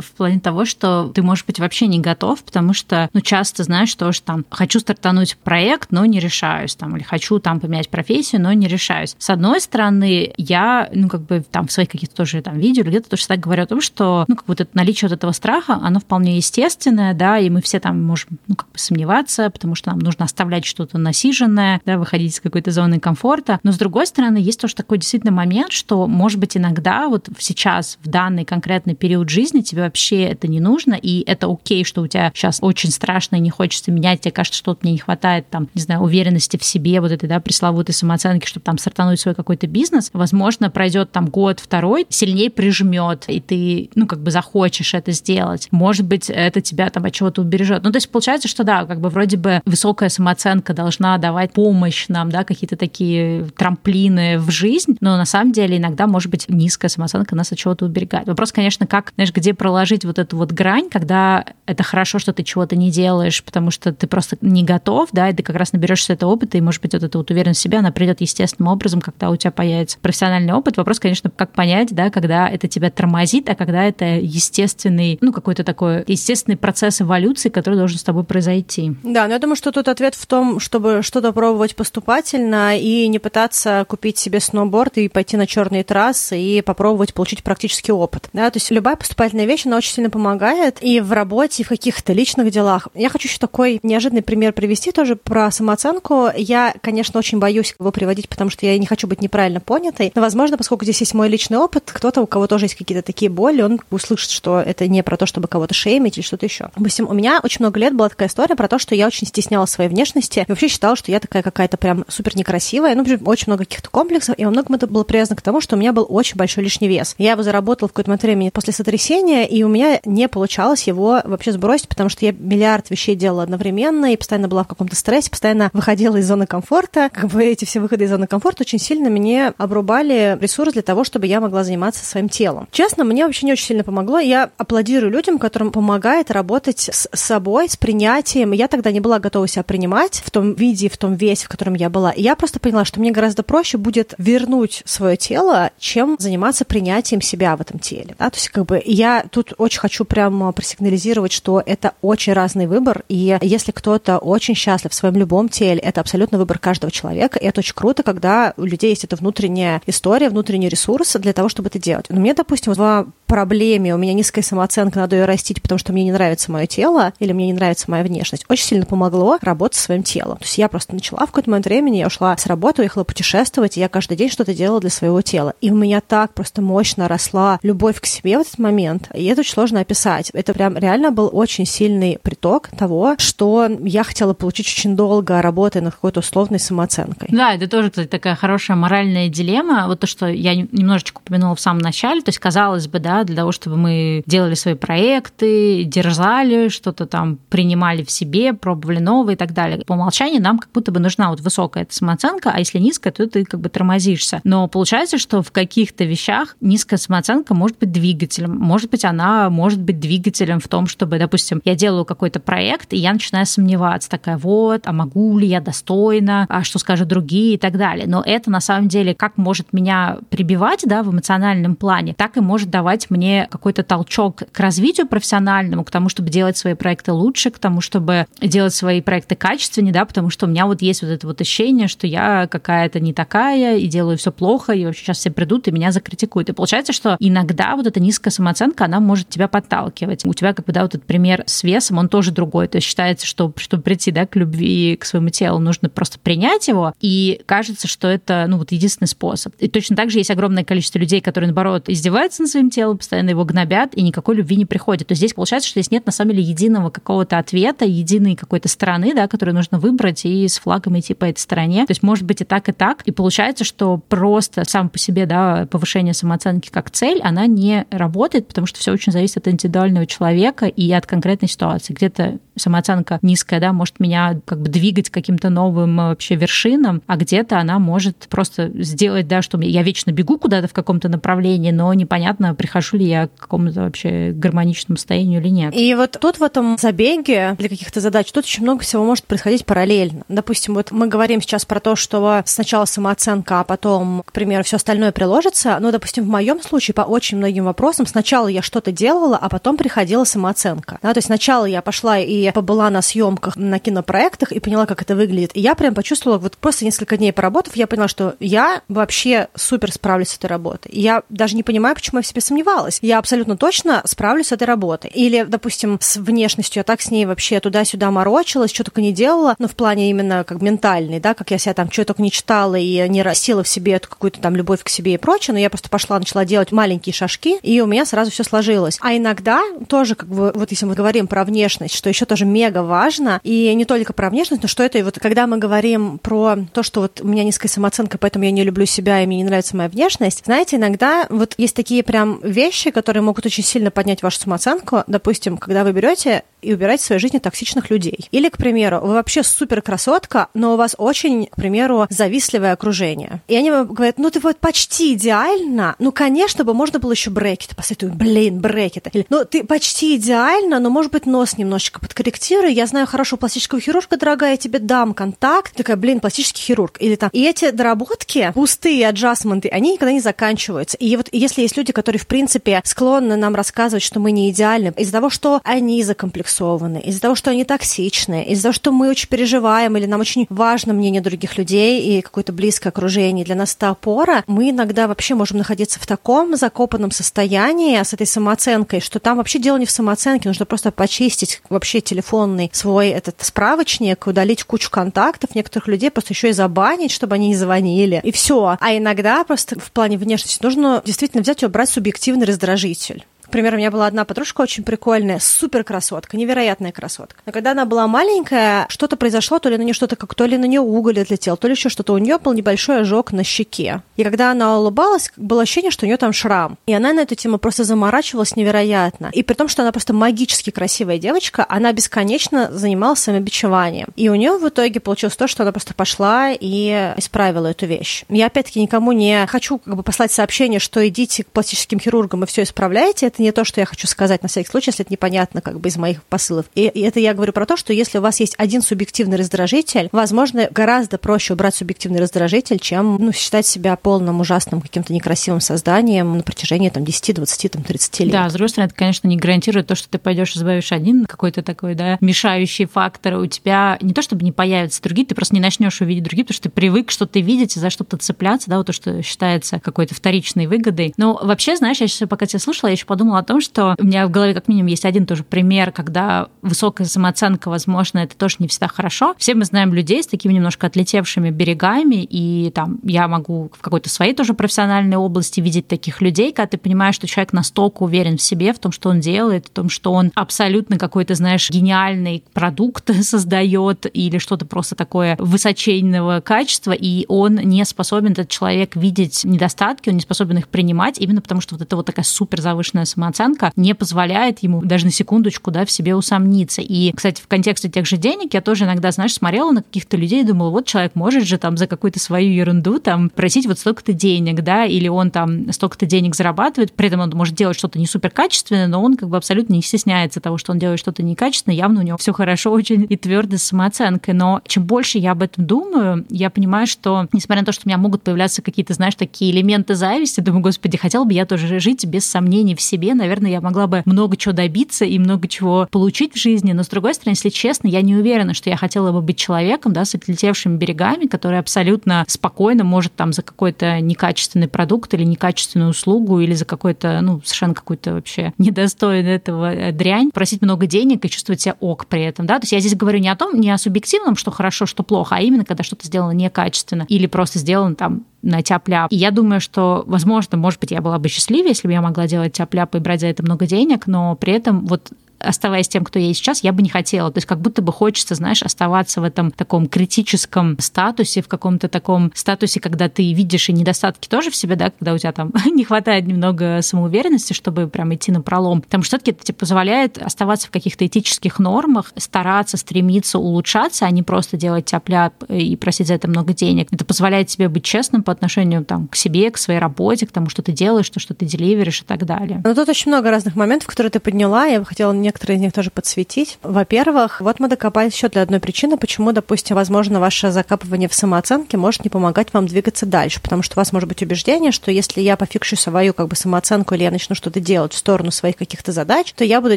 в 0.00 0.10
плане 0.16 0.40
того, 0.40 0.64
что 0.64 1.12
ты, 1.14 1.22
может 1.22 1.46
быть, 1.46 1.60
вообще 1.60 1.86
не 1.86 2.00
готов, 2.00 2.42
потому 2.42 2.74
что, 2.74 3.08
ну, 3.12 3.20
часто 3.20 3.62
знаешь, 3.62 3.88
что 3.88 4.10
ж 4.10 4.18
там, 4.18 4.44
хочу 4.50 4.80
стартануть 4.80 5.36
проект, 5.36 5.92
но 5.92 6.04
не 6.06 6.18
решаюсь, 6.18 6.74
там, 6.74 6.96
или 6.96 7.04
хочу 7.04 7.38
там 7.38 7.60
поменять 7.60 7.88
профессию, 7.88 8.42
но 8.42 8.52
не 8.52 8.66
решаюсь. 8.66 9.14
С 9.16 9.30
одной 9.30 9.60
стороны, 9.60 10.32
я, 10.36 10.88
ну, 10.92 11.08
как 11.08 11.20
бы 11.20 11.44
там 11.48 11.68
в 11.68 11.72
своих 11.72 11.88
каких-то 11.88 12.16
тоже 12.16 12.42
там 12.42 12.58
видео 12.58 12.82
где-то 12.82 13.10
тоже 13.10 13.28
так 13.28 13.38
говорю 13.38 13.62
о 13.62 13.66
том, 13.66 13.80
что, 13.80 14.24
ну, 14.26 14.34
как 14.34 14.48
это 14.48 14.66
наличие 14.74 15.08
вот 15.08 15.16
этого 15.16 15.30
страха, 15.30 15.78
оно 15.80 16.00
вполне 16.00 16.36
естественное, 16.36 17.14
да, 17.14 17.38
и 17.38 17.48
мы 17.48 17.62
все 17.62 17.78
там 17.78 18.02
можем, 18.02 18.38
ну, 18.48 18.56
как 18.56 18.66
бы 18.72 18.78
сомневаться, 18.78 19.35
потому 19.36 19.74
что 19.74 19.90
нам 19.90 19.98
нужно 19.98 20.24
оставлять 20.24 20.64
что-то 20.64 20.98
насиженное, 20.98 21.80
да, 21.84 21.98
выходить 21.98 22.34
из 22.34 22.40
какой-то 22.40 22.70
зоны 22.70 22.98
комфорта. 23.00 23.60
Но 23.62 23.72
с 23.72 23.78
другой 23.78 24.06
стороны, 24.06 24.38
есть 24.38 24.60
тоже 24.60 24.74
такой 24.74 24.98
действительно 24.98 25.32
момент, 25.32 25.72
что, 25.72 26.06
может 26.06 26.38
быть, 26.38 26.56
иногда 26.56 27.08
вот 27.08 27.28
сейчас, 27.38 27.98
в 28.02 28.08
данный 28.08 28.44
конкретный 28.44 28.94
период 28.94 29.28
жизни 29.28 29.60
тебе 29.60 29.82
вообще 29.82 30.22
это 30.22 30.48
не 30.48 30.60
нужно, 30.60 30.94
и 30.94 31.22
это 31.26 31.50
окей, 31.50 31.84
что 31.84 32.02
у 32.02 32.06
тебя 32.06 32.30
сейчас 32.34 32.58
очень 32.60 32.90
страшно 32.90 33.36
и 33.36 33.40
не 33.40 33.50
хочется 33.50 33.90
менять, 33.90 34.20
тебе 34.20 34.32
кажется, 34.32 34.58
что 34.58 34.76
мне 34.82 34.92
не 34.92 34.98
хватает 34.98 35.48
там, 35.50 35.68
не 35.74 35.82
знаю, 35.82 36.00
уверенности 36.00 36.56
в 36.56 36.64
себе, 36.64 37.00
вот 37.00 37.12
этой, 37.12 37.28
да, 37.28 37.40
пресловутой 37.40 37.94
самооценки, 37.94 38.46
чтобы 38.46 38.64
там 38.64 38.78
стартануть 38.78 39.20
свой 39.20 39.34
какой-то 39.34 39.66
бизнес. 39.66 40.10
Возможно, 40.12 40.70
пройдет 40.70 41.12
там 41.12 41.26
год, 41.26 41.60
второй, 41.60 42.06
сильнее 42.08 42.50
прижмет, 42.50 43.24
и 43.28 43.40
ты, 43.40 43.90
ну, 43.94 44.06
как 44.06 44.20
бы 44.22 44.30
захочешь 44.30 44.94
это 44.94 45.12
сделать. 45.12 45.68
Может 45.70 46.06
быть, 46.06 46.30
это 46.30 46.60
тебя 46.60 46.90
там 46.90 47.04
от 47.04 47.12
чего-то 47.12 47.42
убережет. 47.42 47.82
Ну, 47.82 47.90
то 47.90 47.96
есть 47.96 48.10
получается, 48.10 48.48
что 48.48 48.64
да, 48.64 48.84
как 48.84 49.00
бы 49.00 49.10
вроде 49.16 49.38
бы 49.38 49.62
высокая 49.64 50.10
самооценка 50.10 50.74
должна 50.74 51.16
давать 51.16 51.52
помощь 51.52 52.04
нам, 52.08 52.30
да, 52.30 52.44
какие-то 52.44 52.76
такие 52.76 53.44
трамплины 53.56 54.38
в 54.38 54.50
жизнь, 54.50 54.98
но 55.00 55.16
на 55.16 55.24
самом 55.24 55.52
деле 55.52 55.78
иногда, 55.78 56.06
может 56.06 56.30
быть, 56.30 56.44
низкая 56.50 56.90
самооценка 56.90 57.34
нас 57.34 57.50
от 57.50 57.56
чего-то 57.56 57.86
уберегает. 57.86 58.26
Вопрос, 58.26 58.52
конечно, 58.52 58.86
как, 58.86 59.14
знаешь, 59.14 59.32
где 59.32 59.54
проложить 59.54 60.04
вот 60.04 60.18
эту 60.18 60.36
вот 60.36 60.52
грань, 60.52 60.90
когда 60.90 61.46
это 61.64 61.82
хорошо, 61.82 62.18
что 62.18 62.34
ты 62.34 62.42
чего-то 62.42 62.76
не 62.76 62.90
делаешь, 62.90 63.42
потому 63.42 63.70
что 63.70 63.94
ты 63.94 64.06
просто 64.06 64.36
не 64.42 64.64
готов, 64.64 65.08
да, 65.12 65.30
и 65.30 65.32
ты 65.32 65.42
как 65.42 65.56
раз 65.56 65.72
наберешься 65.72 66.12
этого 66.12 66.32
опыта, 66.32 66.58
и, 66.58 66.60
может 66.60 66.82
быть, 66.82 66.92
вот 66.92 67.02
эта 67.02 67.16
вот 67.16 67.30
уверенность 67.30 67.60
в 67.60 67.62
себе, 67.62 67.78
она 67.78 67.92
придет 67.92 68.20
естественным 68.20 68.70
образом, 68.70 69.00
когда 69.00 69.30
у 69.30 69.36
тебя 69.36 69.50
появится 69.50 69.98
профессиональный 69.98 70.52
опыт. 70.52 70.76
Вопрос, 70.76 71.00
конечно, 71.00 71.30
как 71.30 71.52
понять, 71.52 71.94
да, 71.94 72.10
когда 72.10 72.50
это 72.50 72.68
тебя 72.68 72.90
тормозит, 72.90 73.48
а 73.48 73.54
когда 73.54 73.82
это 73.84 74.04
естественный, 74.04 75.16
ну, 75.22 75.32
какой-то 75.32 75.64
такой 75.64 76.04
естественный 76.06 76.58
процесс 76.58 77.00
эволюции, 77.00 77.48
который 77.48 77.76
должен 77.76 77.96
с 77.98 78.04
тобой 78.04 78.24
произойти. 78.24 78.94
Да, 79.06 79.28
но 79.28 79.34
я 79.34 79.38
думаю, 79.38 79.54
что 79.54 79.70
тут 79.70 79.86
ответ 79.86 80.16
в 80.16 80.26
том, 80.26 80.58
чтобы 80.58 81.00
что-то 81.02 81.32
пробовать 81.32 81.76
поступательно 81.76 82.76
и 82.76 83.06
не 83.06 83.20
пытаться 83.20 83.86
купить 83.88 84.18
себе 84.18 84.40
сноуборд 84.40 84.98
и 84.98 85.08
пойти 85.08 85.36
на 85.36 85.46
черные 85.46 85.84
трассы 85.84 86.40
и 86.40 86.60
попробовать 86.60 87.14
получить 87.14 87.44
практический 87.44 87.92
опыт. 87.92 88.28
Да, 88.32 88.50
то 88.50 88.56
есть 88.56 88.68
любая 88.72 88.96
поступательная 88.96 89.44
вещь, 89.44 89.64
она 89.64 89.76
очень 89.76 89.92
сильно 89.92 90.10
помогает 90.10 90.78
и 90.80 91.00
в 91.00 91.12
работе, 91.12 91.62
и 91.62 91.64
в 91.64 91.68
каких-то 91.68 92.12
личных 92.12 92.50
делах. 92.50 92.88
Я 92.94 93.08
хочу 93.08 93.28
еще 93.28 93.38
такой 93.38 93.78
неожиданный 93.84 94.22
пример 94.22 94.52
привести 94.52 94.90
тоже 94.90 95.14
про 95.14 95.52
самооценку. 95.52 96.26
Я, 96.36 96.74
конечно, 96.82 97.20
очень 97.20 97.38
боюсь 97.38 97.76
его 97.78 97.92
приводить, 97.92 98.28
потому 98.28 98.50
что 98.50 98.66
я 98.66 98.76
не 98.76 98.86
хочу 98.86 99.06
быть 99.06 99.22
неправильно 99.22 99.60
понятой. 99.60 100.10
Но, 100.16 100.20
возможно, 100.20 100.58
поскольку 100.58 100.84
здесь 100.84 100.98
есть 100.98 101.14
мой 101.14 101.28
личный 101.28 101.58
опыт, 101.58 101.92
кто-то, 101.92 102.22
у 102.22 102.26
кого 102.26 102.48
тоже 102.48 102.64
есть 102.64 102.74
какие-то 102.74 103.06
такие 103.06 103.30
боли, 103.30 103.62
он 103.62 103.78
услышит, 103.92 104.30
что 104.30 104.58
это 104.58 104.88
не 104.88 105.04
про 105.04 105.16
то, 105.16 105.26
чтобы 105.26 105.46
кого-то 105.46 105.74
шеймить 105.74 106.18
или 106.18 106.24
что-то 106.24 106.46
еще. 106.46 106.70
Допустим, 106.74 107.08
у 107.08 107.14
меня 107.14 107.38
очень 107.44 107.58
много 107.60 107.78
лет 107.78 107.94
была 107.94 108.08
такая 108.08 108.28
история 108.28 108.56
про 108.56 108.66
то, 108.66 108.80
что 108.80 108.95
я 108.96 109.06
очень 109.06 109.26
стеснялась 109.26 109.70
своей 109.70 109.90
внешности 109.90 110.40
и 110.40 110.50
вообще 110.50 110.68
считала, 110.68 110.96
что 110.96 111.10
я 111.10 111.20
такая 111.20 111.42
какая-то 111.42 111.76
прям 111.76 112.04
супер 112.08 112.36
некрасивая. 112.36 112.94
Ну, 112.94 113.04
очень 113.24 113.46
много 113.48 113.64
каких-то 113.64 113.90
комплексов, 113.90 114.38
и 114.38 114.44
во 114.44 114.50
многом 114.50 114.76
это 114.76 114.86
было 114.86 115.04
привязано 115.04 115.36
к 115.36 115.42
тому, 115.42 115.60
что 115.60 115.76
у 115.76 115.78
меня 115.78 115.92
был 115.92 116.06
очень 116.08 116.36
большой 116.36 116.64
лишний 116.64 116.88
вес. 116.88 117.14
Я 117.18 117.32
его 117.32 117.42
заработала 117.42 117.88
в 117.88 117.92
какой-то 117.92 118.10
момент 118.10 118.22
времени 118.22 118.50
после 118.50 118.72
сотрясения, 118.72 119.46
и 119.46 119.62
у 119.62 119.68
меня 119.68 120.00
не 120.04 120.28
получалось 120.28 120.84
его 120.84 121.20
вообще 121.24 121.52
сбросить, 121.52 121.88
потому 121.88 122.08
что 122.08 122.24
я 122.24 122.32
миллиард 122.32 122.90
вещей 122.90 123.14
делала 123.14 123.42
одновременно 123.42 124.12
и 124.12 124.16
постоянно 124.16 124.48
была 124.48 124.64
в 124.64 124.68
каком-то 124.68 124.96
стрессе, 124.96 125.30
постоянно 125.30 125.70
выходила 125.72 126.16
из 126.16 126.26
зоны 126.26 126.46
комфорта. 126.46 127.10
Как 127.12 127.30
бы 127.30 127.44
эти 127.44 127.64
все 127.64 127.80
выходы 127.80 128.04
из 128.04 128.10
зоны 128.10 128.26
комфорта 128.26 128.62
очень 128.62 128.78
сильно 128.78 129.10
мне 129.10 129.52
обрубали 129.58 130.36
ресурс 130.40 130.72
для 130.72 130.82
того, 130.82 131.04
чтобы 131.04 131.26
я 131.26 131.40
могла 131.40 131.64
заниматься 131.64 132.04
своим 132.04 132.28
телом. 132.28 132.68
Честно, 132.70 133.04
мне 133.04 133.24
вообще 133.24 133.46
не 133.46 133.52
очень 133.52 133.66
сильно 133.66 133.84
помогло. 133.84 134.18
Я 134.18 134.50
аплодирую 134.56 135.10
людям, 135.10 135.38
которым 135.38 135.72
помогает 135.72 136.30
работать 136.30 136.88
с 136.92 137.08
собой, 137.12 137.68
с 137.68 137.76
принятием. 137.76 138.52
Я 138.52 138.68
тогда 138.68 138.85
не 138.90 139.00
была 139.00 139.18
готова 139.18 139.48
себя 139.48 139.62
принимать 139.62 140.22
в 140.24 140.30
том 140.30 140.54
виде, 140.54 140.88
в 140.88 140.96
том 140.96 141.14
весе, 141.14 141.46
в 141.46 141.48
котором 141.48 141.74
я 141.74 141.90
была. 141.90 142.10
И 142.10 142.22
я 142.22 142.36
просто 142.36 142.60
поняла, 142.60 142.84
что 142.84 143.00
мне 143.00 143.10
гораздо 143.10 143.42
проще 143.42 143.78
будет 143.78 144.14
вернуть 144.18 144.82
свое 144.84 145.16
тело, 145.16 145.70
чем 145.78 146.16
заниматься 146.18 146.64
принятием 146.64 147.20
себя 147.20 147.56
в 147.56 147.60
этом 147.60 147.78
теле. 147.78 148.14
Да? 148.18 148.30
То 148.30 148.36
есть, 148.36 148.48
как 148.50 148.66
бы, 148.66 148.82
я 148.84 149.24
тут 149.30 149.52
очень 149.58 149.80
хочу 149.80 150.04
прямо 150.04 150.52
просигнализировать, 150.52 151.32
что 151.32 151.62
это 151.64 151.94
очень 152.02 152.32
разный 152.32 152.66
выбор, 152.66 153.04
и 153.08 153.38
если 153.40 153.72
кто-то 153.72 154.18
очень 154.18 154.54
счастлив 154.54 154.92
в 154.92 154.94
своем 154.94 155.16
любом 155.16 155.48
теле, 155.48 155.80
это 155.80 156.00
абсолютно 156.00 156.38
выбор 156.38 156.58
каждого 156.58 156.90
человека, 156.90 157.38
и 157.38 157.46
это 157.46 157.60
очень 157.60 157.74
круто, 157.74 158.02
когда 158.02 158.54
у 158.56 158.64
людей 158.64 158.90
есть 158.90 159.04
эта 159.04 159.16
внутренняя 159.16 159.82
история, 159.86 160.28
внутренний 160.28 160.68
ресурс 160.68 161.16
для 161.16 161.32
того, 161.32 161.48
чтобы 161.48 161.68
это 161.68 161.78
делать. 161.78 162.06
Но 162.08 162.20
мне, 162.20 162.34
допустим, 162.34 162.72
в 162.72 163.06
проблеме, 163.26 163.94
у 163.94 163.98
меня 163.98 164.14
низкая 164.14 164.42
самооценка, 164.42 164.98
надо 164.98 165.16
ее 165.16 165.24
растить, 165.24 165.60
потому 165.62 165.78
что 165.78 165.92
мне 165.92 166.04
не 166.04 166.12
нравится 166.12 166.50
мое 166.50 166.66
тело 166.66 167.12
или 167.18 167.32
мне 167.32 167.46
не 167.46 167.52
нравится 167.52 167.90
моя 167.90 168.04
внешность, 168.04 168.44
очень 168.48 168.64
сильно 168.64 168.86
помогло 168.86 169.38
работать 169.42 169.76
со 169.76 169.84
своим 169.84 170.02
телом. 170.02 170.38
То 170.38 170.44
есть 170.44 170.58
я 170.58 170.68
просто 170.68 170.94
начала 170.94 171.20
в 171.20 171.26
какой-то 171.26 171.50
момент 171.50 171.66
времени, 171.66 171.98
я 171.98 172.06
ушла 172.06 172.36
с 172.36 172.46
работы, 172.46 172.82
уехала 172.82 173.04
путешествовать, 173.04 173.76
и 173.76 173.80
я 173.80 173.88
каждый 173.88 174.16
день 174.16 174.30
что-то 174.30 174.54
делала 174.54 174.80
для 174.80 174.90
своего 174.90 175.20
тела. 175.22 175.54
И 175.60 175.70
у 175.70 175.74
меня 175.74 176.00
так 176.00 176.34
просто 176.34 176.62
мощно 176.62 177.08
росла 177.08 177.58
любовь 177.62 178.00
к 178.00 178.06
себе 178.06 178.38
в 178.38 178.42
этот 178.42 178.58
момент, 178.58 179.08
и 179.14 179.24
это 179.24 179.40
очень 179.40 179.52
сложно 179.52 179.80
описать. 179.80 180.30
Это 180.30 180.54
прям 180.54 180.76
реально 180.76 181.10
был 181.10 181.28
очень 181.32 181.66
сильный 181.66 182.18
приток 182.22 182.68
того, 182.68 183.14
что 183.18 183.68
я 183.80 184.04
хотела 184.04 184.34
получить 184.34 184.66
очень 184.68 184.96
долго, 184.96 185.42
работая 185.42 185.82
над 185.82 185.94
какой-то 185.94 186.20
условной 186.20 186.58
самооценкой. 186.58 187.28
Да, 187.30 187.54
это 187.54 187.68
тоже, 187.68 187.90
такая 187.90 188.34
хорошая 188.34 188.76
моральная 188.76 189.28
дилемма. 189.28 189.86
Вот 189.88 190.00
то, 190.00 190.06
что 190.06 190.26
я 190.26 190.54
немножечко 190.54 191.18
упомянула 191.18 191.54
в 191.54 191.60
самом 191.60 191.80
начале, 191.80 192.20
то 192.20 192.28
есть, 192.28 192.38
казалось 192.38 192.86
бы, 192.88 192.98
для 193.24 193.36
того, 193.36 193.52
чтобы 193.52 193.76
мы 193.76 194.22
делали 194.26 194.54
свои 194.54 194.74
проекты, 194.74 195.84
дерзали, 195.84 196.68
что-то 196.68 197.06
там 197.06 197.38
принимали 197.48 198.02
в 198.02 198.10
себе, 198.10 198.52
пробовали 198.52 198.98
новые 198.98 199.34
и 199.34 199.38
так 199.38 199.52
далее. 199.52 199.82
По 199.86 199.92
умолчанию 199.92 200.42
нам 200.42 200.58
как 200.58 200.70
будто 200.72 200.92
бы 200.92 201.00
нужна 201.00 201.30
вот 201.30 201.40
высокая 201.40 201.84
эта 201.84 201.94
самооценка, 201.94 202.50
а 202.52 202.58
если 202.58 202.78
низкая, 202.78 203.12
то 203.12 203.26
ты 203.26 203.44
как 203.44 203.60
бы 203.60 203.68
тормозишься. 203.68 204.40
Но 204.44 204.68
получается, 204.68 205.18
что 205.18 205.42
в 205.42 205.52
каких-то 205.52 206.04
вещах 206.04 206.56
низкая 206.60 206.98
самооценка 206.98 207.54
может 207.54 207.78
быть 207.78 207.92
двигателем. 207.92 208.56
Может 208.56 208.90
быть, 208.90 209.04
она 209.04 209.50
может 209.50 209.80
быть 209.80 210.00
двигателем 210.00 210.60
в 210.60 210.68
том, 210.68 210.86
чтобы, 210.86 211.18
допустим, 211.18 211.60
я 211.64 211.74
делаю 211.74 212.04
какой-то 212.04 212.40
проект, 212.40 212.92
и 212.92 212.96
я 212.96 213.12
начинаю 213.12 213.46
сомневаться, 213.46 214.08
такая 214.08 214.36
вот, 214.36 214.82
а 214.86 214.92
могу 214.92 215.38
ли 215.38 215.46
я 215.46 215.60
достойно, 215.60 216.46
а 216.48 216.64
что 216.64 216.78
скажут 216.78 217.08
другие 217.08 217.54
и 217.54 217.58
так 217.58 217.76
далее. 217.76 218.06
Но 218.06 218.22
это 218.24 218.50
на 218.50 218.60
самом 218.60 218.88
деле 218.88 219.14
как 219.14 219.36
может 219.36 219.72
меня 219.72 220.18
прибивать, 220.30 220.80
да, 220.84 221.02
в 221.02 221.10
эмоциональном 221.10 221.76
плане, 221.76 222.14
так 222.14 222.36
и 222.36 222.40
может 222.40 222.70
давать 222.70 223.05
дать 223.06 223.10
мне 223.10 223.48
какой-то 223.50 223.82
толчок 223.82 224.42
к 224.52 224.60
развитию 224.60 225.06
профессиональному, 225.06 225.84
к 225.84 225.90
тому, 225.90 226.08
чтобы 226.08 226.30
делать 226.30 226.56
свои 226.56 226.74
проекты 226.74 227.12
лучше, 227.12 227.50
к 227.50 227.58
тому, 227.58 227.80
чтобы 227.80 228.26
делать 228.40 228.74
свои 228.74 229.00
проекты 229.00 229.36
качественнее, 229.36 229.92
да, 229.92 230.04
потому 230.04 230.30
что 230.30 230.46
у 230.46 230.48
меня 230.48 230.66
вот 230.66 230.82
есть 230.82 231.02
вот 231.02 231.10
это 231.10 231.26
вот 231.26 231.40
ощущение, 231.40 231.88
что 231.88 232.06
я 232.06 232.46
какая-то 232.46 233.00
не 233.00 233.12
такая 233.12 233.78
и 233.78 233.86
делаю 233.86 234.18
все 234.18 234.32
плохо, 234.32 234.72
и 234.72 234.84
вообще 234.84 235.04
сейчас 235.04 235.18
все 235.18 235.30
придут 235.30 235.68
и 235.68 235.72
меня 235.72 235.92
закритикуют. 235.92 236.48
И 236.48 236.52
получается, 236.52 236.92
что 236.92 237.16
иногда 237.20 237.76
вот 237.76 237.86
эта 237.86 238.00
низкая 238.00 238.32
самооценка, 238.32 238.84
она 238.84 239.00
может 239.00 239.28
тебя 239.28 239.48
подталкивать. 239.48 240.24
У 240.24 240.34
тебя, 240.34 240.52
как 240.52 240.66
бы, 240.66 240.72
да, 240.72 240.82
вот 240.82 240.94
этот 240.94 241.06
пример 241.06 241.44
с 241.46 241.62
весом, 241.62 241.98
он 241.98 242.08
тоже 242.08 242.32
другой. 242.32 242.68
То 242.68 242.76
есть 242.76 242.86
считается, 242.86 243.26
что 243.26 243.52
чтобы 243.56 243.82
прийти, 243.82 244.10
да, 244.10 244.26
к 244.26 244.36
любви, 244.36 244.96
к 244.96 245.04
своему 245.04 245.28
телу, 245.28 245.58
нужно 245.58 245.88
просто 245.88 246.18
принять 246.18 246.68
его, 246.68 246.92
и 247.00 247.40
кажется, 247.46 247.88
что 247.88 248.08
это, 248.08 248.46
ну, 248.48 248.58
вот 248.58 248.72
единственный 248.72 249.08
способ. 249.08 249.54
И 249.58 249.68
точно 249.68 249.96
так 249.96 250.10
же 250.10 250.18
есть 250.18 250.30
огромное 250.30 250.64
количество 250.64 250.98
людей, 250.98 251.20
которые, 251.20 251.48
наоборот, 251.48 251.88
издеваются 251.88 252.42
над 252.42 252.50
своим 252.50 252.70
телом, 252.70 252.95
постоянно 252.96 253.30
его 253.30 253.44
гнобят, 253.44 253.94
и 253.94 254.02
никакой 254.02 254.36
любви 254.36 254.56
не 254.56 254.66
приходит. 254.66 255.08
То 255.08 255.12
есть 255.12 255.20
здесь 255.20 255.34
получается, 255.34 255.68
что 255.68 255.80
здесь 255.80 255.90
нет, 255.90 256.06
на 256.06 256.12
самом 256.12 256.32
деле, 256.32 256.44
единого 256.44 256.90
какого-то 256.90 257.38
ответа, 257.38 257.84
единой 257.84 258.36
какой-то 258.36 258.68
стороны, 258.68 259.14
да, 259.14 259.28
которую 259.28 259.54
нужно 259.54 259.78
выбрать 259.78 260.24
и 260.24 260.46
с 260.46 260.58
флагом 260.58 260.98
идти 260.98 261.14
по 261.14 261.24
этой 261.24 261.38
стороне. 261.38 261.86
То 261.86 261.90
есть 261.90 262.02
может 262.02 262.24
быть 262.24 262.40
и 262.40 262.44
так, 262.44 262.68
и 262.68 262.72
так. 262.72 263.02
И 263.02 263.12
получается, 263.12 263.64
что 263.64 263.98
просто 263.98 264.64
сам 264.66 264.88
по 264.88 264.98
себе, 264.98 265.26
да, 265.26 265.66
повышение 265.70 266.14
самооценки 266.14 266.70
как 266.70 266.90
цель, 266.90 267.20
она 267.22 267.46
не 267.46 267.86
работает, 267.90 268.48
потому 268.48 268.66
что 268.66 268.78
все 268.78 268.92
очень 268.92 269.12
зависит 269.12 269.38
от 269.38 269.48
индивидуального 269.48 270.06
человека 270.06 270.66
и 270.66 270.90
от 270.92 271.06
конкретной 271.06 271.48
ситуации. 271.48 271.92
Где-то 271.92 272.38
самооценка 272.56 273.18
низкая, 273.22 273.60
да, 273.60 273.72
может 273.72 274.00
меня 274.00 274.40
как 274.44 274.60
бы 274.60 274.68
двигать 274.68 275.10
каким-то 275.10 275.50
новым 275.50 276.00
э, 276.00 276.08
вообще 276.08 276.36
вершинам, 276.36 277.02
а 277.06 277.16
где-то 277.16 277.58
она 277.58 277.78
может 277.78 278.26
просто 278.28 278.70
сделать, 278.82 279.28
да, 279.28 279.42
что 279.42 279.60
я 279.60 279.82
вечно 279.82 280.10
бегу 280.10 280.38
куда-то 280.38 280.68
в 280.68 280.72
каком-то 280.72 281.08
направлении, 281.08 281.70
но 281.70 281.92
непонятно, 281.94 282.54
прихожу 282.54 282.85
ли 282.94 283.06
я 283.06 283.28
к 283.28 283.34
какому-то 283.34 283.80
вообще 283.80 284.32
гармоничному 284.32 284.96
состоянию 284.96 285.40
или 285.40 285.48
нет. 285.48 285.74
И 285.74 285.94
вот 285.94 286.18
тут 286.20 286.38
в 286.38 286.42
этом 286.42 286.76
забеге 286.78 287.54
для 287.58 287.68
каких-то 287.68 288.00
задач 288.00 288.30
тут 288.30 288.44
очень 288.44 288.62
много 288.62 288.82
всего 288.82 289.04
может 289.04 289.24
происходить 289.24 289.64
параллельно. 289.66 290.22
Допустим, 290.28 290.74
вот 290.74 290.90
мы 290.92 291.08
говорим 291.08 291.40
сейчас 291.40 291.64
про 291.64 291.80
то, 291.80 291.96
что 291.96 292.42
сначала 292.44 292.84
самооценка, 292.84 293.60
а 293.60 293.64
потом, 293.64 294.22
к 294.24 294.32
примеру, 294.32 294.62
все 294.64 294.76
остальное 294.76 295.12
приложится. 295.12 295.78
Ну, 295.80 295.90
допустим, 295.90 296.24
в 296.24 296.28
моем 296.28 296.62
случае 296.62 296.94
по 296.94 297.02
очень 297.02 297.38
многим 297.38 297.64
вопросам 297.64 298.06
сначала 298.06 298.48
я 298.48 298.62
что-то 298.62 298.92
делала, 298.92 299.36
а 299.36 299.48
потом 299.48 299.76
приходила 299.76 300.24
самооценка. 300.24 300.98
Да, 301.02 301.12
то 301.12 301.18
есть 301.18 301.26
сначала 301.26 301.64
я 301.64 301.82
пошла 301.82 302.18
и 302.18 302.50
побыла 302.52 302.90
на 302.90 303.02
съемках 303.02 303.56
на 303.56 303.78
кинопроектах 303.78 304.52
и 304.52 304.60
поняла, 304.60 304.86
как 304.86 305.02
это 305.02 305.16
выглядит. 305.16 305.50
И 305.54 305.60
я 305.60 305.74
прям 305.74 305.94
почувствовала, 305.94 306.38
вот 306.38 306.56
просто 306.56 306.84
несколько 306.84 307.16
дней 307.16 307.32
поработав, 307.32 307.76
я 307.76 307.86
поняла, 307.86 308.08
что 308.08 308.34
я 308.40 308.82
вообще 308.88 309.48
супер 309.54 309.92
справлюсь 309.92 310.28
с 310.28 310.36
этой 310.36 310.46
работой. 310.46 310.90
И 310.92 311.00
я 311.00 311.22
даже 311.28 311.56
не 311.56 311.62
понимаю, 311.62 311.94
почему 311.94 312.18
я 312.18 312.22
в 312.22 312.26
себе 312.26 312.40
сомневалась. 312.40 312.75
Я 313.02 313.18
абсолютно 313.18 313.56
точно 313.56 314.02
справлюсь 314.04 314.48
с 314.48 314.52
этой 314.52 314.64
работой. 314.64 315.10
Или, 315.12 315.44
допустим, 315.44 315.98
с 316.00 316.16
внешностью, 316.16 316.80
я 316.80 316.84
так 316.84 317.00
с 317.00 317.10
ней 317.10 317.26
вообще 317.26 317.60
туда-сюда 317.60 318.10
морочилась, 318.10 318.72
что 318.72 318.84
только 318.84 319.00
не 319.00 319.12
делала, 319.12 319.54
но 319.58 319.68
в 319.68 319.74
плане 319.74 320.10
именно 320.10 320.44
как 320.44 320.60
ментальный, 320.60 321.20
да, 321.20 321.34
как 321.34 321.50
я 321.50 321.58
себя 321.58 321.74
там 321.74 321.90
что 321.90 322.04
только 322.04 322.22
не 322.22 322.30
читала 322.30 322.76
и 322.76 323.08
не 323.08 323.22
растила 323.22 323.62
в 323.62 323.68
себе 323.68 323.92
эту 323.94 324.08
какую-то 324.08 324.40
там 324.40 324.56
любовь 324.56 324.82
к 324.82 324.88
себе 324.88 325.14
и 325.14 325.16
прочее, 325.16 325.54
но 325.54 325.60
я 325.60 325.70
просто 325.70 325.88
пошла, 325.88 326.18
начала 326.18 326.44
делать 326.44 326.72
маленькие 326.72 327.12
шажки, 327.12 327.58
и 327.62 327.80
у 327.80 327.86
меня 327.86 328.04
сразу 328.04 328.30
все 328.30 328.44
сложилось. 328.44 328.98
А 329.00 329.16
иногда 329.16 329.62
тоже, 329.88 330.14
как 330.14 330.28
бы, 330.28 330.52
вот 330.54 330.70
если 330.70 330.86
мы 330.86 330.94
говорим 330.94 331.26
про 331.26 331.44
внешность, 331.44 331.94
что 331.94 332.08
еще 332.08 332.24
тоже 332.24 332.44
мега 332.44 332.82
важно, 332.82 333.40
и 333.42 333.72
не 333.74 333.84
только 333.84 334.12
про 334.12 334.30
внешность, 334.30 334.62
но 334.62 334.68
что 334.68 334.82
это, 334.82 334.98
и 334.98 335.02
вот 335.02 335.18
когда 335.18 335.46
мы 335.46 335.58
говорим 335.58 336.18
про 336.18 336.56
то, 336.72 336.82
что 336.82 337.00
вот 337.00 337.20
у 337.20 337.26
меня 337.26 337.44
низкая 337.44 337.70
самооценка, 337.70 338.18
поэтому 338.18 338.44
я 338.44 338.50
не 338.50 338.64
люблю 338.64 338.86
себя, 338.86 339.22
и 339.22 339.26
мне 339.26 339.38
не 339.38 339.44
нравится 339.44 339.76
моя 339.76 339.88
внешность, 339.88 340.42
знаете, 340.44 340.76
иногда 340.76 341.26
вот 341.30 341.54
есть 341.58 341.74
такие 341.74 342.02
прям 342.02 342.40
вещи, 342.42 342.65
которые 342.90 343.22
могут 343.22 343.46
очень 343.46 343.64
сильно 343.64 343.90
поднять 343.90 344.22
вашу 344.22 344.40
самооценку, 344.40 345.04
допустим, 345.06 345.58
когда 345.58 345.84
вы 345.84 345.92
берете 345.92 346.44
и 346.66 346.74
убираете 346.74 347.02
в 347.04 347.06
своей 347.06 347.20
жизни 347.20 347.38
токсичных 347.38 347.90
людей. 347.90 348.28
Или, 348.32 348.48
к 348.48 348.56
примеру, 348.56 349.00
вы 349.00 349.14
вообще 349.14 349.42
супер 349.42 349.82
красотка, 349.82 350.48
но 350.54 350.74
у 350.74 350.76
вас 350.76 350.94
очень, 350.98 351.46
к 351.46 351.56
примеру, 351.56 352.06
завистливое 352.10 352.72
окружение. 352.72 353.40
И 353.46 353.56
они 353.56 353.70
говорят, 353.70 354.18
ну 354.18 354.30
ты 354.30 354.40
вот 354.40 354.58
почти 354.58 355.14
идеально, 355.14 355.94
ну, 355.98 356.12
конечно 356.12 356.64
бы 356.64 356.74
можно 356.74 356.98
было 356.98 357.12
еще 357.12 357.30
брекеты 357.30 357.76
поставить. 357.76 358.14
Блин, 358.14 358.58
брекеты. 358.58 359.10
Или, 359.12 359.26
ну, 359.30 359.44
ты 359.44 359.64
почти 359.64 360.16
идеально, 360.16 360.80
но, 360.80 360.90
может 360.90 361.12
быть, 361.12 361.26
нос 361.26 361.56
немножечко 361.56 362.00
подкорректируй. 362.00 362.72
Я 362.72 362.86
знаю 362.86 363.06
хорошего 363.06 363.38
пластического 363.38 363.80
хирурга, 363.80 364.16
дорогая, 364.16 364.52
я 364.52 364.56
тебе 364.56 364.78
дам 364.78 365.14
контакт. 365.14 365.74
Такая, 365.76 365.96
блин, 365.96 366.20
пластический 366.20 366.62
хирург. 366.62 366.96
Или 367.00 367.14
там. 367.16 367.30
И 367.32 367.44
эти 367.44 367.70
доработки, 367.70 368.50
пустые 368.54 369.08
аджастменты, 369.08 369.68
они 369.68 369.92
никогда 369.92 370.12
не 370.12 370.20
заканчиваются. 370.20 370.96
И 370.96 371.16
вот 371.16 371.28
если 371.32 371.62
есть 371.62 371.76
люди, 371.76 371.92
которые, 371.92 372.20
в 372.20 372.26
принципе, 372.26 372.80
склонны 372.84 373.36
нам 373.36 373.54
рассказывать, 373.54 374.02
что 374.02 374.18
мы 374.18 374.32
не 374.32 374.50
идеальны, 374.50 374.92
из-за 374.96 375.12
того, 375.12 375.30
что 375.30 375.60
они 375.64 376.02
закомплексованы, 376.02 376.55
из-за 376.60 377.20
того, 377.20 377.34
что 377.34 377.50
они 377.50 377.64
токсичны, 377.64 378.44
из-за 378.44 378.64
того, 378.64 378.72
что 378.72 378.92
мы 378.92 379.08
очень 379.08 379.28
переживаем, 379.28 379.96
или 379.96 380.06
нам 380.06 380.20
очень 380.20 380.46
важно 380.48 380.92
мнение 380.92 381.20
других 381.20 381.58
людей 381.58 382.18
и 382.18 382.22
какое-то 382.22 382.52
близкое 382.52 382.90
окружение, 382.90 383.44
для 383.44 383.54
нас 383.54 383.74
это 383.74 383.90
опора, 383.90 384.44
мы 384.46 384.70
иногда 384.70 385.08
вообще 385.08 385.34
можем 385.34 385.58
находиться 385.58 386.00
в 386.00 386.06
таком 386.06 386.56
закопанном 386.56 387.10
состоянии 387.10 388.00
с 388.02 388.12
этой 388.12 388.26
самооценкой, 388.26 389.00
что 389.00 389.18
там 389.18 389.38
вообще 389.38 389.58
дело 389.58 389.76
не 389.76 389.86
в 389.86 389.90
самооценке, 389.90 390.48
нужно 390.48 390.66
просто 390.66 390.90
почистить 390.90 391.60
вообще 391.68 392.00
телефонный 392.00 392.70
свой 392.72 393.08
этот 393.08 393.36
справочник, 393.42 394.26
удалить 394.26 394.64
кучу 394.64 394.90
контактов 394.90 395.54
некоторых 395.54 395.88
людей, 395.88 396.10
просто 396.10 396.32
еще 396.32 396.50
и 396.50 396.52
забанить, 396.52 397.10
чтобы 397.10 397.34
они 397.34 397.48
не 397.48 397.56
звонили, 397.56 398.20
и 398.22 398.32
все. 398.32 398.76
А 398.80 398.96
иногда 398.96 399.44
просто 399.44 399.78
в 399.78 399.90
плане 399.92 400.18
внешности 400.18 400.62
нужно 400.62 401.02
действительно 401.04 401.42
взять 401.42 401.62
и 401.62 401.66
убрать 401.66 401.88
субъективный 401.88 402.46
раздражитель. 402.46 403.24
Например, 403.46 403.74
у 403.74 403.76
меня 403.76 403.90
была 403.90 404.06
одна 404.06 404.24
подружка 404.24 404.62
очень 404.62 404.84
прикольная, 404.84 405.38
супер 405.38 405.84
красотка, 405.84 406.36
невероятная 406.36 406.92
красотка. 406.92 407.40
Но 407.46 407.52
когда 407.52 407.72
она 407.72 407.84
была 407.84 408.06
маленькая, 408.06 408.86
что-то 408.88 409.16
произошло, 409.16 409.58
то 409.58 409.68
ли 409.68 409.76
на 409.76 409.82
нее 409.82 409.94
что-то, 409.94 410.16
как 410.16 410.34
то 410.34 410.44
ли 410.44 410.58
на 410.58 410.64
нее 410.64 410.80
уголь 410.80 411.20
отлетел, 411.20 411.56
то 411.56 411.68
ли 411.68 411.74
еще 411.74 411.88
что-то. 411.88 412.12
У 412.12 412.18
нее 412.18 412.38
был 412.38 412.52
небольшой 412.52 413.00
ожог 413.00 413.32
на 413.32 413.44
щеке. 413.44 414.02
И 414.16 414.24
когда 414.24 414.50
она 414.50 414.78
улыбалась, 414.78 415.30
было 415.36 415.62
ощущение, 415.62 415.90
что 415.90 416.04
у 416.04 416.08
нее 416.08 416.16
там 416.16 416.32
шрам. 416.32 416.76
И 416.86 416.92
она 416.92 417.12
на 417.12 417.20
эту 417.20 417.34
тему 417.34 417.58
просто 417.58 417.84
заморачивалась 417.84 418.56
невероятно. 418.56 419.30
И 419.32 419.42
при 419.42 419.54
том, 419.54 419.68
что 419.68 419.82
она 419.82 419.92
просто 419.92 420.12
магически 420.12 420.70
красивая 420.70 421.18
девочка, 421.18 421.64
она 421.68 421.92
бесконечно 421.92 422.70
занималась 422.72 423.20
самобичеванием. 423.20 424.08
И 424.16 424.28
у 424.28 424.34
нее 424.34 424.58
в 424.58 424.68
итоге 424.68 425.00
получилось 425.00 425.36
то, 425.36 425.46
что 425.46 425.62
она 425.62 425.72
просто 425.72 425.94
пошла 425.94 426.50
и 426.52 427.14
исправила 427.16 427.68
эту 427.68 427.86
вещь. 427.86 428.24
Я 428.28 428.46
опять-таки 428.46 428.80
никому 428.80 429.12
не 429.12 429.46
хочу 429.46 429.78
как 429.78 429.96
бы 429.96 430.02
послать 430.02 430.32
сообщение, 430.32 430.80
что 430.80 431.06
идите 431.06 431.44
к 431.44 431.48
пластическим 431.48 432.00
хирургам 432.00 432.44
и 432.44 432.46
все 432.46 432.62
исправляете 432.62 433.26
это 433.36 433.42
не 433.42 433.52
то, 433.52 433.64
что 433.64 433.80
я 433.80 433.86
хочу 433.86 434.06
сказать 434.06 434.42
на 434.42 434.48
всякий 434.48 434.70
случай, 434.70 434.90
если 434.90 435.04
это 435.04 435.12
непонятно 435.12 435.60
как 435.60 435.78
бы 435.78 435.88
из 435.88 435.96
моих 435.96 436.22
посылов. 436.24 436.66
И, 436.74 436.86
и 436.86 437.00
это 437.02 437.20
я 437.20 437.34
говорю 437.34 437.52
про 437.52 437.66
то, 437.66 437.76
что 437.76 437.92
если 437.92 438.18
у 438.18 438.22
вас 438.22 438.40
есть 438.40 438.54
один 438.56 438.82
субъективный 438.82 439.36
раздражитель, 439.36 440.08
возможно, 440.12 440.68
гораздо 440.70 441.18
проще 441.18 441.52
убрать 441.52 441.74
субъективный 441.74 442.20
раздражитель, 442.20 442.78
чем 442.78 443.16
ну, 443.20 443.32
считать 443.32 443.66
себя 443.66 443.96
полным 443.96 444.40
ужасным 444.40 444.80
каким-то 444.80 445.12
некрасивым 445.12 445.60
созданием 445.60 446.38
на 446.38 446.42
протяжении 446.42 446.88
там, 446.88 447.04
10, 447.04 447.36
20, 447.36 447.72
там, 447.72 447.82
30 447.82 448.20
лет. 448.20 448.32
Да, 448.32 448.48
с 448.48 448.52
другой 448.54 448.70
стороны, 448.70 448.88
это, 448.88 448.96
конечно, 448.96 449.28
не 449.28 449.36
гарантирует 449.36 449.86
то, 449.86 449.94
что 449.94 450.08
ты 450.08 450.18
пойдешь 450.18 450.56
избавишь 450.56 450.92
один 450.92 451.26
какой-то 451.26 451.62
такой, 451.62 451.94
да, 451.94 452.16
мешающий 452.20 452.86
фактор. 452.86 453.34
У 453.34 453.46
тебя 453.46 453.98
не 454.00 454.14
то, 454.14 454.22
чтобы 454.22 454.44
не 454.44 454.52
появятся 454.52 455.02
другие, 455.02 455.26
ты 455.26 455.34
просто 455.34 455.54
не 455.54 455.60
начнешь 455.60 456.00
увидеть 456.00 456.24
другие, 456.24 456.44
потому 456.44 456.54
что 456.54 456.64
ты 456.64 456.70
привык 456.70 457.10
что-то 457.10 457.38
видеть 457.40 457.76
и 457.76 457.80
за 457.80 457.90
что-то 457.90 458.16
цепляться, 458.16 458.70
да, 458.70 458.78
вот 458.78 458.86
то, 458.86 458.92
что 458.92 459.22
считается 459.22 459.78
какой-то 459.78 460.14
вторичной 460.14 460.66
выгодой. 460.66 461.12
Но 461.16 461.38
вообще, 461.42 461.76
знаешь, 461.76 461.98
я 462.00 462.08
сейчас, 462.08 462.28
пока 462.28 462.46
тебя 462.46 462.60
слушала, 462.60 462.88
я 462.88 462.92
еще 462.92 463.04
подумала 463.04 463.25
подумала 463.26 463.40
о 463.40 463.42
том, 463.42 463.60
что 463.60 463.96
у 463.98 464.04
меня 464.04 464.26
в 464.26 464.30
голове 464.30 464.54
как 464.54 464.68
минимум 464.68 464.86
есть 464.86 465.04
один 465.04 465.26
тоже 465.26 465.42
пример, 465.42 465.90
когда 465.90 466.48
высокая 466.62 467.06
самооценка, 467.06 467.68
возможно, 467.68 468.20
это 468.20 468.36
тоже 468.36 468.56
не 468.60 468.68
всегда 468.68 468.86
хорошо. 468.86 469.34
Все 469.36 469.54
мы 469.54 469.64
знаем 469.64 469.92
людей 469.92 470.22
с 470.22 470.28
такими 470.28 470.52
немножко 470.52 470.86
отлетевшими 470.86 471.50
берегами, 471.50 472.22
и 472.22 472.70
там 472.70 473.00
я 473.02 473.26
могу 473.26 473.70
в 473.76 473.82
какой-то 473.82 474.08
своей 474.08 474.32
тоже 474.32 474.54
профессиональной 474.54 475.16
области 475.16 475.60
видеть 475.60 475.88
таких 475.88 476.20
людей, 476.20 476.52
когда 476.52 476.68
ты 476.68 476.78
понимаешь, 476.78 477.16
что 477.16 477.26
человек 477.26 477.52
настолько 477.52 478.04
уверен 478.04 478.36
в 478.36 478.42
себе, 478.42 478.72
в 478.72 478.78
том, 478.78 478.92
что 478.92 479.08
он 479.08 479.18
делает, 479.18 479.66
в 479.66 479.70
том, 479.70 479.88
что 479.88 480.12
он 480.12 480.30
абсолютно 480.36 480.98
какой-то, 480.98 481.34
знаешь, 481.34 481.68
гениальный 481.70 482.44
продукт 482.52 483.10
создает 483.22 484.06
или 484.12 484.38
что-то 484.38 484.66
просто 484.66 484.94
такое 484.94 485.36
высочайного 485.40 486.40
качества, 486.40 486.92
и 486.92 487.24
он 487.28 487.56
не 487.56 487.84
способен, 487.84 488.32
этот 488.32 488.48
человек, 488.48 488.94
видеть 488.94 489.44
недостатки, 489.44 490.10
он 490.10 490.14
не 490.16 490.20
способен 490.20 490.58
их 490.58 490.68
принимать, 490.68 491.18
именно 491.18 491.40
потому 491.40 491.60
что 491.60 491.74
вот 491.74 491.82
это 491.82 491.96
вот 491.96 492.06
такая 492.06 492.24
супер 492.24 492.60
завышенная 492.60 493.04
самооценка 493.16 493.72
не 493.76 493.94
позволяет 493.94 494.60
ему 494.60 494.82
даже 494.82 495.06
на 495.06 495.10
секундочку 495.10 495.70
да, 495.70 495.84
в 495.84 495.90
себе 495.90 496.14
усомниться. 496.14 496.82
И, 496.82 497.12
кстати, 497.12 497.40
в 497.40 497.48
контексте 497.48 497.88
тех 497.88 498.06
же 498.06 498.16
денег 498.16 498.54
я 498.54 498.60
тоже 498.60 498.84
иногда, 498.84 499.10
знаешь, 499.10 499.34
смотрела 499.34 499.72
на 499.72 499.82
каких-то 499.82 500.16
людей 500.16 500.42
и 500.42 500.46
думала, 500.46 500.70
вот 500.70 500.86
человек 500.86 501.12
может 501.14 501.44
же 501.44 501.58
там 501.58 501.76
за 501.76 501.86
какую-то 501.86 502.20
свою 502.20 502.52
ерунду 502.52 502.98
там 503.00 503.30
просить 503.30 503.66
вот 503.66 503.78
столько-то 503.78 504.12
денег, 504.12 504.62
да, 504.62 504.84
или 504.84 505.08
он 505.08 505.30
там 505.30 505.72
столько-то 505.72 506.06
денег 506.06 506.36
зарабатывает, 506.36 506.92
при 506.92 507.08
этом 507.08 507.20
он 507.20 507.30
может 507.30 507.54
делать 507.54 507.76
что-то 507.76 507.98
не 507.98 508.06
супер 508.06 508.30
качественное, 508.30 508.86
но 508.86 509.02
он 509.02 509.16
как 509.16 509.28
бы 509.28 509.36
абсолютно 509.36 509.74
не 509.74 509.82
стесняется 509.82 510.40
того, 510.40 510.58
что 510.58 510.72
он 510.72 510.78
делает 510.78 511.00
что-то 511.00 511.22
некачественное, 511.22 511.76
явно 511.76 512.00
у 512.00 512.02
него 512.02 512.18
все 512.18 512.32
хорошо 512.32 512.70
очень 512.72 513.06
и 513.08 513.16
твердо 513.16 513.56
с 513.56 513.62
самооценкой. 513.62 514.34
Но 514.34 514.60
чем 514.66 514.84
больше 514.84 515.18
я 515.18 515.32
об 515.32 515.42
этом 515.42 515.66
думаю, 515.66 516.26
я 516.28 516.50
понимаю, 516.50 516.86
что, 516.86 517.28
несмотря 517.32 517.62
на 517.62 517.66
то, 517.66 517.72
что 517.72 517.82
у 517.86 517.88
меня 517.88 517.98
могут 517.98 518.22
появляться 518.22 518.62
какие-то, 518.62 518.94
знаешь, 518.94 519.14
такие 519.14 519.50
элементы 519.52 519.94
зависти, 519.94 520.40
думаю, 520.40 520.62
господи, 520.62 520.98
хотел 520.98 521.24
бы 521.24 521.32
я 521.32 521.46
тоже 521.46 521.80
жить 521.80 522.04
без 522.04 522.26
сомнений 522.26 522.74
в 522.74 522.80
себе, 522.80 523.05
наверное, 523.14 523.50
я 523.50 523.60
могла 523.60 523.86
бы 523.86 524.02
много 524.04 524.36
чего 524.36 524.52
добиться 524.52 525.04
и 525.04 525.18
много 525.18 525.48
чего 525.48 525.88
получить 525.90 526.34
в 526.34 526.38
жизни, 526.38 526.72
но, 526.72 526.82
с 526.82 526.88
другой 526.88 527.14
стороны, 527.14 527.34
если 527.34 527.48
честно, 527.48 527.88
я 527.88 528.02
не 528.02 528.16
уверена, 528.16 528.54
что 528.54 528.70
я 528.70 528.76
хотела 528.76 529.12
бы 529.12 529.20
быть 529.22 529.38
человеком, 529.38 529.92
да, 529.92 530.04
с 530.04 530.14
отлетевшими 530.14 530.76
берегами, 530.76 531.26
который 531.26 531.58
абсолютно 531.58 532.24
спокойно 532.28 532.84
может 532.84 533.14
там 533.14 533.32
за 533.32 533.42
какой-то 533.42 534.00
некачественный 534.00 534.68
продукт 534.68 535.12
или 535.14 535.24
некачественную 535.24 535.90
услугу 535.90 536.40
или 536.40 536.54
за 536.54 536.64
какой-то, 536.64 537.20
ну, 537.22 537.40
совершенно 537.44 537.74
какую-то 537.74 538.14
вообще 538.14 538.52
недостойную 538.58 539.34
этого 539.34 539.72
э, 539.72 539.92
дрянь 539.92 540.30
просить 540.30 540.62
много 540.62 540.86
денег 540.86 541.24
и 541.24 541.30
чувствовать 541.30 541.60
себя 541.60 541.76
ок 541.80 542.06
при 542.06 542.22
этом, 542.22 542.46
да, 542.46 542.58
то 542.58 542.64
есть 542.64 542.72
я 542.72 542.80
здесь 542.80 542.94
говорю 542.94 543.18
не 543.18 543.28
о 543.28 543.36
том, 543.36 543.58
не 543.58 543.70
о 543.70 543.78
субъективном, 543.78 544.36
что 544.36 544.50
хорошо, 544.50 544.86
что 544.86 545.02
плохо, 545.02 545.36
а 545.36 545.40
именно 545.40 545.64
когда 545.64 545.84
что-то 545.84 546.06
сделано 546.06 546.32
некачественно 546.32 547.06
или 547.08 547.26
просто 547.26 547.58
сделано 547.58 547.94
там 547.94 548.24
на 548.46 548.62
тяп-ляп. 548.62 549.12
И 549.12 549.16
я 549.16 549.30
думаю, 549.30 549.60
что, 549.60 550.04
возможно, 550.06 550.56
может 550.56 550.80
быть, 550.80 550.92
я 550.92 551.00
была 551.00 551.18
бы 551.18 551.28
счастливее, 551.28 551.70
если 551.70 551.88
бы 551.88 551.92
я 551.92 552.00
могла 552.00 552.26
делать 552.26 552.52
тяп-ляп 552.52 552.94
и 552.94 552.98
брать 553.00 553.20
за 553.20 553.26
это 553.26 553.42
много 553.42 553.66
денег, 553.66 554.06
но 554.06 554.36
при 554.36 554.52
этом 554.52 554.86
вот 554.86 555.10
оставаясь 555.38 555.88
тем, 555.88 556.04
кто 556.04 556.18
я 556.18 556.26
есть 556.26 556.40
сейчас, 556.40 556.62
я 556.62 556.72
бы 556.72 556.82
не 556.82 556.88
хотела. 556.88 557.30
То 557.30 557.38
есть 557.38 557.46
как 557.46 557.60
будто 557.60 557.82
бы 557.82 557.92
хочется, 557.92 558.34
знаешь, 558.34 558.62
оставаться 558.62 559.20
в 559.20 559.24
этом 559.24 559.50
таком 559.50 559.86
критическом 559.86 560.78
статусе, 560.78 561.42
в 561.42 561.48
каком-то 561.48 561.88
таком 561.88 562.32
статусе, 562.34 562.80
когда 562.80 563.08
ты 563.08 563.32
видишь 563.32 563.68
и 563.68 563.72
недостатки 563.72 564.28
тоже 564.28 564.50
в 564.50 564.56
себе, 564.56 564.76
да, 564.76 564.90
когда 564.90 565.14
у 565.14 565.18
тебя 565.18 565.32
там 565.32 565.52
не 565.66 565.84
хватает 565.84 566.26
немного 566.26 566.80
самоуверенности, 566.82 567.52
чтобы 567.52 567.88
прям 567.88 568.14
идти 568.14 568.32
на 568.32 568.40
пролом. 568.40 568.82
Потому 568.82 569.02
что 569.02 569.16
все-таки 569.16 569.30
это 569.32 569.44
тебе 569.44 569.56
позволяет 569.56 570.18
оставаться 570.18 570.68
в 570.68 570.70
каких-то 570.70 571.06
этических 571.06 571.58
нормах, 571.58 572.12
стараться, 572.16 572.76
стремиться 572.76 573.38
улучшаться, 573.38 574.06
а 574.06 574.10
не 574.10 574.22
просто 574.22 574.56
делать 574.56 574.84
тяп 574.84 575.06
и 575.48 575.76
просить 575.76 576.08
за 576.08 576.14
это 576.14 576.28
много 576.28 576.52
денег. 576.52 576.88
Это 576.90 577.04
позволяет 577.04 577.46
тебе 577.46 577.68
быть 577.68 577.84
честным 577.84 578.22
по 578.22 578.32
отношению 578.32 578.84
там, 578.84 579.06
к 579.06 579.14
себе, 579.14 579.50
к 579.50 579.58
своей 579.58 579.78
работе, 579.78 580.26
к 580.26 580.32
тому, 580.32 580.48
что 580.48 580.62
ты 580.62 580.72
делаешь, 580.72 581.08
то, 581.08 581.20
что 581.20 581.32
ты 581.32 581.46
деливеришь 581.46 582.02
и 582.02 582.04
так 582.04 582.24
далее. 582.24 582.60
Но 582.64 582.74
тут 582.74 582.88
очень 582.88 583.10
много 583.12 583.30
разных 583.30 583.54
моментов, 583.54 583.88
которые 583.88 584.10
ты 584.10 584.18
подняла. 584.18 584.66
Я 584.66 584.80
бы 584.80 584.84
хотела 584.84 585.12
некоторые 585.26 585.56
из 585.56 585.60
них 585.60 585.72
тоже 585.72 585.90
подсветить. 585.90 586.58
Во-первых, 586.62 587.40
вот 587.40 587.60
мы 587.60 587.68
докопались 587.68 588.14
еще 588.14 588.28
для 588.28 588.42
одной 588.42 588.60
причины, 588.60 588.96
почему, 588.96 589.32
допустим, 589.32 589.76
возможно, 589.76 590.20
ваше 590.20 590.50
закапывание 590.50 591.08
в 591.08 591.14
самооценке 591.14 591.76
может 591.76 592.04
не 592.04 592.10
помогать 592.10 592.52
вам 592.52 592.66
двигаться 592.66 593.06
дальше, 593.06 593.40
потому 593.42 593.62
что 593.62 593.74
у 593.76 593.80
вас 593.80 593.92
может 593.92 594.08
быть 594.08 594.22
убеждение, 594.22 594.72
что 594.72 594.90
если 594.90 595.20
я 595.20 595.36
пофикшу 595.36 595.76
свою 595.76 596.14
как 596.14 596.28
бы 596.28 596.36
самооценку 596.36 596.94
или 596.94 597.02
я 597.04 597.10
начну 597.10 597.34
что-то 597.34 597.60
делать 597.60 597.92
в 597.92 597.98
сторону 597.98 598.30
своих 598.30 598.56
каких-то 598.56 598.92
задач, 598.92 599.32
то 599.34 599.44
я 599.44 599.60
буду 599.60 599.76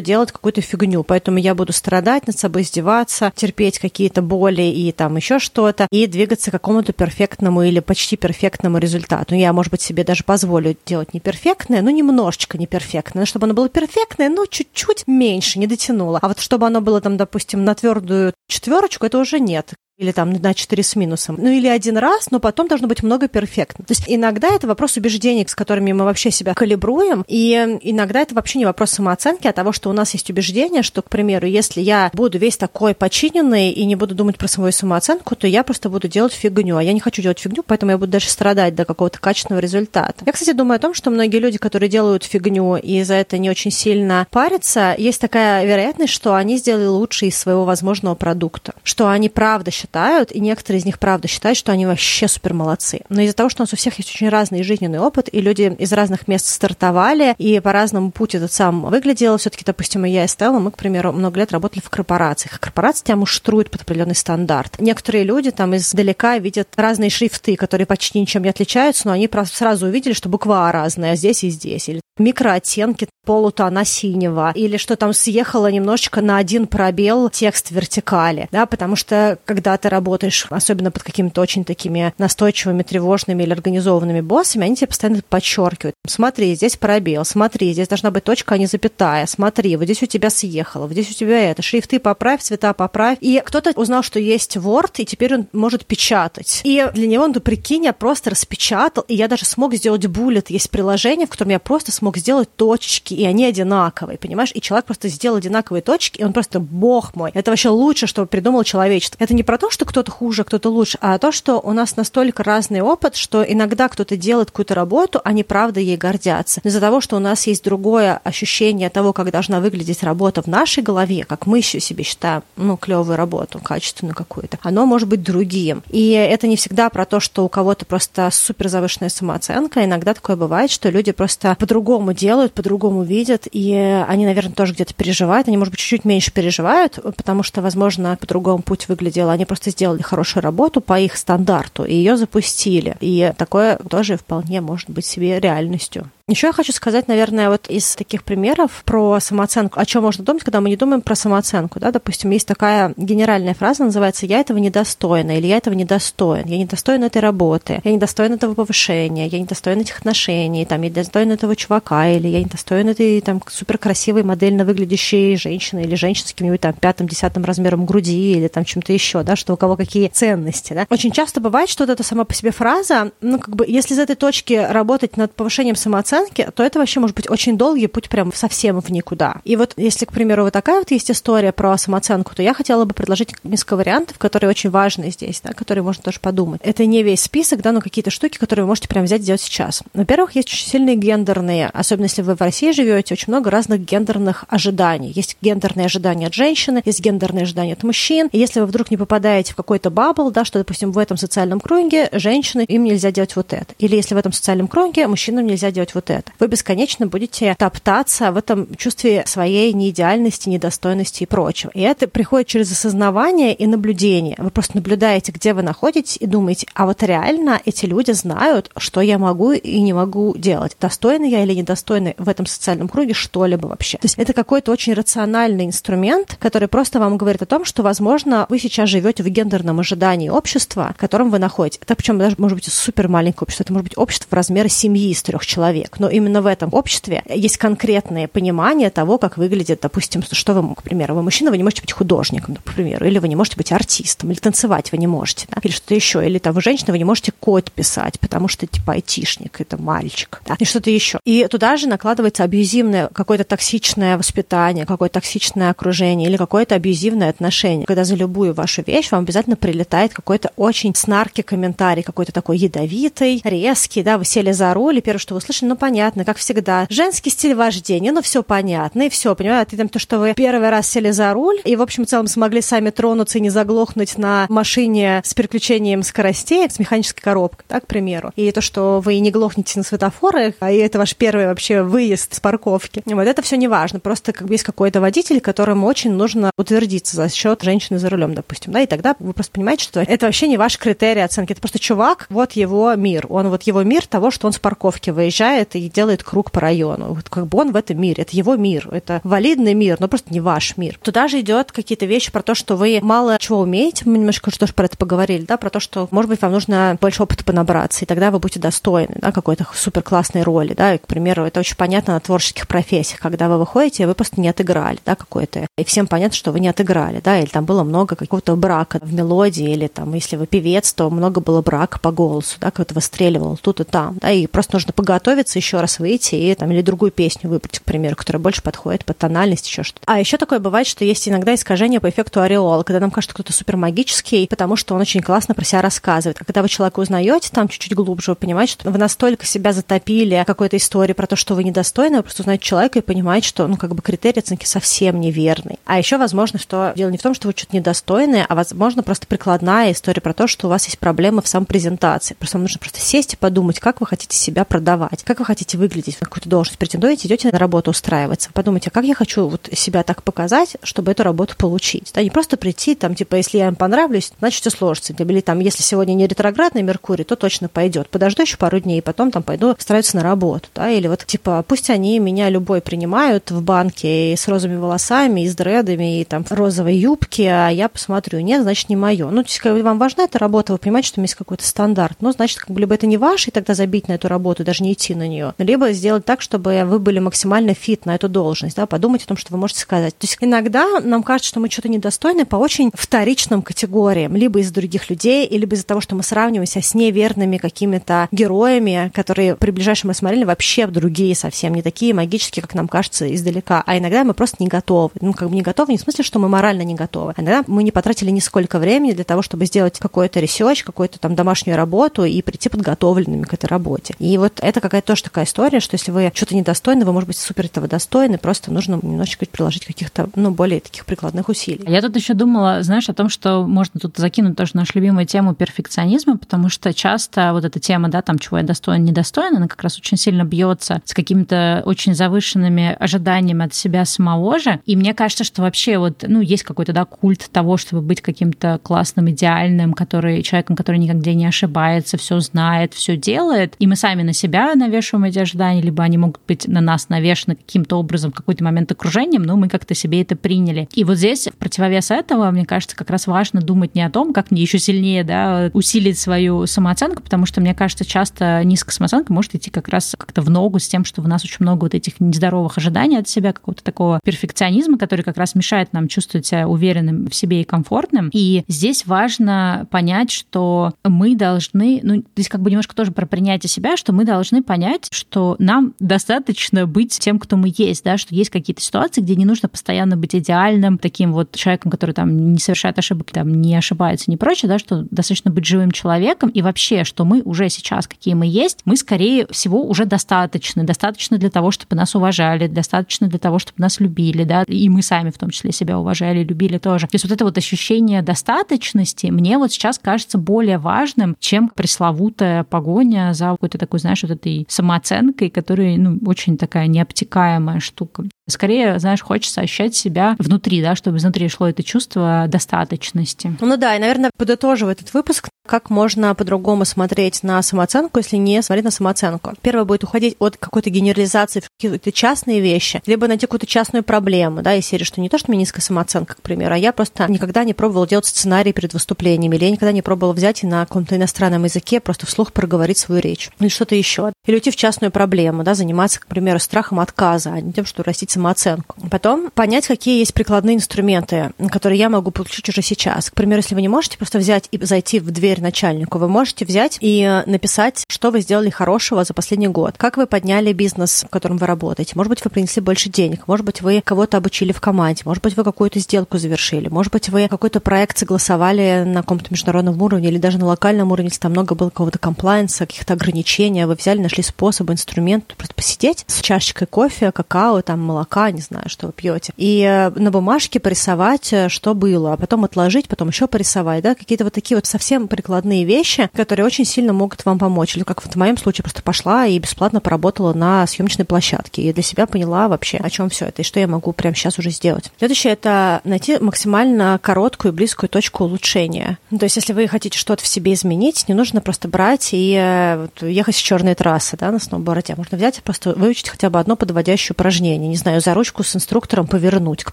делать 0.00 0.32
какую-то 0.32 0.60
фигню, 0.60 1.02
поэтому 1.02 1.38
я 1.38 1.54
буду 1.54 1.72
страдать 1.72 2.26
над 2.26 2.38
собой, 2.38 2.62
издеваться, 2.62 3.32
терпеть 3.34 3.78
какие-то 3.78 4.22
боли 4.22 4.62
и 4.62 4.92
там 4.92 5.16
еще 5.16 5.38
что-то, 5.38 5.86
и 5.90 6.06
двигаться 6.06 6.50
к 6.50 6.52
какому-то 6.52 6.92
перфектному 6.92 7.62
или 7.62 7.80
почти 7.80 8.16
перфектному 8.16 8.78
результату. 8.78 9.34
Я, 9.34 9.52
может 9.52 9.72
быть, 9.72 9.82
себе 9.82 10.04
даже 10.04 10.22
позволю 10.24 10.76
делать 10.86 11.14
не 11.14 11.20
перфектное, 11.20 11.82
но 11.82 11.90
немножечко 11.90 12.58
не 12.58 12.66
перфектное, 12.66 13.24
чтобы 13.24 13.46
оно 13.46 13.54
было 13.54 13.68
перфектное, 13.68 14.28
но 14.28 14.46
чуть-чуть 14.46 15.06
меньше, 15.06 15.39
не 15.58 15.66
дотянула. 15.66 16.18
А 16.22 16.28
вот 16.28 16.38
чтобы 16.38 16.66
оно 16.66 16.80
было 16.80 17.00
там, 17.00 17.16
допустим, 17.16 17.64
на 17.64 17.74
твердую 17.74 18.34
четверочку, 18.48 19.06
это 19.06 19.18
уже 19.18 19.40
нет 19.40 19.74
или 20.00 20.12
там 20.12 20.32
на 20.32 20.54
4 20.54 20.82
с 20.82 20.96
минусом. 20.96 21.36
Ну 21.38 21.50
или 21.50 21.68
один 21.68 21.98
раз, 21.98 22.30
но 22.30 22.40
потом 22.40 22.68
должно 22.68 22.88
быть 22.88 23.02
много 23.02 23.28
перфектно. 23.28 23.84
То 23.84 23.92
есть 23.92 24.04
иногда 24.06 24.48
это 24.48 24.66
вопрос 24.66 24.96
убеждений, 24.96 25.44
с 25.46 25.54
которыми 25.54 25.92
мы 25.92 26.06
вообще 26.06 26.30
себя 26.30 26.54
калибруем, 26.54 27.22
и 27.28 27.78
иногда 27.82 28.22
это 28.22 28.34
вообще 28.34 28.60
не 28.60 28.64
вопрос 28.64 28.92
самооценки, 28.92 29.46
а 29.46 29.52
того, 29.52 29.72
что 29.72 29.90
у 29.90 29.92
нас 29.92 30.14
есть 30.14 30.30
убеждение, 30.30 30.82
что, 30.82 31.02
к 31.02 31.10
примеру, 31.10 31.46
если 31.46 31.82
я 31.82 32.10
буду 32.14 32.38
весь 32.38 32.56
такой 32.56 32.94
подчиненный 32.94 33.70
и 33.72 33.84
не 33.84 33.94
буду 33.94 34.14
думать 34.14 34.38
про 34.38 34.48
свою 34.48 34.72
самооценку, 34.72 35.36
то 35.36 35.46
я 35.46 35.62
просто 35.62 35.90
буду 35.90 36.08
делать 36.08 36.32
фигню. 36.32 36.78
А 36.78 36.82
я 36.82 36.94
не 36.94 37.00
хочу 37.00 37.20
делать 37.20 37.38
фигню, 37.38 37.62
поэтому 37.62 37.92
я 37.92 37.98
буду 37.98 38.12
дальше 38.12 38.30
страдать 38.30 38.74
до 38.74 38.86
какого-то 38.86 39.20
качественного 39.20 39.60
результата. 39.60 40.24
Я, 40.24 40.32
кстати, 40.32 40.52
думаю 40.52 40.76
о 40.76 40.80
том, 40.80 40.94
что 40.94 41.10
многие 41.10 41.38
люди, 41.38 41.58
которые 41.58 41.90
делают 41.90 42.24
фигню 42.24 42.76
и 42.76 43.02
за 43.02 43.14
это 43.14 43.36
не 43.36 43.50
очень 43.50 43.70
сильно 43.70 44.26
парятся, 44.30 44.94
есть 44.96 45.20
такая 45.20 45.66
вероятность, 45.66 46.14
что 46.14 46.34
они 46.34 46.56
сделали 46.56 46.86
лучший 46.86 47.28
из 47.28 47.36
своего 47.36 47.66
возможного 47.66 48.14
продукта, 48.14 48.72
что 48.82 49.06
они 49.06 49.28
правда 49.28 49.70
считают 49.70 49.89
считают, 49.90 50.30
и 50.30 50.40
некоторые 50.40 50.80
из 50.80 50.84
них 50.84 50.98
правда 50.98 51.26
считают, 51.26 51.58
что 51.58 51.72
они 51.72 51.84
вообще 51.84 52.28
супер 52.28 52.54
молодцы. 52.54 53.00
Но 53.08 53.22
из-за 53.22 53.34
того, 53.34 53.48
что 53.48 53.62
у 53.62 53.64
нас 53.64 53.72
у 53.72 53.76
всех 53.76 53.98
есть 53.98 54.10
очень 54.10 54.28
разный 54.28 54.62
жизненный 54.62 55.00
опыт, 55.00 55.28
и 55.32 55.40
люди 55.40 55.74
из 55.78 55.92
разных 55.92 56.28
мест 56.28 56.46
стартовали, 56.46 57.34
и 57.38 57.58
по-разному 57.58 58.12
путь 58.12 58.36
этот 58.36 58.52
сам 58.52 58.82
выглядел, 58.82 59.36
все-таки, 59.36 59.64
допустим, 59.64 60.04
я 60.04 60.24
и 60.24 60.28
Стелла, 60.28 60.60
мы, 60.60 60.70
к 60.70 60.76
примеру, 60.76 61.12
много 61.12 61.40
лет 61.40 61.52
работали 61.52 61.80
в 61.80 61.90
корпорациях. 61.90 62.60
Корпорации 62.60 63.04
тебя 63.04 63.16
муштруют 63.16 63.70
под 63.70 63.82
определенный 63.82 64.14
стандарт. 64.14 64.76
Некоторые 64.78 65.24
люди 65.24 65.50
там 65.50 65.74
издалека 65.74 66.38
видят 66.38 66.68
разные 66.76 67.10
шрифты, 67.10 67.56
которые 67.56 67.86
почти 67.86 68.20
ничем 68.20 68.44
не 68.44 68.50
отличаются, 68.50 69.08
но 69.08 69.14
они 69.14 69.28
сразу 69.46 69.86
увидели, 69.86 70.12
что 70.12 70.28
буква 70.28 70.68
А 70.68 70.72
разная 70.72 71.16
здесь 71.16 71.42
и 71.42 71.50
здесь. 71.50 71.88
Или 71.88 72.00
микрооттенки 72.18 73.08
полутона 73.24 73.84
синего, 73.84 74.50
или 74.54 74.76
что 74.76 74.96
там 74.96 75.12
съехало 75.12 75.70
немножечко 75.70 76.20
на 76.20 76.38
один 76.38 76.66
пробел 76.66 77.28
текст 77.28 77.70
вертикали, 77.70 78.48
да, 78.50 78.66
потому 78.66 78.96
что 78.96 79.38
когда 79.44 79.76
ты 79.76 79.88
работаешь, 79.88 80.46
особенно 80.50 80.90
под 80.90 81.02
какими-то 81.02 81.40
очень 81.40 81.64
такими 81.64 82.14
настойчивыми, 82.18 82.82
тревожными 82.82 83.42
или 83.42 83.52
организованными 83.52 84.20
боссами, 84.20 84.64
они 84.64 84.76
тебе 84.76 84.88
постоянно 84.88 85.22
подчеркивают. 85.28 85.94
Смотри, 86.06 86.54
здесь 86.54 86.76
пробел, 86.76 87.24
смотри, 87.24 87.72
здесь 87.72 87.88
должна 87.88 88.10
быть 88.10 88.24
точка, 88.24 88.54
а 88.54 88.58
не 88.58 88.66
запятая, 88.66 89.26
смотри, 89.26 89.76
вот 89.76 89.84
здесь 89.84 90.02
у 90.02 90.06
тебя 90.06 90.30
съехало, 90.30 90.86
вот 90.86 90.92
здесь 90.92 91.10
у 91.10 91.14
тебя 91.14 91.50
это, 91.50 91.62
шрифты 91.62 92.00
поправь, 92.00 92.42
цвета 92.42 92.72
поправь. 92.72 93.18
И 93.20 93.42
кто-то 93.44 93.72
узнал, 93.78 94.02
что 94.02 94.18
есть 94.18 94.56
Word, 94.56 94.92
и 94.98 95.04
теперь 95.04 95.34
он 95.34 95.46
может 95.52 95.86
печатать. 95.86 96.62
И 96.64 96.86
для 96.94 97.06
него, 97.06 97.26
ну, 97.26 97.40
прикинь, 97.40 97.84
я 97.84 97.92
просто 97.92 98.30
распечатал, 98.30 99.04
и 99.08 99.14
я 99.14 99.28
даже 99.28 99.44
смог 99.44 99.74
сделать 99.74 100.06
буллет. 100.06 100.50
Есть 100.50 100.70
приложение, 100.70 101.26
в 101.26 101.30
котором 101.30 101.50
я 101.50 101.58
просто 101.58 101.92
смог 102.00 102.16
сделать 102.16 102.48
точки, 102.56 103.14
и 103.14 103.24
они 103.24 103.44
одинаковые, 103.44 104.18
понимаешь? 104.18 104.52
И 104.54 104.60
человек 104.60 104.86
просто 104.86 105.08
сделал 105.08 105.36
одинаковые 105.36 105.82
точки, 105.82 106.20
и 106.20 106.24
он 106.24 106.32
просто, 106.32 106.60
бог 106.60 107.14
мой, 107.14 107.30
это 107.34 107.50
вообще 107.50 107.68
лучше, 107.68 108.06
что 108.06 108.24
придумал 108.26 108.64
человечество. 108.64 109.22
Это 109.22 109.34
не 109.34 109.42
про 109.42 109.58
то, 109.58 109.70
что 109.70 109.84
кто-то 109.84 110.10
хуже, 110.10 110.44
кто-то 110.44 110.70
лучше, 110.70 110.98
а 111.00 111.18
то, 111.18 111.30
что 111.30 111.60
у 111.60 111.72
нас 111.72 111.96
настолько 111.96 112.42
разный 112.42 112.80
опыт, 112.80 113.16
что 113.16 113.42
иногда 113.42 113.88
кто-то 113.88 114.16
делает 114.16 114.50
какую-то 114.50 114.74
работу, 114.74 115.20
они 115.24 115.44
правда 115.44 115.78
ей 115.80 115.96
гордятся. 115.96 116.60
Из-за 116.64 116.80
того, 116.80 117.00
что 117.00 117.16
у 117.16 117.20
нас 117.20 117.46
есть 117.46 117.64
другое 117.64 118.20
ощущение 118.24 118.88
того, 118.88 119.12
как 119.12 119.30
должна 119.30 119.60
выглядеть 119.60 120.02
работа 120.02 120.42
в 120.42 120.46
нашей 120.46 120.82
голове, 120.82 121.24
как 121.24 121.46
мы 121.46 121.58
еще 121.58 121.80
себе 121.80 122.02
считаем, 122.02 122.42
ну, 122.56 122.76
клевую 122.76 123.16
работу, 123.16 123.58
качественную 123.58 124.14
какую-то, 124.14 124.58
оно 124.62 124.86
может 124.86 125.08
быть 125.08 125.22
другим. 125.22 125.82
И 125.90 126.12
это 126.12 126.46
не 126.46 126.56
всегда 126.56 126.88
про 126.88 127.04
то, 127.04 127.20
что 127.20 127.44
у 127.44 127.48
кого-то 127.48 127.84
просто 127.84 128.30
супер 128.32 128.68
завышенная 128.68 129.10
самооценка. 129.10 129.84
Иногда 129.84 130.14
такое 130.14 130.36
бывает, 130.36 130.70
что 130.70 130.88
люди 130.88 131.12
просто 131.12 131.54
по-другому 131.58 131.89
делают, 132.14 132.52
по-другому 132.52 133.02
видят, 133.02 133.46
и 133.50 133.72
они, 134.08 134.26
наверное, 134.26 134.52
тоже 134.52 134.74
где-то 134.74 134.94
переживают. 134.94 135.48
Они, 135.48 135.56
может 135.56 135.72
быть, 135.72 135.80
чуть-чуть 135.80 136.04
меньше 136.04 136.32
переживают, 136.32 136.98
потому 137.16 137.42
что, 137.42 137.62
возможно, 137.62 138.16
по-другому 138.20 138.62
путь 138.62 138.88
выглядел. 138.88 139.28
Они 139.28 139.44
просто 139.44 139.70
сделали 139.70 140.02
хорошую 140.02 140.42
работу 140.42 140.80
по 140.80 140.98
их 140.98 141.16
стандарту, 141.16 141.84
и 141.84 141.94
ее 141.94 142.16
запустили. 142.16 142.96
И 143.00 143.32
такое 143.36 143.76
тоже 143.76 144.16
вполне 144.16 144.60
может 144.60 144.90
быть 144.90 145.06
себе 145.06 145.40
реальностью. 145.40 146.10
Еще 146.30 146.46
я 146.46 146.52
хочу 146.52 146.72
сказать, 146.72 147.08
наверное, 147.08 147.50
вот 147.50 147.66
из 147.66 147.96
таких 147.96 148.22
примеров 148.22 148.82
про 148.84 149.18
самооценку, 149.18 149.80
о 149.80 149.84
чем 149.84 150.04
можно 150.04 150.24
думать, 150.24 150.44
когда 150.44 150.60
мы 150.60 150.68
не 150.68 150.76
думаем 150.76 151.02
про 151.02 151.16
самооценку. 151.16 151.80
Да? 151.80 151.90
Допустим, 151.90 152.30
есть 152.30 152.46
такая 152.46 152.94
генеральная 152.96 153.52
фраза, 153.54 153.82
называется 153.82 154.26
«я 154.26 154.38
этого 154.38 154.58
недостойна» 154.58 155.38
или 155.38 155.48
«я 155.48 155.56
этого 155.56 155.74
недостоин», 155.74 156.46
«я 156.46 156.56
недостоин 156.56 157.02
этой 157.02 157.20
работы», 157.20 157.80
«я 157.82 157.90
недостоин 157.90 158.34
этого 158.34 158.54
повышения», 158.54 159.26
«я 159.26 159.40
недостоин 159.40 159.80
этих 159.80 159.98
отношений», 159.98 160.64
там, 160.64 160.82
«я 160.82 160.90
недостоин 160.90 161.32
этого 161.32 161.56
чувака» 161.56 162.08
или 162.08 162.28
«я 162.28 162.38
недостоин 162.38 162.88
этой 162.88 163.20
там, 163.22 163.42
суперкрасивой 163.48 164.22
модельно 164.22 164.64
выглядящей 164.64 165.34
женщины 165.36 165.80
или 165.80 165.96
женщины 165.96 166.28
с 166.28 166.32
каким-нибудь 166.32 166.60
там 166.60 166.74
пятым-десятым 166.74 167.44
размером 167.44 167.86
груди 167.86 168.34
или 168.34 168.46
там 168.46 168.64
чем-то 168.64 168.92
еще, 168.92 169.24
да, 169.24 169.34
что 169.34 169.54
у 169.54 169.56
кого 169.56 169.74
какие 169.74 170.06
ценности. 170.06 170.74
Да? 170.74 170.86
Очень 170.90 171.10
часто 171.10 171.40
бывает, 171.40 171.68
что 171.68 171.82
вот 171.82 171.90
эта 171.90 172.04
сама 172.04 172.24
по 172.24 172.34
себе 172.34 172.52
фраза, 172.52 173.10
ну, 173.20 173.40
как 173.40 173.56
бы, 173.56 173.64
если 173.66 173.94
из 173.94 173.98
этой 173.98 174.14
точки 174.14 174.52
работать 174.54 175.16
над 175.16 175.34
повышением 175.34 175.74
самооценки, 175.74 176.19
самооценки, 176.20 176.48
то 176.54 176.62
это 176.62 176.78
вообще 176.78 177.00
может 177.00 177.16
быть 177.16 177.30
очень 177.30 177.56
долгий 177.56 177.86
путь 177.86 178.08
прям 178.08 178.32
совсем 178.32 178.80
в 178.80 178.90
никуда. 178.90 179.40
И 179.44 179.56
вот 179.56 179.74
если, 179.76 180.04
к 180.04 180.12
примеру, 180.12 180.44
вот 180.44 180.52
такая 180.52 180.80
вот 180.80 180.90
есть 180.90 181.10
история 181.10 181.52
про 181.52 181.76
самооценку, 181.76 182.34
то 182.34 182.42
я 182.42 182.54
хотела 182.54 182.84
бы 182.84 182.94
предложить 182.94 183.34
несколько 183.44 183.76
вариантов, 183.76 184.18
которые 184.18 184.50
очень 184.50 184.70
важны 184.70 185.10
здесь, 185.10 185.40
да, 185.42 185.52
которые 185.52 185.82
можно 185.82 186.02
тоже 186.02 186.20
подумать. 186.20 186.60
Это 186.64 186.86
не 186.86 187.02
весь 187.02 187.22
список, 187.22 187.62
да, 187.62 187.72
но 187.72 187.80
какие-то 187.80 188.10
штуки, 188.10 188.38
которые 188.38 188.64
вы 188.64 188.68
можете 188.68 188.88
прям 188.88 189.04
взять 189.04 189.20
и 189.20 189.24
сделать 189.24 189.40
сейчас. 189.40 189.82
Во-первых, 189.94 190.36
есть 190.36 190.48
очень 190.48 190.66
сильные 190.68 190.96
гендерные, 190.96 191.68
особенно 191.68 192.04
если 192.04 192.22
вы 192.22 192.34
в 192.34 192.40
России 192.40 192.72
живете, 192.72 193.14
очень 193.14 193.32
много 193.32 193.50
разных 193.50 193.80
гендерных 193.80 194.44
ожиданий. 194.48 195.12
Есть 195.14 195.36
гендерные 195.40 195.86
ожидания 195.86 196.26
от 196.26 196.34
женщины, 196.34 196.82
есть 196.84 197.00
гендерные 197.00 197.42
ожидания 197.42 197.72
от 197.72 197.82
мужчин. 197.82 198.28
И 198.32 198.38
если 198.38 198.60
вы 198.60 198.66
вдруг 198.66 198.90
не 198.90 198.96
попадаете 198.96 199.52
в 199.52 199.56
какой-то 199.56 199.90
бабл, 199.90 200.30
да, 200.30 200.44
что, 200.44 200.58
допустим, 200.58 200.92
в 200.92 200.98
этом 200.98 201.16
социальном 201.16 201.60
круге 201.60 202.08
женщины, 202.12 202.62
им 202.62 202.84
нельзя 202.84 203.10
делать 203.10 203.36
вот 203.36 203.52
это. 203.52 203.74
Или 203.78 203.96
если 203.96 204.14
в 204.14 204.18
этом 204.18 204.32
социальном 204.32 204.68
круге 204.68 205.06
мужчинам 205.06 205.46
нельзя 205.46 205.70
делать 205.70 205.94
вот 205.94 205.99
это. 206.08 206.32
Вы 206.38 206.46
бесконечно 206.46 207.06
будете 207.06 207.54
топтаться 207.58 208.32
в 208.32 208.36
этом 208.38 208.74
чувстве 208.76 209.24
своей 209.26 209.72
неидеальности, 209.72 210.48
недостойности 210.48 211.24
и 211.24 211.26
прочего. 211.26 211.70
И 211.74 211.80
это 211.80 212.08
приходит 212.08 212.48
через 212.48 212.72
осознавание 212.72 213.52
и 213.54 213.66
наблюдение. 213.66 214.36
Вы 214.38 214.50
просто 214.50 214.76
наблюдаете, 214.76 215.32
где 215.32 215.52
вы 215.52 215.62
находитесь, 215.62 216.16
и 216.20 216.26
думаете, 216.26 216.66
а 216.74 216.86
вот 216.86 217.02
реально 217.02 217.60
эти 217.64 217.86
люди 217.86 218.12
знают, 218.12 218.70
что 218.76 219.00
я 219.00 219.18
могу 219.18 219.52
и 219.52 219.80
не 219.80 219.92
могу 219.92 220.34
делать. 220.36 220.76
Достойна 220.80 221.24
я 221.24 221.42
или 221.42 221.54
недостойна 221.54 222.14
в 222.16 222.28
этом 222.28 222.46
социальном 222.46 222.88
круге 222.88 223.14
что-либо 223.14 223.66
вообще. 223.66 223.98
То 223.98 224.06
есть 224.06 224.16
это 224.18 224.32
какой-то 224.32 224.70
очень 224.72 224.94
рациональный 224.94 225.66
инструмент, 225.66 226.36
который 226.38 226.68
просто 226.68 227.00
вам 227.00 227.18
говорит 227.18 227.42
о 227.42 227.46
том, 227.46 227.64
что, 227.64 227.82
возможно, 227.82 228.46
вы 228.48 228.58
сейчас 228.58 228.88
живете 228.88 229.22
в 229.22 229.28
гендерном 229.28 229.80
ожидании 229.80 230.28
общества, 230.28 230.94
в 230.96 231.00
котором 231.00 231.30
вы 231.30 231.38
находитесь. 231.38 231.80
Это 231.82 231.94
причем 231.96 232.18
даже 232.18 232.36
может 232.38 232.56
быть 232.56 232.72
супер 232.72 233.08
маленькое 233.08 233.46
общество, 233.46 233.64
это 233.64 233.72
может 233.72 233.88
быть 233.88 233.98
общество 233.98 234.28
в 234.30 234.32
размере 234.32 234.68
семьи 234.68 235.10
из 235.10 235.22
трех 235.22 235.44
человек. 235.44 235.89
Но 235.98 236.08
именно 236.08 236.42
в 236.42 236.46
этом 236.46 236.72
обществе 236.72 237.22
есть 237.28 237.56
конкретное 237.56 238.28
понимание 238.28 238.90
того, 238.90 239.18
как 239.18 239.36
выглядит, 239.36 239.80
допустим, 239.82 240.22
что 240.30 240.54
вы, 240.54 240.74
к 240.74 240.82
примеру, 240.82 241.14
вы 241.14 241.22
мужчина, 241.22 241.50
вы 241.50 241.56
не 241.56 241.62
можете 241.62 241.82
быть 241.82 241.92
художником, 241.92 242.56
к 242.56 242.74
примеру, 242.74 243.06
или 243.06 243.18
вы 243.18 243.28
не 243.28 243.36
можете 243.36 243.56
быть 243.56 243.72
артистом, 243.72 244.30
или 244.30 244.38
танцевать 244.38 244.92
вы 244.92 244.98
не 244.98 245.06
можете, 245.06 245.46
да, 245.50 245.60
или 245.62 245.72
что-то 245.72 245.94
еще, 245.94 246.24
или 246.24 246.38
там 246.38 246.54
вы 246.54 246.60
женщина, 246.60 246.92
вы 246.92 246.98
не 246.98 247.04
можете 247.04 247.32
код 247.32 247.70
писать, 247.72 248.20
потому 248.20 248.48
что 248.48 248.66
типа 248.66 248.94
айтишник, 248.94 249.60
это 249.60 249.80
мальчик, 249.80 250.42
да, 250.46 250.56
и 250.58 250.64
что-то 250.64 250.90
еще. 250.90 251.20
И 251.24 251.46
туда 251.50 251.76
же 251.76 251.88
накладывается 251.88 252.44
абьюзивное, 252.44 253.08
какое-то 253.12 253.44
токсичное 253.44 254.16
воспитание, 254.16 254.86
какое-то 254.86 255.14
токсичное 255.14 255.70
окружение 255.70 256.28
или 256.28 256.36
какое-то 256.36 256.74
абьюзивное 256.74 257.30
отношение. 257.30 257.86
Когда 257.86 258.04
за 258.04 258.14
любую 258.14 258.54
вашу 258.54 258.82
вещь 258.82 259.10
вам 259.10 259.24
обязательно 259.24 259.56
прилетает 259.56 260.12
какой-то 260.12 260.52
очень 260.56 260.94
снарки 260.94 261.42
комментарий, 261.42 262.02
какой-то 262.02 262.32
такой 262.32 262.58
ядовитый, 262.58 263.40
резкий, 263.44 264.02
да, 264.02 264.18
вы 264.18 264.24
сели 264.24 264.52
за 264.52 264.72
руль, 264.74 264.98
и 264.98 265.00
первое, 265.00 265.18
что 265.18 265.34
вы 265.34 265.40
слышали, 265.40 265.68
ну, 265.68 265.76
понятно, 265.80 266.24
как 266.24 266.36
всегда, 266.36 266.86
женский 266.88 267.30
стиль 267.30 267.54
вождения, 267.54 268.12
ну, 268.12 268.22
все 268.22 268.44
понятно, 268.44 269.02
и 269.02 269.08
все, 269.08 269.34
понимаете, 269.34 269.76
там 269.76 269.88
то, 269.88 269.98
что 269.98 270.18
вы 270.20 270.34
первый 270.34 270.70
раз 270.70 270.88
сели 270.88 271.10
за 271.10 271.32
руль, 271.32 271.58
и, 271.64 271.74
в 271.74 271.82
общем, 271.82 272.04
в 272.04 272.08
целом 272.08 272.28
смогли 272.28 272.60
сами 272.60 272.90
тронуться 272.90 273.38
и 273.38 273.40
не 273.40 273.50
заглохнуть 273.50 274.18
на 274.18 274.46
машине 274.48 275.22
с 275.24 275.34
переключением 275.34 276.02
скоростей, 276.02 276.70
с 276.70 276.78
механической 276.78 277.22
коробкой, 277.22 277.64
да, 277.68 277.80
к 277.80 277.86
примеру. 277.86 278.32
И 278.36 278.52
то, 278.52 278.60
что 278.60 279.00
вы 279.00 279.18
не 279.18 279.30
глохнете 279.30 279.78
на 279.78 279.84
светофорах, 279.84 280.54
а 280.60 280.70
и 280.70 280.76
это 280.76 280.98
ваш 280.98 281.16
первый 281.16 281.46
вообще 281.46 281.82
выезд 281.82 282.34
с 282.34 282.40
парковки. 282.40 283.02
Вот 283.06 283.26
это 283.26 283.40
все 283.42 283.56
не 283.56 283.68
важно. 283.68 284.00
Просто 284.00 284.32
как 284.32 284.46
бы 284.46 284.54
есть 284.54 284.64
какой-то 284.64 285.00
водитель, 285.00 285.40
которому 285.40 285.86
очень 285.86 286.12
нужно 286.12 286.50
утвердиться 286.56 287.16
за 287.16 287.28
счет 287.28 287.62
женщины 287.62 287.98
за 287.98 288.10
рулем, 288.10 288.34
допустим. 288.34 288.72
Да, 288.72 288.80
и 288.82 288.86
тогда 288.86 289.16
вы 289.18 289.32
просто 289.32 289.52
понимаете, 289.52 289.84
что 289.84 290.00
это 290.00 290.26
вообще 290.26 290.46
не 290.46 290.58
ваш 290.58 290.78
критерий 290.78 291.22
оценки. 291.22 291.52
Это 291.52 291.60
просто 291.60 291.78
чувак, 291.78 292.26
вот 292.28 292.52
его 292.52 292.94
мир. 292.94 293.26
Он 293.30 293.48
вот 293.48 293.62
его 293.62 293.82
мир 293.82 294.06
того, 294.06 294.30
что 294.30 294.46
он 294.46 294.52
с 294.52 294.58
парковки 294.58 295.10
выезжает 295.10 295.69
и 295.78 295.88
делает 295.88 296.22
круг 296.22 296.50
по 296.50 296.60
району. 296.60 297.14
Вот 297.14 297.28
как 297.28 297.46
бы 297.46 297.58
он 297.58 297.72
в 297.72 297.76
этом 297.76 298.00
мире. 298.00 298.22
Это 298.22 298.36
его 298.36 298.56
мир. 298.56 298.88
Это 298.92 299.20
валидный 299.24 299.74
мир, 299.74 299.96
но 300.00 300.08
просто 300.08 300.32
не 300.32 300.40
ваш 300.40 300.76
мир. 300.76 300.98
Туда 301.02 301.28
же 301.28 301.40
идет 301.40 301.72
какие-то 301.72 302.06
вещи 302.06 302.30
про 302.30 302.42
то, 302.42 302.54
что 302.54 302.76
вы 302.76 303.00
мало 303.02 303.38
чего 303.38 303.60
умеете. 303.60 304.04
Мы 304.06 304.18
немножко 304.18 304.50
тоже 304.50 304.72
про 304.72 304.86
это 304.86 304.96
поговорили, 304.96 305.44
да, 305.44 305.56
про 305.56 305.70
то, 305.70 305.80
что, 305.80 306.08
может 306.10 306.28
быть, 306.28 306.42
вам 306.42 306.52
нужно 306.52 306.96
больше 307.00 307.22
опыта 307.22 307.44
понабраться, 307.44 308.04
и 308.04 308.06
тогда 308.06 308.30
вы 308.30 308.38
будете 308.38 308.60
достойны, 308.60 309.16
да, 309.16 309.32
какой-то 309.32 309.66
супер 309.74 310.02
классной 310.02 310.42
роли, 310.42 310.74
да, 310.74 310.94
и, 310.94 310.98
к 310.98 311.06
примеру, 311.06 311.44
это 311.44 311.60
очень 311.60 311.76
понятно 311.76 312.14
на 312.14 312.20
творческих 312.20 312.66
профессиях, 312.68 313.20
когда 313.20 313.48
вы 313.48 313.58
выходите, 313.58 314.06
вы 314.06 314.14
просто 314.14 314.40
не 314.40 314.48
отыграли, 314.48 314.98
да, 315.04 315.14
какой-то, 315.14 315.66
и 315.78 315.84
всем 315.84 316.06
понятно, 316.06 316.36
что 316.36 316.52
вы 316.52 316.60
не 316.60 316.68
отыграли, 316.68 317.20
да, 317.20 317.38
или 317.38 317.48
там 317.48 317.64
было 317.64 317.84
много 317.84 318.16
какого-то 318.16 318.56
брака 318.56 319.00
в 319.02 319.12
мелодии, 319.12 319.70
или 319.70 319.86
там, 319.86 320.14
если 320.14 320.36
вы 320.36 320.46
певец, 320.46 320.92
то 320.92 321.08
много 321.10 321.40
было 321.40 321.62
брака 321.62 321.98
по 321.98 322.10
голосу, 322.10 322.56
да, 322.60 322.70
как-то 322.70 322.94
выстреливал 322.94 323.56
тут 323.56 323.80
и 323.80 323.84
там, 323.84 324.18
да, 324.20 324.30
и 324.30 324.46
просто 324.46 324.74
нужно 324.74 324.92
подготовиться, 324.92 325.58
еще 325.60 325.80
раз 325.80 325.98
выйти 325.98 326.34
и 326.34 326.54
там, 326.54 326.70
или 326.72 326.82
другую 326.82 327.10
песню 327.10 327.50
выбрать, 327.50 327.78
к 327.78 327.82
примеру, 327.82 328.16
которая 328.16 328.40
больше 328.40 328.62
подходит 328.62 329.04
под 329.04 329.18
тональность, 329.18 329.68
еще 329.68 329.82
что-то. 329.82 330.04
А 330.06 330.18
еще 330.18 330.36
такое 330.36 330.58
бывает, 330.58 330.86
что 330.86 331.04
есть 331.04 331.28
иногда 331.28 331.54
искажение 331.54 332.00
по 332.00 332.08
эффекту 332.08 332.40
ореола, 332.40 332.82
когда 332.82 333.00
нам 333.00 333.10
кажется, 333.10 333.34
кто-то 333.34 333.52
супер 333.52 333.76
магический, 333.76 334.46
потому 334.46 334.76
что 334.76 334.94
он 334.94 335.00
очень 335.00 335.20
классно 335.20 335.54
про 335.54 335.64
себя 335.64 335.82
рассказывает. 335.82 336.38
А 336.40 336.44
когда 336.44 336.62
вы 336.62 336.68
человека 336.68 337.00
узнаете 337.00 337.50
там 337.52 337.68
чуть-чуть 337.68 337.94
глубже, 337.94 338.32
вы 338.32 338.36
понимаете, 338.36 338.72
что 338.72 338.90
вы 338.90 338.98
настолько 338.98 339.46
себя 339.46 339.72
затопили 339.72 340.44
какой-то 340.46 340.76
историей 340.76 341.14
про 341.14 341.26
то, 341.26 341.36
что 341.36 341.54
вы 341.54 341.64
недостойны, 341.64 342.18
вы 342.18 342.22
просто 342.22 342.42
узнаете 342.42 342.64
человека 342.64 342.98
и 342.98 343.02
понимаете, 343.02 343.48
что, 343.48 343.66
ну, 343.66 343.76
как 343.76 343.94
бы 343.94 344.02
критерий 344.02 344.40
оценки 344.40 344.64
совсем 344.64 345.20
неверный. 345.20 345.78
А 345.84 345.98
еще 345.98 346.16
возможно, 346.16 346.58
что 346.58 346.92
дело 346.96 347.10
не 347.10 347.18
в 347.18 347.22
том, 347.22 347.34
что 347.34 347.48
вы 347.48 347.54
что-то 347.56 347.76
недостойны, 347.76 348.44
а 348.48 348.54
возможно 348.54 349.02
просто 349.02 349.26
прикладная 349.26 349.92
история 349.92 350.20
про 350.20 350.32
то, 350.32 350.46
что 350.46 350.66
у 350.66 350.70
вас 350.70 350.84
есть 350.86 350.98
проблемы 350.98 351.42
в 351.42 351.48
самопрезентации. 351.48 352.34
Просто 352.34 352.56
вам 352.56 352.62
нужно 352.62 352.78
просто 352.78 353.00
сесть 353.00 353.34
и 353.34 353.36
подумать, 353.36 353.80
как 353.80 354.00
вы 354.00 354.06
хотите 354.06 354.36
себя 354.36 354.64
продавать, 354.64 355.22
как 355.24 355.38
вы 355.38 355.44
хотите 355.50 355.78
выглядеть, 355.78 356.14
в 356.14 356.20
какую-то 356.20 356.48
должность 356.48 356.78
претендуете, 356.78 357.26
идете 357.26 357.50
на 357.50 357.58
работу 357.58 357.90
устраиваться. 357.90 358.50
Подумайте, 358.52 358.88
а 358.88 358.90
как 358.92 359.04
я 359.04 359.16
хочу 359.16 359.48
вот 359.48 359.68
себя 359.72 360.04
так 360.04 360.22
показать, 360.22 360.76
чтобы 360.84 361.10
эту 361.10 361.24
работу 361.24 361.56
получить. 361.56 362.12
Да, 362.14 362.22
не 362.22 362.30
просто 362.30 362.56
прийти, 362.56 362.94
там, 362.94 363.16
типа, 363.16 363.34
если 363.34 363.58
я 363.58 363.66
им 363.66 363.74
понравлюсь, 363.74 364.32
значит, 364.38 364.60
все 364.60 364.70
сложится. 364.70 365.12
Или 365.12 365.40
там, 365.40 365.58
если 365.58 365.82
сегодня 365.82 366.14
не 366.14 366.28
ретроградный 366.28 366.82
Меркурий, 366.82 367.24
то 367.24 367.34
точно 367.34 367.68
пойдет. 367.68 368.08
Подожду 368.10 368.42
еще 368.42 368.56
пару 368.58 368.78
дней, 368.78 369.02
потом 369.02 369.32
там 369.32 369.42
пойду 369.42 369.72
устраиваться 369.72 370.16
на 370.16 370.22
работу. 370.22 370.68
Да, 370.74 370.88
или 370.88 371.08
вот, 371.08 371.26
типа, 371.26 371.64
пусть 371.66 371.90
они 371.90 372.20
меня 372.20 372.48
любой 372.48 372.80
принимают 372.80 373.50
в 373.50 373.60
банке 373.60 374.32
и 374.32 374.36
с 374.36 374.46
розовыми 374.46 374.78
волосами, 374.78 375.40
и 375.40 375.48
с 375.48 375.56
дредами, 375.56 376.20
и 376.20 376.24
там 376.24 376.44
в 376.44 376.52
розовой 376.52 376.96
юбке, 376.96 377.48
а 377.50 377.70
я 377.70 377.88
посмотрю, 377.88 378.38
нет, 378.38 378.62
значит, 378.62 378.88
не 378.88 378.96
мое. 378.96 379.28
Ну, 379.30 379.42
то 379.42 379.48
есть, 379.48 379.58
как 379.58 379.76
вам 379.82 379.98
важна 379.98 380.24
эта 380.24 380.38
работа, 380.38 380.72
вы 380.72 380.78
понимаете, 380.78 381.08
что 381.08 381.18
у 381.18 381.22
меня 381.22 381.24
есть 381.24 381.34
какой-то 381.34 381.66
стандарт. 381.66 382.18
Ну, 382.20 382.30
значит, 382.30 382.60
как 382.60 382.70
бы 382.70 382.78
либо 382.78 382.94
это 382.94 383.06
не 383.06 383.16
ваш, 383.16 383.48
и 383.48 383.50
тогда 383.50 383.74
забить 383.74 384.06
на 384.06 384.12
эту 384.12 384.28
работу, 384.28 384.64
даже 384.64 384.84
не 384.84 384.92
идти 384.92 385.14
на 385.14 385.26
нее, 385.26 385.39
либо 385.58 385.92
сделать 385.92 386.24
так, 386.24 386.40
чтобы 386.40 386.82
вы 386.84 386.98
были 386.98 387.18
максимально 387.18 387.74
fit 387.74 388.06
на 388.06 388.14
эту 388.14 388.28
должность, 388.28 388.76
да, 388.76 388.86
подумать 388.86 389.24
о 389.24 389.28
том, 389.28 389.36
что 389.36 389.52
вы 389.52 389.58
можете 389.58 389.80
сказать. 389.80 390.16
То 390.16 390.26
есть 390.26 390.36
иногда 390.40 391.00
нам 391.00 391.22
кажется, 391.22 391.48
что 391.48 391.60
мы 391.60 391.70
что-то 391.70 391.88
недостойны 391.88 392.44
по 392.44 392.56
очень 392.56 392.90
вторичным 392.94 393.62
категориям, 393.62 394.36
либо 394.36 394.60
из 394.60 394.70
других 394.70 395.10
людей, 395.10 395.48
либо 395.48 395.74
из-за 395.74 395.86
того, 395.86 396.00
что 396.00 396.14
мы 396.14 396.22
сравниваемся 396.22 396.80
с 396.80 396.94
неверными 396.94 397.58
какими-то 397.58 398.28
героями, 398.32 399.10
которые 399.14 399.56
при 399.56 399.70
ближайшем 399.70 400.10
рассмотрении 400.10 400.44
вообще 400.44 400.86
другие 400.86 401.34
совсем, 401.34 401.74
не 401.74 401.82
такие 401.82 402.14
магические, 402.14 402.62
как 402.62 402.74
нам 402.74 402.88
кажется 402.88 403.32
издалека. 403.34 403.82
А 403.86 403.98
иногда 403.98 404.24
мы 404.24 404.34
просто 404.34 404.56
не 404.60 404.68
готовы. 404.68 405.10
Ну, 405.20 405.32
как 405.32 405.48
бы 405.48 405.54
не 405.54 405.62
готовы 405.62 405.92
не 405.92 405.98
в 405.98 406.02
смысле, 406.02 406.24
что 406.24 406.38
мы 406.38 406.48
морально 406.48 406.82
не 406.82 406.94
готовы. 406.94 407.34
А 407.36 407.42
иногда 407.42 407.64
мы 407.66 407.82
не 407.82 407.90
потратили 407.90 408.30
нисколько 408.30 408.78
времени 408.78 409.12
для 409.12 409.24
того, 409.24 409.42
чтобы 409.42 409.66
сделать 409.66 409.98
какой-то 409.98 410.40
research, 410.40 410.84
какую-то 410.84 411.18
там 411.18 411.34
домашнюю 411.34 411.76
работу 411.76 412.24
и 412.24 412.42
прийти 412.42 412.68
подготовленными 412.68 413.42
к 413.42 413.54
этой 413.54 413.66
работе. 413.66 414.14
И 414.18 414.36
вот 414.38 414.58
это 414.60 414.80
какая-то 414.80 415.08
тоже 415.08 415.24
такая 415.30 415.44
история, 415.44 415.78
что 415.78 415.94
если 415.94 416.10
вы 416.10 416.30
что-то 416.34 416.56
недостойны, 416.56 417.04
вы, 417.04 417.12
может 417.12 417.28
быть, 417.28 417.36
супер 417.36 417.66
этого 417.66 417.86
достойны, 417.86 418.36
просто 418.36 418.72
нужно 418.72 418.98
немножечко 419.00 419.46
приложить 419.46 419.86
каких-то, 419.86 420.28
ну, 420.34 420.50
более 420.50 420.80
таких 420.80 421.06
прикладных 421.06 421.48
усилий. 421.48 421.84
Я 421.86 422.02
тут 422.02 422.16
еще 422.16 422.34
думала, 422.34 422.82
знаешь, 422.82 423.08
о 423.08 423.14
том, 423.14 423.28
что 423.28 423.64
можно 423.66 424.00
тут 424.00 424.16
закинуть 424.16 424.56
тоже 424.56 424.72
нашу 424.74 424.92
любимую 424.96 425.26
тему 425.26 425.54
перфекционизма, 425.54 426.36
потому 426.36 426.68
что 426.68 426.92
часто 426.92 427.52
вот 427.52 427.64
эта 427.64 427.78
тема, 427.78 428.08
да, 428.08 428.22
там, 428.22 428.40
чего 428.40 428.58
я 428.58 428.64
достоин, 428.64 429.04
недостоин, 429.04 429.56
она 429.56 429.68
как 429.68 429.82
раз 429.82 429.98
очень 429.98 430.16
сильно 430.16 430.44
бьется 430.44 431.00
с 431.04 431.14
какими-то 431.14 431.82
очень 431.86 432.14
завышенными 432.14 432.96
ожиданиями 432.98 433.66
от 433.66 433.74
себя 433.74 434.04
самого 434.04 434.58
же. 434.58 434.80
И 434.84 434.96
мне 434.96 435.14
кажется, 435.14 435.44
что 435.44 435.62
вообще 435.62 435.98
вот, 435.98 436.24
ну, 436.26 436.40
есть 436.40 436.64
какой-то, 436.64 436.92
да, 436.92 437.04
культ 437.04 437.48
того, 437.52 437.76
чтобы 437.76 438.02
быть 438.02 438.20
каким-то 438.20 438.80
классным, 438.82 439.30
идеальным, 439.30 439.92
который, 439.92 440.42
человеком, 440.42 440.74
который 440.74 440.98
никогда 440.98 441.32
не 441.34 441.46
ошибается, 441.46 442.16
все 442.16 442.40
знает, 442.40 442.94
все 442.94 443.16
делает. 443.16 443.74
И 443.78 443.86
мы 443.86 443.94
сами 443.94 444.22
на 444.22 444.32
себя 444.32 444.74
навешиваем 444.74 445.19
эти 445.24 445.38
ожидания, 445.38 445.80
либо 445.80 446.02
они 446.02 446.18
могут 446.18 446.40
быть 446.46 446.68
на 446.68 446.80
нас 446.80 447.08
навешаны 447.08 447.56
каким-то 447.56 447.96
образом 447.96 448.32
в 448.32 448.34
какой-то 448.34 448.64
момент 448.64 448.90
окружением, 448.92 449.42
но 449.42 449.56
мы 449.56 449.68
как-то 449.68 449.94
себе 449.94 450.22
это 450.22 450.36
приняли. 450.36 450.88
И 450.94 451.04
вот 451.04 451.16
здесь 451.16 451.48
в 451.48 451.56
противовес 451.56 452.10
этого, 452.10 452.50
мне 452.50 452.66
кажется, 452.66 452.96
как 452.96 453.10
раз 453.10 453.26
важно 453.26 453.60
думать 453.60 453.94
не 453.94 454.02
о 454.02 454.10
том, 454.10 454.32
как 454.32 454.50
мне 454.50 454.62
еще 454.62 454.78
сильнее 454.78 455.24
да, 455.24 455.70
усилить 455.72 456.18
свою 456.18 456.66
самооценку, 456.66 457.22
потому 457.22 457.46
что, 457.46 457.60
мне 457.60 457.74
кажется, 457.74 458.04
часто 458.04 458.62
низкая 458.64 458.92
самооценка 458.92 459.32
может 459.32 459.54
идти 459.54 459.70
как 459.70 459.88
раз 459.88 460.14
как-то 460.18 460.42
в 460.42 460.50
ногу 460.50 460.78
с 460.78 460.88
тем, 460.88 461.04
что 461.04 461.22
у 461.22 461.26
нас 461.26 461.44
очень 461.44 461.58
много 461.60 461.84
вот 461.84 461.94
этих 461.94 462.20
нездоровых 462.20 462.78
ожиданий 462.78 463.18
от 463.18 463.28
себя, 463.28 463.52
какого-то 463.52 463.82
такого 463.82 464.20
перфекционизма, 464.24 464.98
который 464.98 465.22
как 465.22 465.36
раз 465.36 465.54
мешает 465.54 465.92
нам 465.92 466.08
чувствовать 466.08 466.46
себя 466.46 466.68
уверенным 466.68 467.28
в 467.28 467.34
себе 467.34 467.62
и 467.62 467.64
комфортным. 467.64 468.30
И 468.32 468.64
здесь 468.68 469.06
важно 469.06 469.86
понять, 469.90 470.30
что 470.30 470.94
мы 471.04 471.34
должны, 471.36 472.00
ну, 472.02 472.22
здесь 472.34 472.48
как 472.48 472.62
бы 472.62 472.70
немножко 472.70 472.94
тоже 472.94 473.12
про 473.12 473.26
принятие 473.26 473.68
себя, 473.68 473.96
что 473.96 474.12
мы 474.12 474.24
должны 474.24 474.62
понять, 474.62 474.99
понять, 475.00 475.08
что 475.12 475.56
нам 475.58 475.94
достаточно 475.98 476.86
быть 476.86 477.18
тем, 477.18 477.38
кто 477.38 477.56
мы 477.56 477.72
есть, 477.76 478.04
да, 478.04 478.18
что 478.18 478.34
есть 478.34 478.50
какие-то 478.50 478.82
ситуации, 478.82 479.20
где 479.20 479.36
не 479.36 479.44
нужно 479.44 479.68
постоянно 479.68 480.16
быть 480.16 480.34
идеальным, 480.34 480.98
таким 480.98 481.32
вот 481.32 481.54
человеком, 481.54 481.90
который 481.90 482.12
там 482.12 482.52
не 482.52 482.58
совершает 482.58 482.98
ошибок, 482.98 483.30
там 483.30 483.60
не 483.60 483.74
ошибается, 483.76 484.30
не 484.30 484.36
прочее, 484.36 484.68
да, 484.68 484.78
что 484.78 485.06
достаточно 485.10 485.50
быть 485.50 485.64
живым 485.64 485.90
человеком, 485.90 486.50
и 486.50 486.62
вообще, 486.62 487.04
что 487.04 487.24
мы 487.24 487.42
уже 487.42 487.68
сейчас, 487.68 488.06
какие 488.06 488.34
мы 488.34 488.46
есть, 488.46 488.80
мы, 488.84 488.96
скорее 488.96 489.46
всего, 489.50 489.84
уже 489.86 490.04
достаточно, 490.04 490.84
достаточно 490.84 491.38
для 491.38 491.50
того, 491.50 491.70
чтобы 491.70 491.96
нас 491.96 492.14
уважали, 492.14 492.66
достаточно 492.66 493.28
для 493.28 493.38
того, 493.38 493.58
чтобы 493.58 493.76
нас 493.78 494.00
любили, 494.00 494.44
да, 494.44 494.64
и 494.66 494.88
мы 494.88 495.02
сами 495.02 495.30
в 495.30 495.38
том 495.38 495.50
числе 495.50 495.72
себя 495.72 495.98
уважали, 495.98 496.44
любили 496.44 496.78
тоже. 496.78 497.06
То 497.06 497.14
есть 497.14 497.24
вот 497.24 497.32
это 497.32 497.44
вот 497.44 497.58
ощущение 497.58 498.22
достаточности 498.22 499.26
мне 499.26 499.58
вот 499.58 499.72
сейчас 499.72 499.98
кажется 499.98 500.38
более 500.38 500.78
важным, 500.78 501.36
чем 501.40 501.68
пресловутая 501.68 502.64
погоня 502.64 503.32
за 503.32 503.50
какой-то 503.50 503.78
такой, 503.78 504.00
знаешь, 504.00 504.22
вот 504.22 504.32
этой 504.32 504.66
самооценкой, 504.90 505.50
которая, 505.50 505.96
ну, 505.96 506.18
очень 506.26 506.56
такая 506.56 506.86
необтекаемая 506.86 507.80
штука. 507.80 508.24
Скорее, 508.50 508.98
знаешь, 508.98 509.22
хочется 509.22 509.60
ощущать 509.60 509.94
себя 509.94 510.36
внутри, 510.38 510.82
да, 510.82 510.94
чтобы 510.94 511.18
изнутри 511.18 511.48
шло 511.48 511.68
это 511.68 511.82
чувство 511.82 512.46
достаточности. 512.48 513.56
Ну 513.60 513.76
да, 513.76 513.96
и, 513.96 513.98
наверное, 513.98 514.30
подытоживая 514.36 514.92
этот 514.92 515.14
выпуск, 515.14 515.48
как 515.66 515.88
можно 515.88 516.34
по-другому 516.34 516.84
смотреть 516.84 517.42
на 517.42 517.62
самооценку, 517.62 518.18
если 518.18 518.36
не 518.36 518.60
смотреть 518.62 518.84
на 518.84 518.90
самооценку. 518.90 519.52
Первое 519.62 519.84
будет 519.84 520.02
уходить 520.02 520.34
от 520.40 520.56
какой-то 520.56 520.90
генерализации 520.90 521.60
в 521.60 521.68
какие-то 521.78 522.10
частные 522.10 522.60
вещи, 522.60 523.00
либо 523.06 523.28
найти 523.28 523.46
какую-то 523.46 523.66
частную 523.66 524.02
проблему, 524.02 524.62
да, 524.62 524.74
из 524.74 524.86
серии, 524.86 525.04
что 525.04 525.20
не 525.20 525.28
то, 525.28 525.38
что 525.38 525.50
у 525.50 525.52
меня 525.52 525.60
низкая 525.60 525.82
самооценка, 525.82 526.34
к 526.34 526.42
примеру, 526.42 526.74
а 526.74 526.78
я 526.78 526.92
просто 526.92 527.30
никогда 527.30 527.62
не 527.64 527.74
пробовала 527.74 528.06
делать 528.06 528.26
сценарий 528.26 528.72
перед 528.72 528.92
выступлениями, 528.94 529.56
или 529.56 529.64
я 529.66 529.70
никогда 529.70 529.92
не 529.92 530.02
пробовала 530.02 530.32
взять 530.32 530.64
и 530.64 530.66
на 530.66 530.84
каком-то 530.84 531.16
иностранном 531.16 531.64
языке 531.64 532.00
просто 532.00 532.26
вслух 532.26 532.52
проговорить 532.52 532.98
свою 532.98 533.20
речь, 533.20 533.50
или 533.60 533.68
что-то 533.68 533.94
еще. 533.94 534.32
Или 534.46 534.56
уйти 534.56 534.70
в 534.70 534.76
частную 534.76 535.12
проблему, 535.12 535.62
да, 535.62 535.74
заниматься, 535.74 536.20
к 536.20 536.26
примеру, 536.26 536.58
страхом 536.58 536.98
отказа, 536.98 537.52
а 537.52 537.60
не 537.60 537.72
тем, 537.72 537.86
что 537.86 538.02
растить 538.02 538.30
самооценку. 538.40 538.96
Потом 539.10 539.50
понять, 539.50 539.86
какие 539.86 540.18
есть 540.18 540.32
прикладные 540.32 540.76
инструменты, 540.76 541.52
которые 541.70 541.98
я 541.98 542.08
могу 542.08 542.30
получить 542.30 542.68
уже 542.68 542.82
сейчас. 542.82 543.30
К 543.30 543.34
примеру, 543.34 543.60
если 543.60 543.74
вы 543.74 543.82
не 543.82 543.88
можете 543.88 544.16
просто 544.16 544.38
взять 544.38 544.68
и 544.70 544.82
зайти 544.84 545.20
в 545.20 545.30
дверь 545.30 545.60
начальнику, 545.60 546.18
вы 546.18 546.28
можете 546.28 546.64
взять 546.64 546.96
и 547.00 547.22
э, 547.22 547.48
написать, 547.48 548.04
что 548.08 548.30
вы 548.30 548.40
сделали 548.40 548.70
хорошего 548.70 549.24
за 549.24 549.34
последний 549.34 549.68
год, 549.68 549.96
как 549.98 550.16
вы 550.16 550.26
подняли 550.26 550.72
бизнес, 550.72 551.24
в 551.24 551.28
котором 551.28 551.58
вы 551.58 551.66
работаете. 551.66 552.12
Может 552.14 552.30
быть, 552.30 552.44
вы 552.44 552.50
принесли 552.50 552.80
больше 552.80 553.10
денег, 553.10 553.46
может 553.46 553.66
быть, 553.66 553.82
вы 553.82 554.00
кого-то 554.02 554.38
обучили 554.38 554.72
в 554.72 554.80
команде, 554.80 555.22
может 555.26 555.42
быть, 555.42 555.56
вы 555.56 555.64
какую-то 555.64 555.98
сделку 555.98 556.38
завершили, 556.38 556.88
может 556.88 557.12
быть, 557.12 557.28
вы 557.28 557.48
какой-то 557.48 557.80
проект 557.80 558.16
согласовали 558.18 559.04
на 559.06 559.20
каком-то 559.20 559.48
международном 559.50 560.00
уровне 560.00 560.28
или 560.28 560.38
даже 560.38 560.58
на 560.58 560.66
локальном 560.66 561.12
уровне, 561.12 561.28
если 561.28 561.40
там 561.40 561.52
много 561.52 561.74
было 561.74 561.90
какого-то 561.90 562.18
комплайенса, 562.18 562.86
каких-то 562.86 563.12
ограничений, 563.12 563.84
вы 563.84 563.94
взяли, 563.94 564.20
нашли 564.20 564.42
способ, 564.42 564.90
инструмент, 564.90 565.54
просто 565.56 565.74
посидеть 565.74 566.24
с 566.26 566.40
чашечкой 566.40 566.86
кофе, 566.86 567.32
какао, 567.32 567.82
там, 567.82 568.00
молока, 568.30 568.50
не 568.50 568.60
знаю, 568.60 568.88
что 568.88 569.06
вы 569.06 569.12
пьете, 569.12 569.52
и 569.56 569.82
э, 569.82 570.10
на 570.10 570.30
бумажке 570.30 570.80
порисовать, 570.80 571.52
э, 571.52 571.68
что 571.68 571.94
было, 571.94 572.34
а 572.34 572.36
потом 572.36 572.64
отложить, 572.64 573.08
потом 573.08 573.28
еще 573.28 573.46
порисовать, 573.46 574.02
да, 574.02 574.14
какие-то 574.14 574.44
вот 574.44 574.52
такие 574.52 574.76
вот 574.76 574.86
совсем 574.86 575.28
прикладные 575.28 575.84
вещи, 575.84 576.30
которые 576.34 576.66
очень 576.66 576.84
сильно 576.84 577.12
могут 577.12 577.44
вам 577.44 577.58
помочь. 577.58 577.96
Или 577.96 578.04
как 578.04 578.22
в 578.22 578.36
моем 578.36 578.56
случае 578.56 578.84
просто 578.84 579.02
пошла 579.02 579.46
и 579.46 579.58
бесплатно 579.58 580.00
поработала 580.00 580.52
на 580.52 580.86
съемочной 580.86 581.24
площадке 581.24 581.82
и 581.82 581.92
для 581.92 582.02
себя 582.02 582.26
поняла 582.26 582.68
вообще, 582.68 582.98
о 582.98 583.10
чем 583.10 583.28
все 583.28 583.46
это 583.46 583.62
и 583.62 583.64
что 583.64 583.80
я 583.80 583.86
могу 583.86 584.12
прямо 584.12 584.34
сейчас 584.34 584.58
уже 584.58 584.70
сделать. 584.70 585.10
Следующее 585.18 585.52
это 585.52 586.00
найти 586.04 586.38
максимально 586.38 587.18
короткую 587.22 587.72
и 587.72 587.74
близкую 587.74 588.08
точку 588.08 588.44
улучшения. 588.44 589.18
Ну, 589.30 589.38
то 589.38 589.44
есть, 589.44 589.56
если 589.56 589.72
вы 589.72 589.88
хотите 589.88 590.18
что-то 590.18 590.42
в 590.42 590.46
себе 590.46 590.72
изменить, 590.72 591.28
не 591.28 591.34
нужно 591.34 591.60
просто 591.60 591.88
брать 591.88 592.30
и 592.32 592.54
э, 592.56 593.02
вот, 593.02 593.28
ехать 593.28 593.56
с 593.56 593.58
черной 593.58 593.94
трассы, 593.94 594.36
да, 594.36 594.50
на 594.50 594.58
сноуборде. 594.58 595.14
Можно 595.16 595.36
взять 595.36 595.58
и 595.58 595.62
просто 595.62 595.94
выучить 595.94 596.28
хотя 596.28 596.50
бы 596.50 596.58
одно 596.58 596.76
подводящее 596.76 597.34
упражнение. 597.34 597.88
Не 597.88 597.96
знаю, 597.96 598.09
за 598.18 598.34
ручку 598.34 598.64
с 598.64 598.74
инструктором 598.74 599.26
повернуть, 599.26 599.84
к 599.84 599.92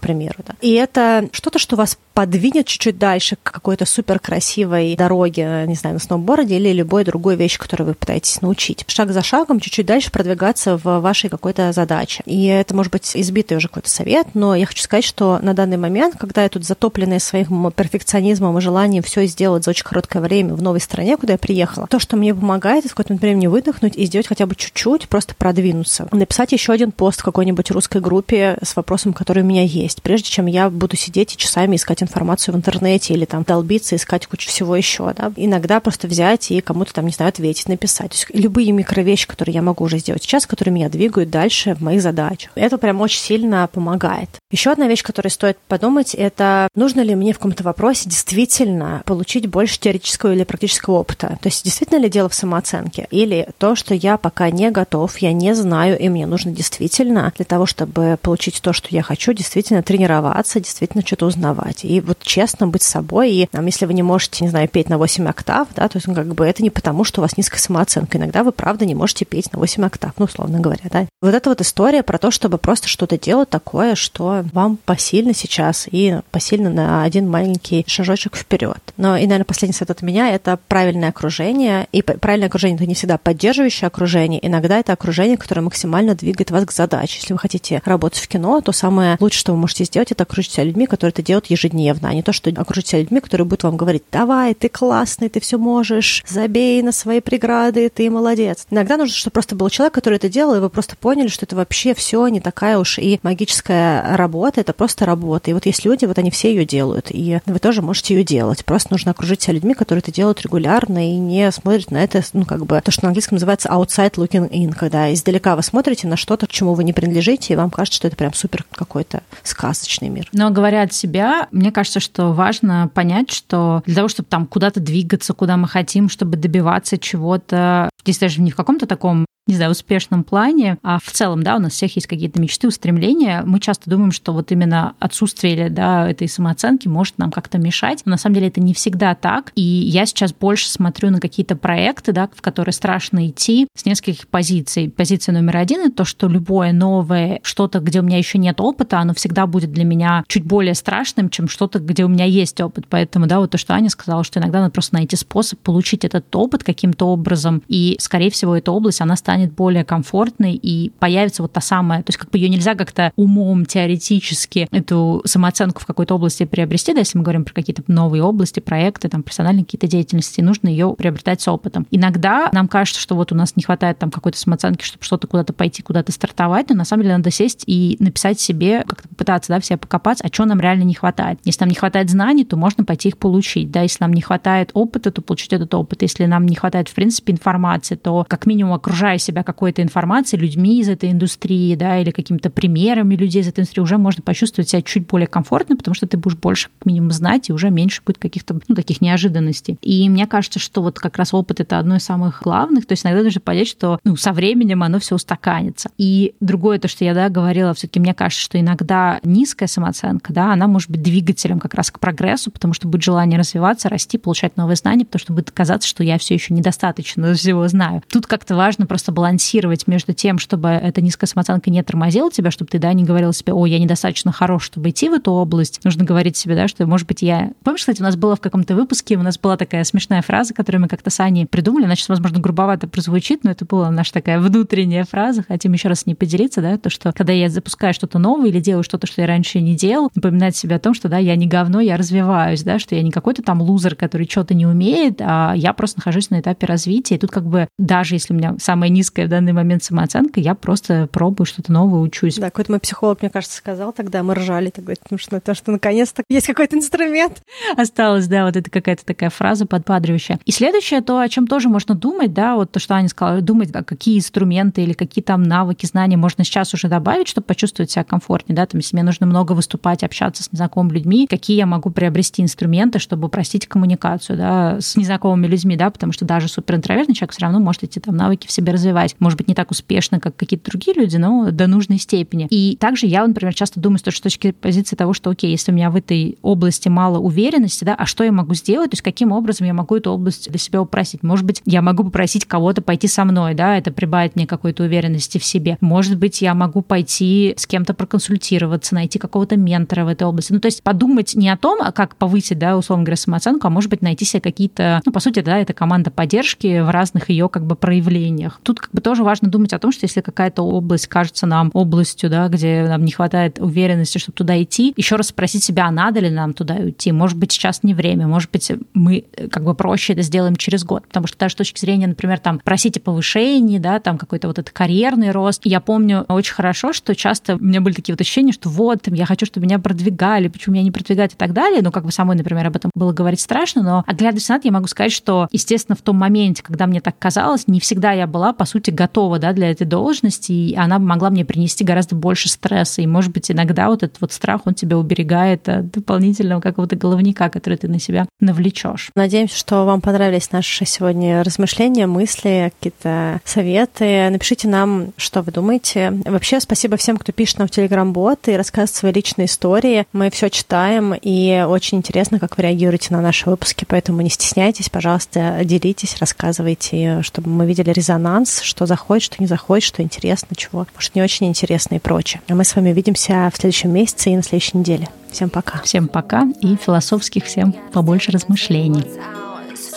примеру. 0.00 0.36
Да. 0.46 0.54
И 0.60 0.72
это 0.72 1.28
что-то, 1.32 1.58
что 1.58 1.76
вас 1.76 1.98
подвинет 2.14 2.66
чуть-чуть 2.66 2.98
дальше 2.98 3.36
к 3.40 3.52
какой-то 3.52 3.86
супер 3.86 4.18
красивой 4.18 4.96
дороге, 4.96 5.64
не 5.66 5.74
знаю, 5.76 5.94
на 5.94 6.00
сноуборде 6.00 6.56
или 6.56 6.72
любой 6.72 7.04
другой 7.04 7.36
вещи, 7.36 7.58
которую 7.58 7.88
вы 7.88 7.94
пытаетесь 7.94 8.42
научить. 8.42 8.84
Шаг 8.88 9.12
за 9.12 9.22
шагом 9.22 9.60
чуть-чуть 9.60 9.86
дальше 9.86 10.10
продвигаться 10.10 10.76
в 10.76 10.98
вашей 11.00 11.30
какой-то 11.30 11.70
задаче. 11.72 12.22
И 12.26 12.46
это 12.46 12.74
может 12.74 12.90
быть 12.90 13.12
избитый 13.14 13.56
уже 13.56 13.68
какой-то 13.68 13.90
совет, 13.90 14.26
но 14.34 14.56
я 14.56 14.66
хочу 14.66 14.82
сказать, 14.82 15.04
что 15.04 15.38
на 15.42 15.54
данный 15.54 15.76
момент, 15.76 16.16
когда 16.18 16.42
я 16.42 16.48
тут 16.48 16.64
затопленная 16.64 17.20
своим 17.20 17.70
перфекционизмом 17.70 18.58
и 18.58 18.60
желанием 18.60 19.02
все 19.02 19.24
сделать 19.26 19.64
за 19.64 19.70
очень 19.70 19.84
короткое 19.84 20.20
время 20.20 20.54
в 20.54 20.62
новой 20.62 20.80
стране, 20.80 21.16
куда 21.16 21.34
я 21.34 21.38
приехала, 21.38 21.86
то, 21.86 21.98
что 21.98 22.16
мне 22.16 22.34
помогает, 22.34 22.84
это 22.84 22.94
в 22.94 22.96
какой-то 22.96 23.14
времени 23.14 23.46
выдохнуть 23.46 23.96
и 23.96 24.06
сделать 24.06 24.26
хотя 24.26 24.46
бы 24.46 24.54
чуть-чуть, 24.54 25.08
просто 25.08 25.34
продвинуться. 25.34 26.08
Написать 26.10 26.52
еще 26.52 26.72
один 26.72 26.90
пост 26.90 27.22
какой-нибудь 27.22 27.70
русской 27.70 28.00
группе 28.08 28.56
с 28.62 28.74
вопросом, 28.74 29.12
который 29.12 29.42
у 29.42 29.46
меня 29.46 29.64
есть, 29.64 30.00
прежде 30.00 30.30
чем 30.30 30.46
я 30.46 30.70
буду 30.70 30.96
сидеть 30.96 31.34
и 31.34 31.36
часами 31.36 31.76
искать 31.76 32.02
информацию 32.02 32.54
в 32.54 32.56
интернете 32.56 33.12
или 33.12 33.26
там 33.26 33.42
долбиться, 33.42 33.96
искать 33.96 34.26
кучу 34.26 34.48
всего 34.48 34.74
еще. 34.74 35.12
Да? 35.14 35.30
Иногда 35.36 35.78
просто 35.80 36.08
взять 36.08 36.50
и 36.50 36.62
кому-то 36.62 36.94
там, 36.94 37.04
не 37.04 37.12
знаю, 37.12 37.28
ответить, 37.28 37.68
написать. 37.68 38.12
То 38.12 38.16
есть 38.16 38.26
любые 38.32 38.72
микровещи, 38.72 39.26
которые 39.26 39.54
я 39.56 39.62
могу 39.62 39.84
уже 39.84 39.98
сделать 39.98 40.22
сейчас, 40.22 40.46
которые 40.46 40.72
меня 40.72 40.88
двигают 40.88 41.28
дальше 41.28 41.74
в 41.74 41.82
моих 41.82 42.00
задачах. 42.00 42.50
Это 42.54 42.78
прям 42.78 43.02
очень 43.02 43.20
сильно 43.20 43.68
помогает. 43.70 44.30
Еще 44.50 44.72
одна 44.72 44.88
вещь, 44.88 45.02
которую 45.02 45.30
стоит 45.30 45.58
подумать, 45.68 46.14
это 46.14 46.68
нужно 46.74 47.02
ли 47.02 47.14
мне 47.14 47.34
в 47.34 47.36
каком-то 47.36 47.62
вопросе 47.62 48.08
действительно 48.08 49.02
получить 49.04 49.46
больше 49.46 49.78
теоретического 49.78 50.32
или 50.32 50.44
практического 50.44 50.94
опыта. 50.94 51.38
То 51.42 51.48
есть 51.48 51.62
действительно 51.62 51.98
ли 51.98 52.08
дело 52.08 52.30
в 52.30 52.34
самооценке? 52.34 53.06
Или 53.10 53.48
то, 53.58 53.76
что 53.76 53.94
я 53.94 54.16
пока 54.16 54.50
не 54.50 54.70
готов, 54.70 55.18
я 55.18 55.34
не 55.34 55.54
знаю, 55.54 55.98
и 55.98 56.08
мне 56.08 56.26
нужно 56.26 56.52
действительно 56.52 57.34
для 57.36 57.44
того, 57.44 57.66
чтобы 57.66 57.97
получить 58.20 58.60
то, 58.60 58.72
что 58.72 58.88
я 58.90 59.02
хочу, 59.02 59.32
действительно 59.32 59.82
тренироваться, 59.82 60.60
действительно 60.60 61.04
что-то 61.04 61.26
узнавать. 61.26 61.84
И 61.84 62.00
вот 62.00 62.18
честно 62.20 62.66
быть 62.66 62.82
собой. 62.82 63.32
И 63.32 63.46
там, 63.46 63.66
если 63.66 63.86
вы 63.86 63.94
не 63.94 64.02
можете, 64.02 64.44
не 64.44 64.50
знаю, 64.50 64.68
петь 64.68 64.88
на 64.88 64.98
8 64.98 65.26
октав, 65.28 65.68
да, 65.74 65.88
то 65.88 65.96
есть 65.96 66.06
ну, 66.06 66.14
как 66.14 66.34
бы 66.34 66.46
это 66.46 66.62
не 66.62 66.70
потому, 66.70 67.04
что 67.04 67.20
у 67.20 67.22
вас 67.22 67.36
низкая 67.36 67.60
самооценка. 67.60 68.18
Иногда 68.18 68.42
вы, 68.42 68.52
правда, 68.52 68.86
не 68.86 68.94
можете 68.94 69.24
петь 69.24 69.52
на 69.52 69.58
8 69.58 69.84
октав, 69.84 70.12
ну, 70.18 70.24
условно 70.24 70.60
говоря, 70.60 70.82
да. 70.90 71.06
Вот 71.20 71.34
эта 71.34 71.50
вот 71.50 71.60
история 71.60 72.02
про 72.02 72.18
то, 72.18 72.30
чтобы 72.30 72.58
просто 72.58 72.88
что-то 72.88 73.18
делать 73.18 73.50
такое, 73.50 73.94
что 73.94 74.44
вам 74.52 74.76
посильно 74.76 75.34
сейчас 75.34 75.88
и 75.90 76.20
посильно 76.30 76.70
на 76.70 77.02
один 77.02 77.28
маленький 77.28 77.84
шажочек 77.86 78.36
вперед. 78.36 78.78
Но 78.96 79.16
и, 79.16 79.22
наверное, 79.22 79.44
последний 79.44 79.74
совет 79.74 79.90
от 79.90 80.02
меня– 80.02 80.30
это 80.32 80.58
правильное 80.68 81.08
окружение. 81.08 81.86
И 81.92 82.02
правильное 82.02 82.48
окружение– 82.48 82.76
это 82.78 82.86
не 82.86 82.94
всегда 82.94 83.18
поддерживающее 83.18 83.86
окружение. 83.86 84.44
Иногда 84.46 84.78
это 84.78 84.92
окружение, 84.92 85.36
которое 85.36 85.62
максимально 85.62 86.14
двигает 86.14 86.50
вас 86.50 86.64
к 86.64 86.72
задаче. 86.72 87.18
Если 87.20 87.32
вы 87.32 87.38
хотите 87.38 87.80
работать 87.88 88.20
в 88.20 88.28
кино, 88.28 88.60
то 88.60 88.72
самое 88.72 89.16
лучшее, 89.20 89.40
что 89.40 89.52
вы 89.52 89.58
можете 89.58 89.84
сделать, 89.84 90.12
это 90.12 90.22
окружить 90.22 90.52
себя 90.52 90.64
людьми, 90.64 90.86
которые 90.86 91.10
это 91.12 91.22
делают 91.22 91.46
ежедневно, 91.46 92.08
а 92.08 92.14
не 92.14 92.22
то, 92.22 92.32
что 92.32 92.50
окружить 92.50 92.88
себя 92.88 93.00
людьми, 93.00 93.20
которые 93.20 93.46
будут 93.46 93.64
вам 93.64 93.76
говорить, 93.76 94.04
давай, 94.10 94.54
ты 94.54 94.68
классный, 94.68 95.28
ты 95.28 95.40
все 95.40 95.58
можешь, 95.58 96.24
забей 96.26 96.82
на 96.82 96.92
свои 96.92 97.20
преграды, 97.20 97.88
ты 97.88 98.10
молодец. 98.10 98.66
Иногда 98.70 98.96
нужно, 98.96 99.14
чтобы 99.14 99.32
просто 99.32 99.56
был 99.56 99.68
человек, 99.70 99.94
который 99.94 100.16
это 100.16 100.28
делал, 100.28 100.54
и 100.54 100.60
вы 100.60 100.70
просто 100.70 100.96
поняли, 100.96 101.28
что 101.28 101.44
это 101.44 101.56
вообще 101.56 101.94
все 101.94 102.26
не 102.28 102.40
такая 102.40 102.78
уж 102.78 102.98
и 102.98 103.20
магическая 103.22 104.16
работа, 104.16 104.60
это 104.60 104.72
просто 104.72 105.06
работа. 105.06 105.50
И 105.50 105.54
вот 105.54 105.66
есть 105.66 105.84
люди, 105.84 106.04
вот 106.04 106.18
они 106.18 106.30
все 106.30 106.54
ее 106.54 106.64
делают, 106.64 107.06
и 107.10 107.40
вы 107.46 107.58
тоже 107.58 107.82
можете 107.82 108.14
ее 108.14 108.24
делать. 108.24 108.64
Просто 108.64 108.92
нужно 108.92 109.12
окружить 109.12 109.42
себя 109.42 109.54
людьми, 109.54 109.74
которые 109.74 110.00
это 110.00 110.12
делают 110.12 110.42
регулярно 110.42 111.12
и 111.12 111.16
не 111.16 111.50
смотрят 111.52 111.90
на 111.90 112.02
это, 112.02 112.22
ну, 112.32 112.44
как 112.44 112.66
бы, 112.66 112.80
то, 112.80 112.90
что 112.90 113.04
на 113.04 113.08
английском 113.08 113.36
называется 113.36 113.68
outside 113.68 114.14
looking 114.14 114.48
in, 114.50 114.72
когда 114.74 115.12
издалека 115.12 115.56
вы 115.56 115.62
смотрите 115.62 116.06
на 116.06 116.16
что-то, 116.16 116.46
к 116.46 116.50
чему 116.50 116.74
вы 116.74 116.84
не 116.84 116.92
принадлежите, 116.92 117.52
и 117.52 117.56
вам 117.56 117.70
кажется, 117.78 117.96
что 117.96 118.08
это 118.08 118.16
прям 118.16 118.34
супер 118.34 118.64
какой-то 118.72 119.22
сказочный 119.44 120.08
мир. 120.08 120.28
Но 120.32 120.50
говоря 120.50 120.82
от 120.82 120.92
себя, 120.92 121.46
мне 121.52 121.70
кажется, 121.70 122.00
что 122.00 122.32
важно 122.32 122.90
понять, 122.92 123.30
что 123.30 123.82
для 123.86 123.94
того, 123.94 124.08
чтобы 124.08 124.28
там 124.28 124.46
куда-то 124.46 124.80
двигаться, 124.80 125.32
куда 125.32 125.56
мы 125.56 125.68
хотим, 125.68 126.08
чтобы 126.08 126.36
добиваться 126.36 126.98
чего-то, 126.98 127.88
здесь 128.02 128.18
даже 128.18 128.40
не 128.40 128.50
в 128.50 128.56
каком-то 128.56 128.86
таком 128.86 129.26
не 129.48 129.56
знаю, 129.56 129.72
успешном 129.72 130.24
плане, 130.24 130.78
а 130.82 130.98
в 131.02 131.10
целом, 131.10 131.42
да, 131.42 131.56
у 131.56 131.58
нас 131.58 131.72
всех 131.72 131.96
есть 131.96 132.06
какие-то 132.06 132.40
мечты, 132.40 132.68
устремления, 132.68 133.42
мы 133.44 133.60
часто 133.60 133.90
думаем, 133.90 134.12
что 134.12 134.32
вот 134.32 134.52
именно 134.52 134.94
отсутствие 134.98 135.70
да, 135.70 136.08
этой 136.08 136.28
самооценки 136.28 136.88
может 136.88 137.18
нам 137.18 137.30
как-то 137.30 137.58
мешать. 137.58 138.02
Но 138.04 138.12
на 138.12 138.18
самом 138.18 138.34
деле 138.34 138.48
это 138.48 138.60
не 138.60 138.74
всегда 138.74 139.14
так. 139.14 139.52
И 139.54 139.62
я 139.62 140.06
сейчас 140.06 140.32
больше 140.32 140.68
смотрю 140.70 141.10
на 141.10 141.20
какие-то 141.20 141.56
проекты, 141.56 142.12
да, 142.12 142.28
в 142.34 142.42
которые 142.42 142.72
страшно 142.72 143.26
идти 143.26 143.68
с 143.74 143.84
нескольких 143.84 144.28
позиций. 144.28 144.90
Позиция 144.90 145.32
номер 145.32 145.56
один— 145.56 145.80
это 145.86 145.92
то, 145.92 146.04
что 146.04 146.28
любое 146.28 146.72
новое, 146.72 147.40
что-то, 147.42 147.80
где 147.80 148.00
у 148.00 148.02
меня 148.02 148.18
еще 148.18 148.38
нет 148.38 148.60
опыта, 148.60 148.98
оно 148.98 149.14
всегда 149.14 149.46
будет 149.46 149.72
для 149.72 149.84
меня 149.84 150.24
чуть 150.28 150.44
более 150.44 150.74
страшным, 150.74 151.30
чем 151.30 151.48
что-то, 151.48 151.78
где 151.78 152.04
у 152.04 152.08
меня 152.08 152.24
есть 152.24 152.60
опыт. 152.60 152.86
Поэтому, 152.88 153.26
да, 153.26 153.40
вот 153.40 153.50
то, 153.50 153.58
что 153.58 153.74
Аня 153.74 153.88
сказала, 153.88 154.24
что 154.24 154.40
иногда 154.40 154.60
надо 154.60 154.72
просто 154.72 154.94
найти 154.94 155.16
способ 155.16 155.58
получить 155.60 156.04
этот 156.04 156.34
опыт 156.36 156.64
каким-то 156.64 157.06
образом, 157.06 157.62
и, 157.68 157.96
скорее 158.00 158.30
всего, 158.30 158.56
эта 158.56 158.70
область, 158.72 159.00
она 159.00 159.16
станет 159.16 159.37
станет 159.38 159.54
более 159.54 159.84
комфортной 159.84 160.54
и 160.54 160.90
появится 160.98 161.42
вот 161.42 161.52
та 161.52 161.60
самая, 161.60 162.02
то 162.02 162.10
есть 162.10 162.18
как 162.18 162.30
бы 162.30 162.38
ее 162.38 162.48
нельзя 162.48 162.74
как-то 162.74 163.12
умом 163.14 163.64
теоретически 163.66 164.66
эту 164.72 165.22
самооценку 165.24 165.80
в 165.80 165.86
какой-то 165.86 166.16
области 166.16 166.44
приобрести, 166.44 166.92
да, 166.92 167.00
если 167.00 167.18
мы 167.18 167.24
говорим 167.24 167.44
про 167.44 167.54
какие-то 167.54 167.82
новые 167.86 168.22
области, 168.22 168.58
проекты, 168.60 169.08
там, 169.08 169.22
профессиональные 169.22 169.64
какие-то 169.64 169.86
деятельности, 169.86 170.40
нужно 170.40 170.68
ее 170.68 170.94
приобретать 170.98 171.40
с 171.40 171.48
опытом. 171.48 171.86
Иногда 171.90 172.48
нам 172.52 172.66
кажется, 172.66 173.00
что 173.00 173.14
вот 173.14 173.30
у 173.30 173.34
нас 173.34 173.54
не 173.54 173.62
хватает 173.62 173.98
там 173.98 174.10
какой-то 174.10 174.38
самооценки, 174.38 174.84
чтобы 174.84 175.04
что-то 175.04 175.26
куда-то 175.28 175.52
пойти, 175.52 175.82
куда-то 175.82 176.10
стартовать, 176.10 176.70
но 176.70 176.76
на 176.76 176.84
самом 176.84 177.04
деле 177.04 177.16
надо 177.16 177.30
сесть 177.30 177.62
и 177.66 177.96
написать 178.00 178.40
себе, 178.40 178.84
как-то 178.88 179.08
попытаться, 179.08 179.52
да, 179.52 179.60
в 179.60 179.64
себе 179.64 179.76
покопаться, 179.76 180.24
а 180.24 180.32
что 180.32 180.44
нам 180.44 180.60
реально 180.60 180.82
не 180.82 180.94
хватает. 180.94 181.38
Если 181.44 181.60
нам 181.60 181.68
не 181.68 181.76
хватает 181.76 182.10
знаний, 182.10 182.44
то 182.44 182.56
можно 182.56 182.84
пойти 182.84 183.08
их 183.08 183.18
получить, 183.18 183.70
да, 183.70 183.82
если 183.82 184.02
нам 184.02 184.12
не 184.12 184.20
хватает 184.20 184.70
опыта, 184.72 185.10
то 185.12 185.22
получить 185.22 185.52
этот 185.52 185.72
опыт. 185.74 186.02
Если 186.02 186.24
нам 186.26 186.46
не 186.46 186.56
хватает, 186.56 186.88
в 186.88 186.94
принципе, 186.94 187.32
информации, 187.32 187.94
то 187.94 188.24
как 188.26 188.46
минимум 188.46 188.74
окружая 188.74 189.18
себя 189.28 189.42
какой-то 189.42 189.82
информацией, 189.82 190.40
людьми 190.40 190.80
из 190.80 190.88
этой 190.88 191.10
индустрии, 191.10 191.74
да, 191.74 191.98
или 191.98 192.10
какими-то 192.10 192.50
примерами 192.50 193.14
людей 193.14 193.42
из 193.42 193.48
этой 193.48 193.60
индустрии, 193.60 193.82
уже 193.82 193.98
можно 193.98 194.22
почувствовать 194.22 194.68
себя 194.68 194.82
чуть 194.82 195.06
более 195.06 195.26
комфортно, 195.26 195.76
потому 195.76 195.94
что 195.94 196.06
ты 196.06 196.16
будешь 196.16 196.36
больше, 196.36 196.68
как 196.78 196.86
минимум, 196.86 197.10
знать, 197.12 197.48
и 197.48 197.52
уже 197.52 197.70
меньше 197.70 198.02
будет 198.04 198.18
каких-то, 198.18 198.58
ну, 198.68 198.74
таких 198.74 199.00
неожиданностей. 199.00 199.78
И 199.82 200.08
мне 200.08 200.26
кажется, 200.26 200.58
что 200.58 200.82
вот 200.82 200.98
как 200.98 201.16
раз 201.16 201.34
опыт— 201.34 201.60
это 201.60 201.78
одно 201.78 201.96
из 201.96 202.04
самых 202.04 202.42
главных, 202.42 202.86
то 202.86 202.92
есть 202.92 203.04
иногда 203.04 203.22
нужно 203.22 203.40
понять, 203.40 203.68
что 203.68 203.98
ну, 204.04 204.16
со 204.16 204.32
временем 204.32 204.82
оно 204.82 204.98
все 204.98 205.14
устаканится. 205.14 205.90
И 205.98 206.34
другое, 206.40 206.78
то, 206.78 206.88
что 206.88 207.04
я, 207.04 207.14
да, 207.14 207.28
говорила, 207.28 207.74
все 207.74 207.86
таки 207.86 208.00
мне 208.00 208.14
кажется, 208.14 208.42
что 208.42 208.58
иногда 208.58 209.20
низкая 209.22 209.68
самооценка, 209.68 210.32
да, 210.32 210.52
она 210.52 210.66
может 210.66 210.90
быть 210.90 211.02
двигателем 211.02 211.60
как 211.60 211.74
раз 211.74 211.90
к 211.90 211.98
прогрессу, 211.98 212.50
потому 212.50 212.74
что 212.74 212.88
будет 212.88 213.02
желание 213.02 213.38
развиваться, 213.38 213.88
расти, 213.88 214.18
получать 214.18 214.56
новые 214.56 214.76
знания, 214.76 215.04
потому 215.04 215.20
что 215.20 215.32
будет 215.32 215.50
казаться, 215.50 215.88
что 215.88 216.02
я 216.02 216.18
все 216.18 216.34
еще 216.34 216.54
недостаточно 216.54 217.34
всего 217.34 217.68
знаю. 217.68 218.02
Тут 218.10 218.26
как-то 218.26 218.56
важно 218.56 218.86
просто 218.86 219.07
балансировать 219.12 219.86
между 219.86 220.12
тем, 220.12 220.38
чтобы 220.38 220.68
эта 220.68 221.00
низкая 221.00 221.28
самооценка 221.28 221.70
не 221.70 221.82
тормозила 221.82 222.30
тебя, 222.30 222.50
чтобы 222.50 222.70
ты, 222.70 222.78
да, 222.78 222.92
не 222.92 223.04
говорил 223.04 223.32
себе, 223.32 223.52
о, 223.52 223.66
я 223.66 223.78
недостаточно 223.78 224.32
хорош, 224.32 224.64
чтобы 224.64 224.90
идти 224.90 225.08
в 225.08 225.12
эту 225.12 225.32
область. 225.32 225.80
Нужно 225.84 226.04
говорить 226.04 226.36
себе, 226.36 226.54
да, 226.54 226.68
что, 226.68 226.86
может 226.86 227.06
быть, 227.06 227.22
я... 227.22 227.52
Помнишь, 227.64 227.80
кстати, 227.80 228.00
у 228.00 228.04
нас 228.04 228.16
было 228.16 228.36
в 228.36 228.40
каком-то 228.40 228.74
выпуске, 228.74 229.16
у 229.16 229.22
нас 229.22 229.38
была 229.38 229.56
такая 229.56 229.84
смешная 229.84 230.22
фраза, 230.22 230.54
которую 230.54 230.82
мы 230.82 230.88
как-то 230.88 231.10
с 231.10 231.20
Аней 231.20 231.46
придумали, 231.46 231.84
она 231.84 231.96
сейчас, 231.96 232.08
возможно, 232.08 232.40
грубовато 232.40 232.88
прозвучит, 232.88 233.44
но 233.44 233.50
это 233.50 233.64
была 233.64 233.90
наша 233.90 234.12
такая 234.12 234.40
внутренняя 234.40 235.04
фраза, 235.04 235.44
хотим 235.46 235.72
еще 235.72 235.88
раз 235.88 236.06
не 236.06 236.14
поделиться, 236.14 236.60
да, 236.60 236.78
то, 236.78 236.90
что 236.90 237.12
когда 237.12 237.32
я 237.32 237.48
запускаю 237.48 237.94
что-то 237.94 238.18
новое 238.18 238.48
или 238.48 238.60
делаю 238.60 238.82
что-то, 238.82 239.06
что 239.06 239.20
я 239.20 239.26
раньше 239.26 239.60
не 239.60 239.74
делал, 239.74 240.10
напоминать 240.14 240.56
себе 240.56 240.76
о 240.76 240.78
том, 240.78 240.94
что, 240.94 241.08
да, 241.08 241.18
я 241.18 241.36
не 241.36 241.46
говно, 241.46 241.80
я 241.80 241.96
развиваюсь, 241.96 242.62
да, 242.62 242.78
что 242.78 242.94
я 242.94 243.02
не 243.02 243.10
какой-то 243.10 243.42
там 243.42 243.62
лузер, 243.62 243.94
который 243.94 244.28
что-то 244.28 244.54
не 244.54 244.66
умеет, 244.66 245.20
а 245.20 245.52
я 245.56 245.72
просто 245.72 245.98
нахожусь 245.98 246.30
на 246.30 246.40
этапе 246.40 246.66
развития. 246.66 247.16
И 247.16 247.18
тут 247.18 247.30
как 247.30 247.44
бы 247.44 247.68
даже 247.78 248.14
если 248.14 248.34
у 248.34 248.36
меня 248.36 248.56
самая 248.58 248.90
низкая 248.98 249.26
в 249.26 249.28
данный 249.28 249.52
момент 249.52 249.84
самооценка, 249.84 250.40
я 250.40 250.54
просто 250.54 251.08
пробую 251.10 251.46
что-то 251.46 251.72
новое, 251.72 252.00
учусь. 252.00 252.36
Да, 252.36 252.46
какой-то 252.46 252.72
мой 252.72 252.80
психолог, 252.80 253.22
мне 253.22 253.30
кажется, 253.30 253.56
сказал 253.56 253.92
тогда, 253.92 254.22
мы 254.22 254.34
ржали 254.34 254.70
тогда, 254.70 254.94
потому 255.00 255.18
что 255.18 255.40
то, 255.40 255.54
что 255.54 255.70
наконец-то 255.70 256.22
есть 256.28 256.46
какой-то 256.46 256.76
инструмент. 256.76 257.42
Осталось, 257.76 258.26
да, 258.26 258.44
вот 258.44 258.56
это 258.56 258.68
какая-то 258.70 259.04
такая 259.04 259.30
фраза 259.30 259.66
подбадривающая. 259.66 260.40
И 260.44 260.50
следующее, 260.50 261.00
то, 261.00 261.20
о 261.20 261.28
чем 261.28 261.46
тоже 261.46 261.68
можно 261.68 261.94
думать, 261.94 262.32
да, 262.32 262.56
вот 262.56 262.72
то, 262.72 262.80
что 262.80 262.94
Аня 262.94 263.08
сказала, 263.08 263.40
думать, 263.40 263.70
а 263.72 263.84
какие 263.84 264.18
инструменты 264.18 264.82
или 264.82 264.92
какие 264.92 265.22
там 265.22 265.42
навыки, 265.44 265.86
знания 265.86 266.16
можно 266.16 266.44
сейчас 266.44 266.74
уже 266.74 266.88
добавить, 266.88 267.28
чтобы 267.28 267.46
почувствовать 267.46 267.90
себя 267.90 268.04
комфортнее, 268.04 268.56
да, 268.56 268.66
там, 268.66 268.80
если 268.80 268.96
мне 268.96 269.04
нужно 269.04 269.26
много 269.26 269.52
выступать, 269.52 270.02
общаться 270.02 270.42
с 270.42 270.52
незнакомыми 270.52 270.94
людьми, 270.94 271.26
какие 271.28 271.56
я 271.56 271.66
могу 271.66 271.90
приобрести 271.90 272.42
инструменты, 272.42 272.98
чтобы 272.98 273.28
упростить 273.28 273.66
коммуникацию, 273.66 274.36
да, 274.36 274.80
с 274.80 274.96
незнакомыми 274.96 275.46
людьми, 275.46 275.76
да, 275.76 275.90
потому 275.90 276.12
что 276.12 276.24
даже 276.24 276.48
суперинтровертный 276.48 277.14
человек 277.14 277.32
все 277.32 277.42
равно 277.42 277.60
может 277.60 277.84
эти 277.84 277.98
там 277.98 278.16
навыки 278.16 278.46
в 278.46 278.50
себе 278.50 278.72
развивать. 278.72 278.87
Может 279.18 279.38
быть, 279.38 279.48
не 279.48 279.54
так 279.54 279.70
успешно, 279.70 280.20
как 280.20 280.36
какие-то 280.36 280.70
другие 280.70 280.94
люди, 280.96 281.16
но 281.16 281.50
до 281.50 281.66
нужной 281.66 281.98
степени. 281.98 282.46
И 282.50 282.76
также 282.76 283.06
я, 283.06 283.26
например, 283.26 283.54
часто 283.54 283.80
думаю 283.80 283.98
с 283.98 284.02
точки 284.02 284.52
позиции 284.52 284.96
того, 284.96 285.12
что, 285.12 285.30
окей, 285.30 285.50
если 285.50 285.72
у 285.72 285.74
меня 285.74 285.90
в 285.90 285.96
этой 285.96 286.38
области 286.42 286.88
мало 286.88 287.18
уверенности, 287.18 287.84
да, 287.84 287.94
а 287.94 288.06
что 288.06 288.24
я 288.24 288.32
могу 288.32 288.54
сделать, 288.54 288.90
то 288.90 288.94
есть 288.94 289.02
каким 289.02 289.32
образом 289.32 289.66
я 289.66 289.74
могу 289.74 289.96
эту 289.96 290.10
область 290.10 290.50
для 290.50 290.58
себя 290.58 290.82
упросить? 290.82 291.22
Может 291.22 291.44
быть, 291.44 291.62
я 291.64 291.82
могу 291.82 292.04
попросить 292.04 292.44
кого-то 292.44 292.82
пойти 292.82 293.08
со 293.08 293.24
мной, 293.24 293.54
да, 293.54 293.76
это 293.76 293.92
прибавит 293.92 294.36
мне 294.36 294.46
какой-то 294.46 294.84
уверенности 294.84 295.38
в 295.38 295.44
себе. 295.44 295.76
Может 295.80 296.18
быть, 296.18 296.42
я 296.42 296.54
могу 296.54 296.82
пойти 296.82 297.54
с 297.56 297.66
кем-то 297.66 297.94
проконсультироваться, 297.94 298.94
найти 298.94 299.18
какого-то 299.18 299.56
ментора 299.56 300.04
в 300.04 300.08
этой 300.08 300.26
области. 300.26 300.52
Ну, 300.52 300.60
то 300.60 300.66
есть 300.66 300.82
подумать 300.82 301.34
не 301.34 301.48
о 301.48 301.56
том, 301.56 301.80
а 301.82 301.92
как 301.92 302.16
повысить, 302.16 302.58
да, 302.58 302.76
условно 302.76 303.04
говоря, 303.04 303.16
самооценку, 303.16 303.66
а 303.66 303.70
может 303.70 303.90
быть, 303.90 304.02
найти 304.02 304.24
себе 304.24 304.40
какие-то, 304.40 305.02
ну, 305.04 305.12
по 305.12 305.20
сути, 305.20 305.40
да, 305.40 305.58
это 305.58 305.72
команда 305.72 306.10
поддержки 306.10 306.80
в 306.80 306.90
разных 306.90 307.30
ее 307.30 307.48
как 307.48 307.66
бы 307.66 307.74
проявлениях. 307.76 308.60
Тут 308.62 308.77
как 308.78 308.90
бы 308.92 309.00
тоже 309.00 309.22
важно 309.22 309.48
думать 309.48 309.72
о 309.72 309.78
том, 309.78 309.92
что 309.92 310.04
если 310.04 310.20
какая-то 310.20 310.62
область 310.62 311.06
кажется 311.06 311.46
нам 311.46 311.70
областью, 311.74 312.30
да, 312.30 312.48
где 312.48 312.86
нам 312.88 313.04
не 313.04 313.12
хватает 313.12 313.58
уверенности, 313.58 314.18
чтобы 314.18 314.36
туда 314.36 314.60
идти, 314.62 314.92
еще 314.96 315.16
раз 315.16 315.28
спросить 315.28 315.64
себя, 315.64 315.86
а 315.86 315.90
надо 315.90 316.20
ли 316.20 316.30
нам 316.30 316.52
туда 316.52 316.88
идти. 316.90 317.12
Может 317.12 317.38
быть, 317.38 317.52
сейчас 317.52 317.82
не 317.82 317.94
время, 317.94 318.26
может 318.26 318.50
быть, 318.50 318.70
мы 318.94 319.24
э, 319.32 319.48
как 319.48 319.64
бы 319.64 319.74
проще 319.74 320.12
это 320.12 320.22
сделаем 320.22 320.56
через 320.56 320.84
год. 320.84 321.06
Потому 321.06 321.26
что 321.26 321.38
даже 321.38 321.52
с 321.54 321.56
точки 321.56 321.80
зрения, 321.80 322.06
например, 322.06 322.38
там, 322.38 322.58
просить 322.58 322.96
о 322.96 323.00
повышении, 323.00 323.78
да, 323.78 324.00
там 324.00 324.18
какой-то 324.18 324.48
вот 324.48 324.58
этот 324.58 324.74
карьерный 324.74 325.30
рост. 325.30 325.62
Я 325.64 325.80
помню 325.80 326.24
очень 326.28 326.54
хорошо, 326.54 326.92
что 326.92 327.14
часто 327.14 327.56
у 327.56 327.64
меня 327.64 327.80
были 327.80 327.94
такие 327.94 328.14
вот 328.14 328.20
ощущения, 328.20 328.52
что 328.52 328.68
вот, 328.68 329.06
я 329.06 329.26
хочу, 329.26 329.46
чтобы 329.46 329.66
меня 329.66 329.78
продвигали, 329.78 330.48
почему 330.48 330.74
меня 330.74 330.84
не 330.84 330.90
продвигать 330.90 331.34
и 331.34 331.36
так 331.36 331.52
далее. 331.52 331.82
Ну, 331.82 331.90
как 331.92 332.04
бы 332.04 332.12
самой, 332.12 332.36
например, 332.36 332.66
об 332.66 332.76
этом 332.76 332.90
было 332.94 333.12
говорить 333.12 333.40
страшно, 333.40 333.82
но 333.82 334.04
оглядываясь 334.06 334.48
назад, 334.48 334.64
я 334.64 334.72
могу 334.72 334.86
сказать, 334.86 335.12
что, 335.12 335.48
естественно, 335.52 335.96
в 335.96 336.02
том 336.02 336.16
моменте, 336.16 336.62
когда 336.62 336.86
мне 336.86 337.00
так 337.00 337.18
казалось, 337.18 337.66
не 337.66 337.80
всегда 337.80 338.12
я 338.12 338.26
была, 338.26 338.52
по 338.52 338.64
сути, 338.68 338.90
готова, 338.90 339.38
да, 339.38 339.52
для 339.52 339.70
этой 339.70 339.86
должности, 339.86 340.52
и 340.52 340.76
она 340.76 340.98
могла 340.98 341.30
мне 341.30 341.44
принести 341.44 341.84
гораздо 341.84 342.14
больше 342.14 342.48
стресса. 342.48 343.02
И, 343.02 343.06
может 343.06 343.32
быть, 343.32 343.50
иногда 343.50 343.88
вот 343.88 344.02
этот 344.02 344.20
вот 344.20 344.32
страх, 344.32 344.62
он 344.64 344.74
тебя 344.74 344.98
уберегает 344.98 345.68
от 345.68 345.90
дополнительного 345.90 346.60
какого-то 346.60 346.96
головника, 346.96 347.48
который 347.48 347.78
ты 347.78 347.88
на 347.88 347.98
себя 347.98 348.26
навлечешь. 348.40 349.10
Надеемся, 349.16 349.56
что 349.56 349.84
вам 349.84 350.00
понравились 350.00 350.52
наши 350.52 350.84
сегодня 350.84 351.42
размышления, 351.42 352.06
мысли, 352.06 352.72
какие-то 352.76 353.40
советы. 353.44 354.28
Напишите 354.30 354.68
нам, 354.68 355.12
что 355.16 355.42
вы 355.42 355.52
думаете. 355.52 356.12
Вообще, 356.24 356.60
спасибо 356.60 356.96
всем, 356.96 357.16
кто 357.16 357.32
пишет 357.32 357.58
нам 357.58 357.68
в 357.68 357.70
Телеграм-бот 357.70 358.48
и 358.48 358.56
рассказывает 358.56 358.94
свои 358.94 359.12
личные 359.12 359.46
истории. 359.46 360.06
Мы 360.12 360.30
все 360.30 360.50
читаем, 360.50 361.14
и 361.14 361.64
очень 361.66 361.98
интересно, 361.98 362.38
как 362.38 362.56
вы 362.56 362.64
реагируете 362.64 363.14
на 363.14 363.20
наши 363.20 363.48
выпуски, 363.48 363.84
поэтому 363.88 364.20
не 364.20 364.30
стесняйтесь, 364.30 364.88
пожалуйста, 364.88 365.60
делитесь, 365.64 366.16
рассказывайте, 366.18 367.22
чтобы 367.22 367.48
мы 367.48 367.66
видели 367.66 367.90
резонанс, 367.90 368.57
что 368.64 368.86
заходит, 368.86 369.24
что 369.24 369.36
не 369.38 369.46
заходит, 369.46 369.84
что 369.84 370.02
интересно, 370.02 370.56
чего, 370.56 370.86
может, 370.94 371.14
не 371.14 371.22
очень 371.22 371.46
интересно 371.46 371.96
и 371.96 371.98
прочее. 371.98 372.40
А 372.48 372.54
мы 372.54 372.64
с 372.64 372.74
вами 372.74 372.90
увидимся 372.90 373.50
в 373.52 373.56
следующем 373.56 373.92
месяце 373.92 374.30
и 374.30 374.36
на 374.36 374.42
следующей 374.42 374.78
неделе. 374.78 375.08
Всем 375.30 375.50
пока. 375.50 375.80
Всем 375.82 376.08
пока 376.08 376.46
и 376.60 376.76
философских 376.76 377.44
всем 377.44 377.74
побольше 377.92 378.32
размышлений. 378.32 379.04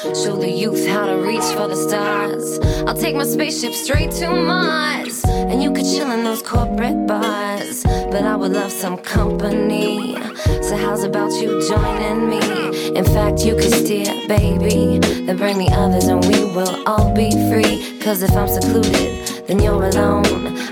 Show 0.02 0.36
the 0.36 0.50
youth 0.50 0.88
how 0.88 1.06
to 1.06 1.18
reach 1.18 1.44
for 1.54 1.68
the 1.68 1.76
stars. 1.76 2.58
I'll 2.88 2.96
take 2.96 3.16
my 3.16 3.24
spaceship 3.24 3.72
straight 3.74 4.10
to 4.14 4.32
Mars. 4.32 5.24
And 5.26 5.62
you 5.62 5.72
could 5.72 5.86
chill 5.86 6.10
in 6.10 6.24
those 6.24 6.42
corporate 6.42 7.06
bars. 7.06 7.84
But 7.84 8.24
I 8.24 8.36
would 8.36 8.52
love 8.52 8.72
some 8.72 8.98
company. 8.98 10.16
So, 10.64 10.76
how's 10.76 11.04
about 11.04 11.32
you 11.34 11.62
joining 11.68 12.30
me? 12.30 12.98
In 12.98 13.06
fact, 13.06 13.46
you 13.46 13.54
could 13.54 13.72
steer, 13.72 14.28
baby. 14.28 14.98
Then 14.98 15.38
bring 15.38 15.60
the 15.60 15.70
others 15.72 16.06
and 16.06 16.26
we 16.26 16.46
will 16.46 16.82
all 16.88 17.14
be 17.14 17.30
free. 17.52 18.00
Cause 18.00 18.24
if 18.24 18.32
I'm 18.32 18.48
secluded, 18.48 19.31
then 19.48 19.60
you're 19.60 19.84
alone. 19.84 20.26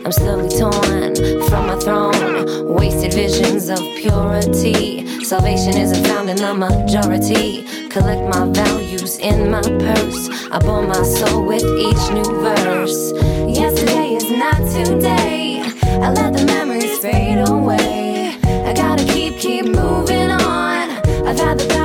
I'm 0.05 0.11
slowly 0.11 0.49
torn 0.49 1.15
from 1.49 1.67
my 1.67 1.77
throne. 1.79 2.73
Wasted 2.73 3.13
visions 3.13 3.69
of 3.69 3.79
purity. 3.97 5.23
Salvation 5.23 5.77
isn't 5.77 6.05
found 6.05 6.29
in 6.29 6.37
the 6.37 6.53
majority. 6.53 7.63
Collect 7.89 8.23
my 8.35 8.45
values 8.51 9.17
in 9.19 9.51
my 9.51 9.61
purse. 9.61 10.29
I 10.51 10.59
bore 10.59 10.85
my 10.85 11.03
soul 11.03 11.45
with 11.45 11.63
each 11.63 12.03
new 12.11 12.41
verse. 12.41 13.11
Yesterday 13.47 14.15
is 14.15 14.29
not 14.31 14.57
today. 14.71 15.61
I 16.01 16.11
let 16.11 16.33
the 16.33 16.45
memories 16.45 16.97
fade 16.99 17.47
away. 17.47 18.37
I 18.43 18.73
gotta 18.73 19.03
keep, 19.05 19.37
keep 19.37 19.65
moving 19.65 20.31
on. 20.31 20.89
I've 21.27 21.37
had 21.37 21.59
the 21.59 21.78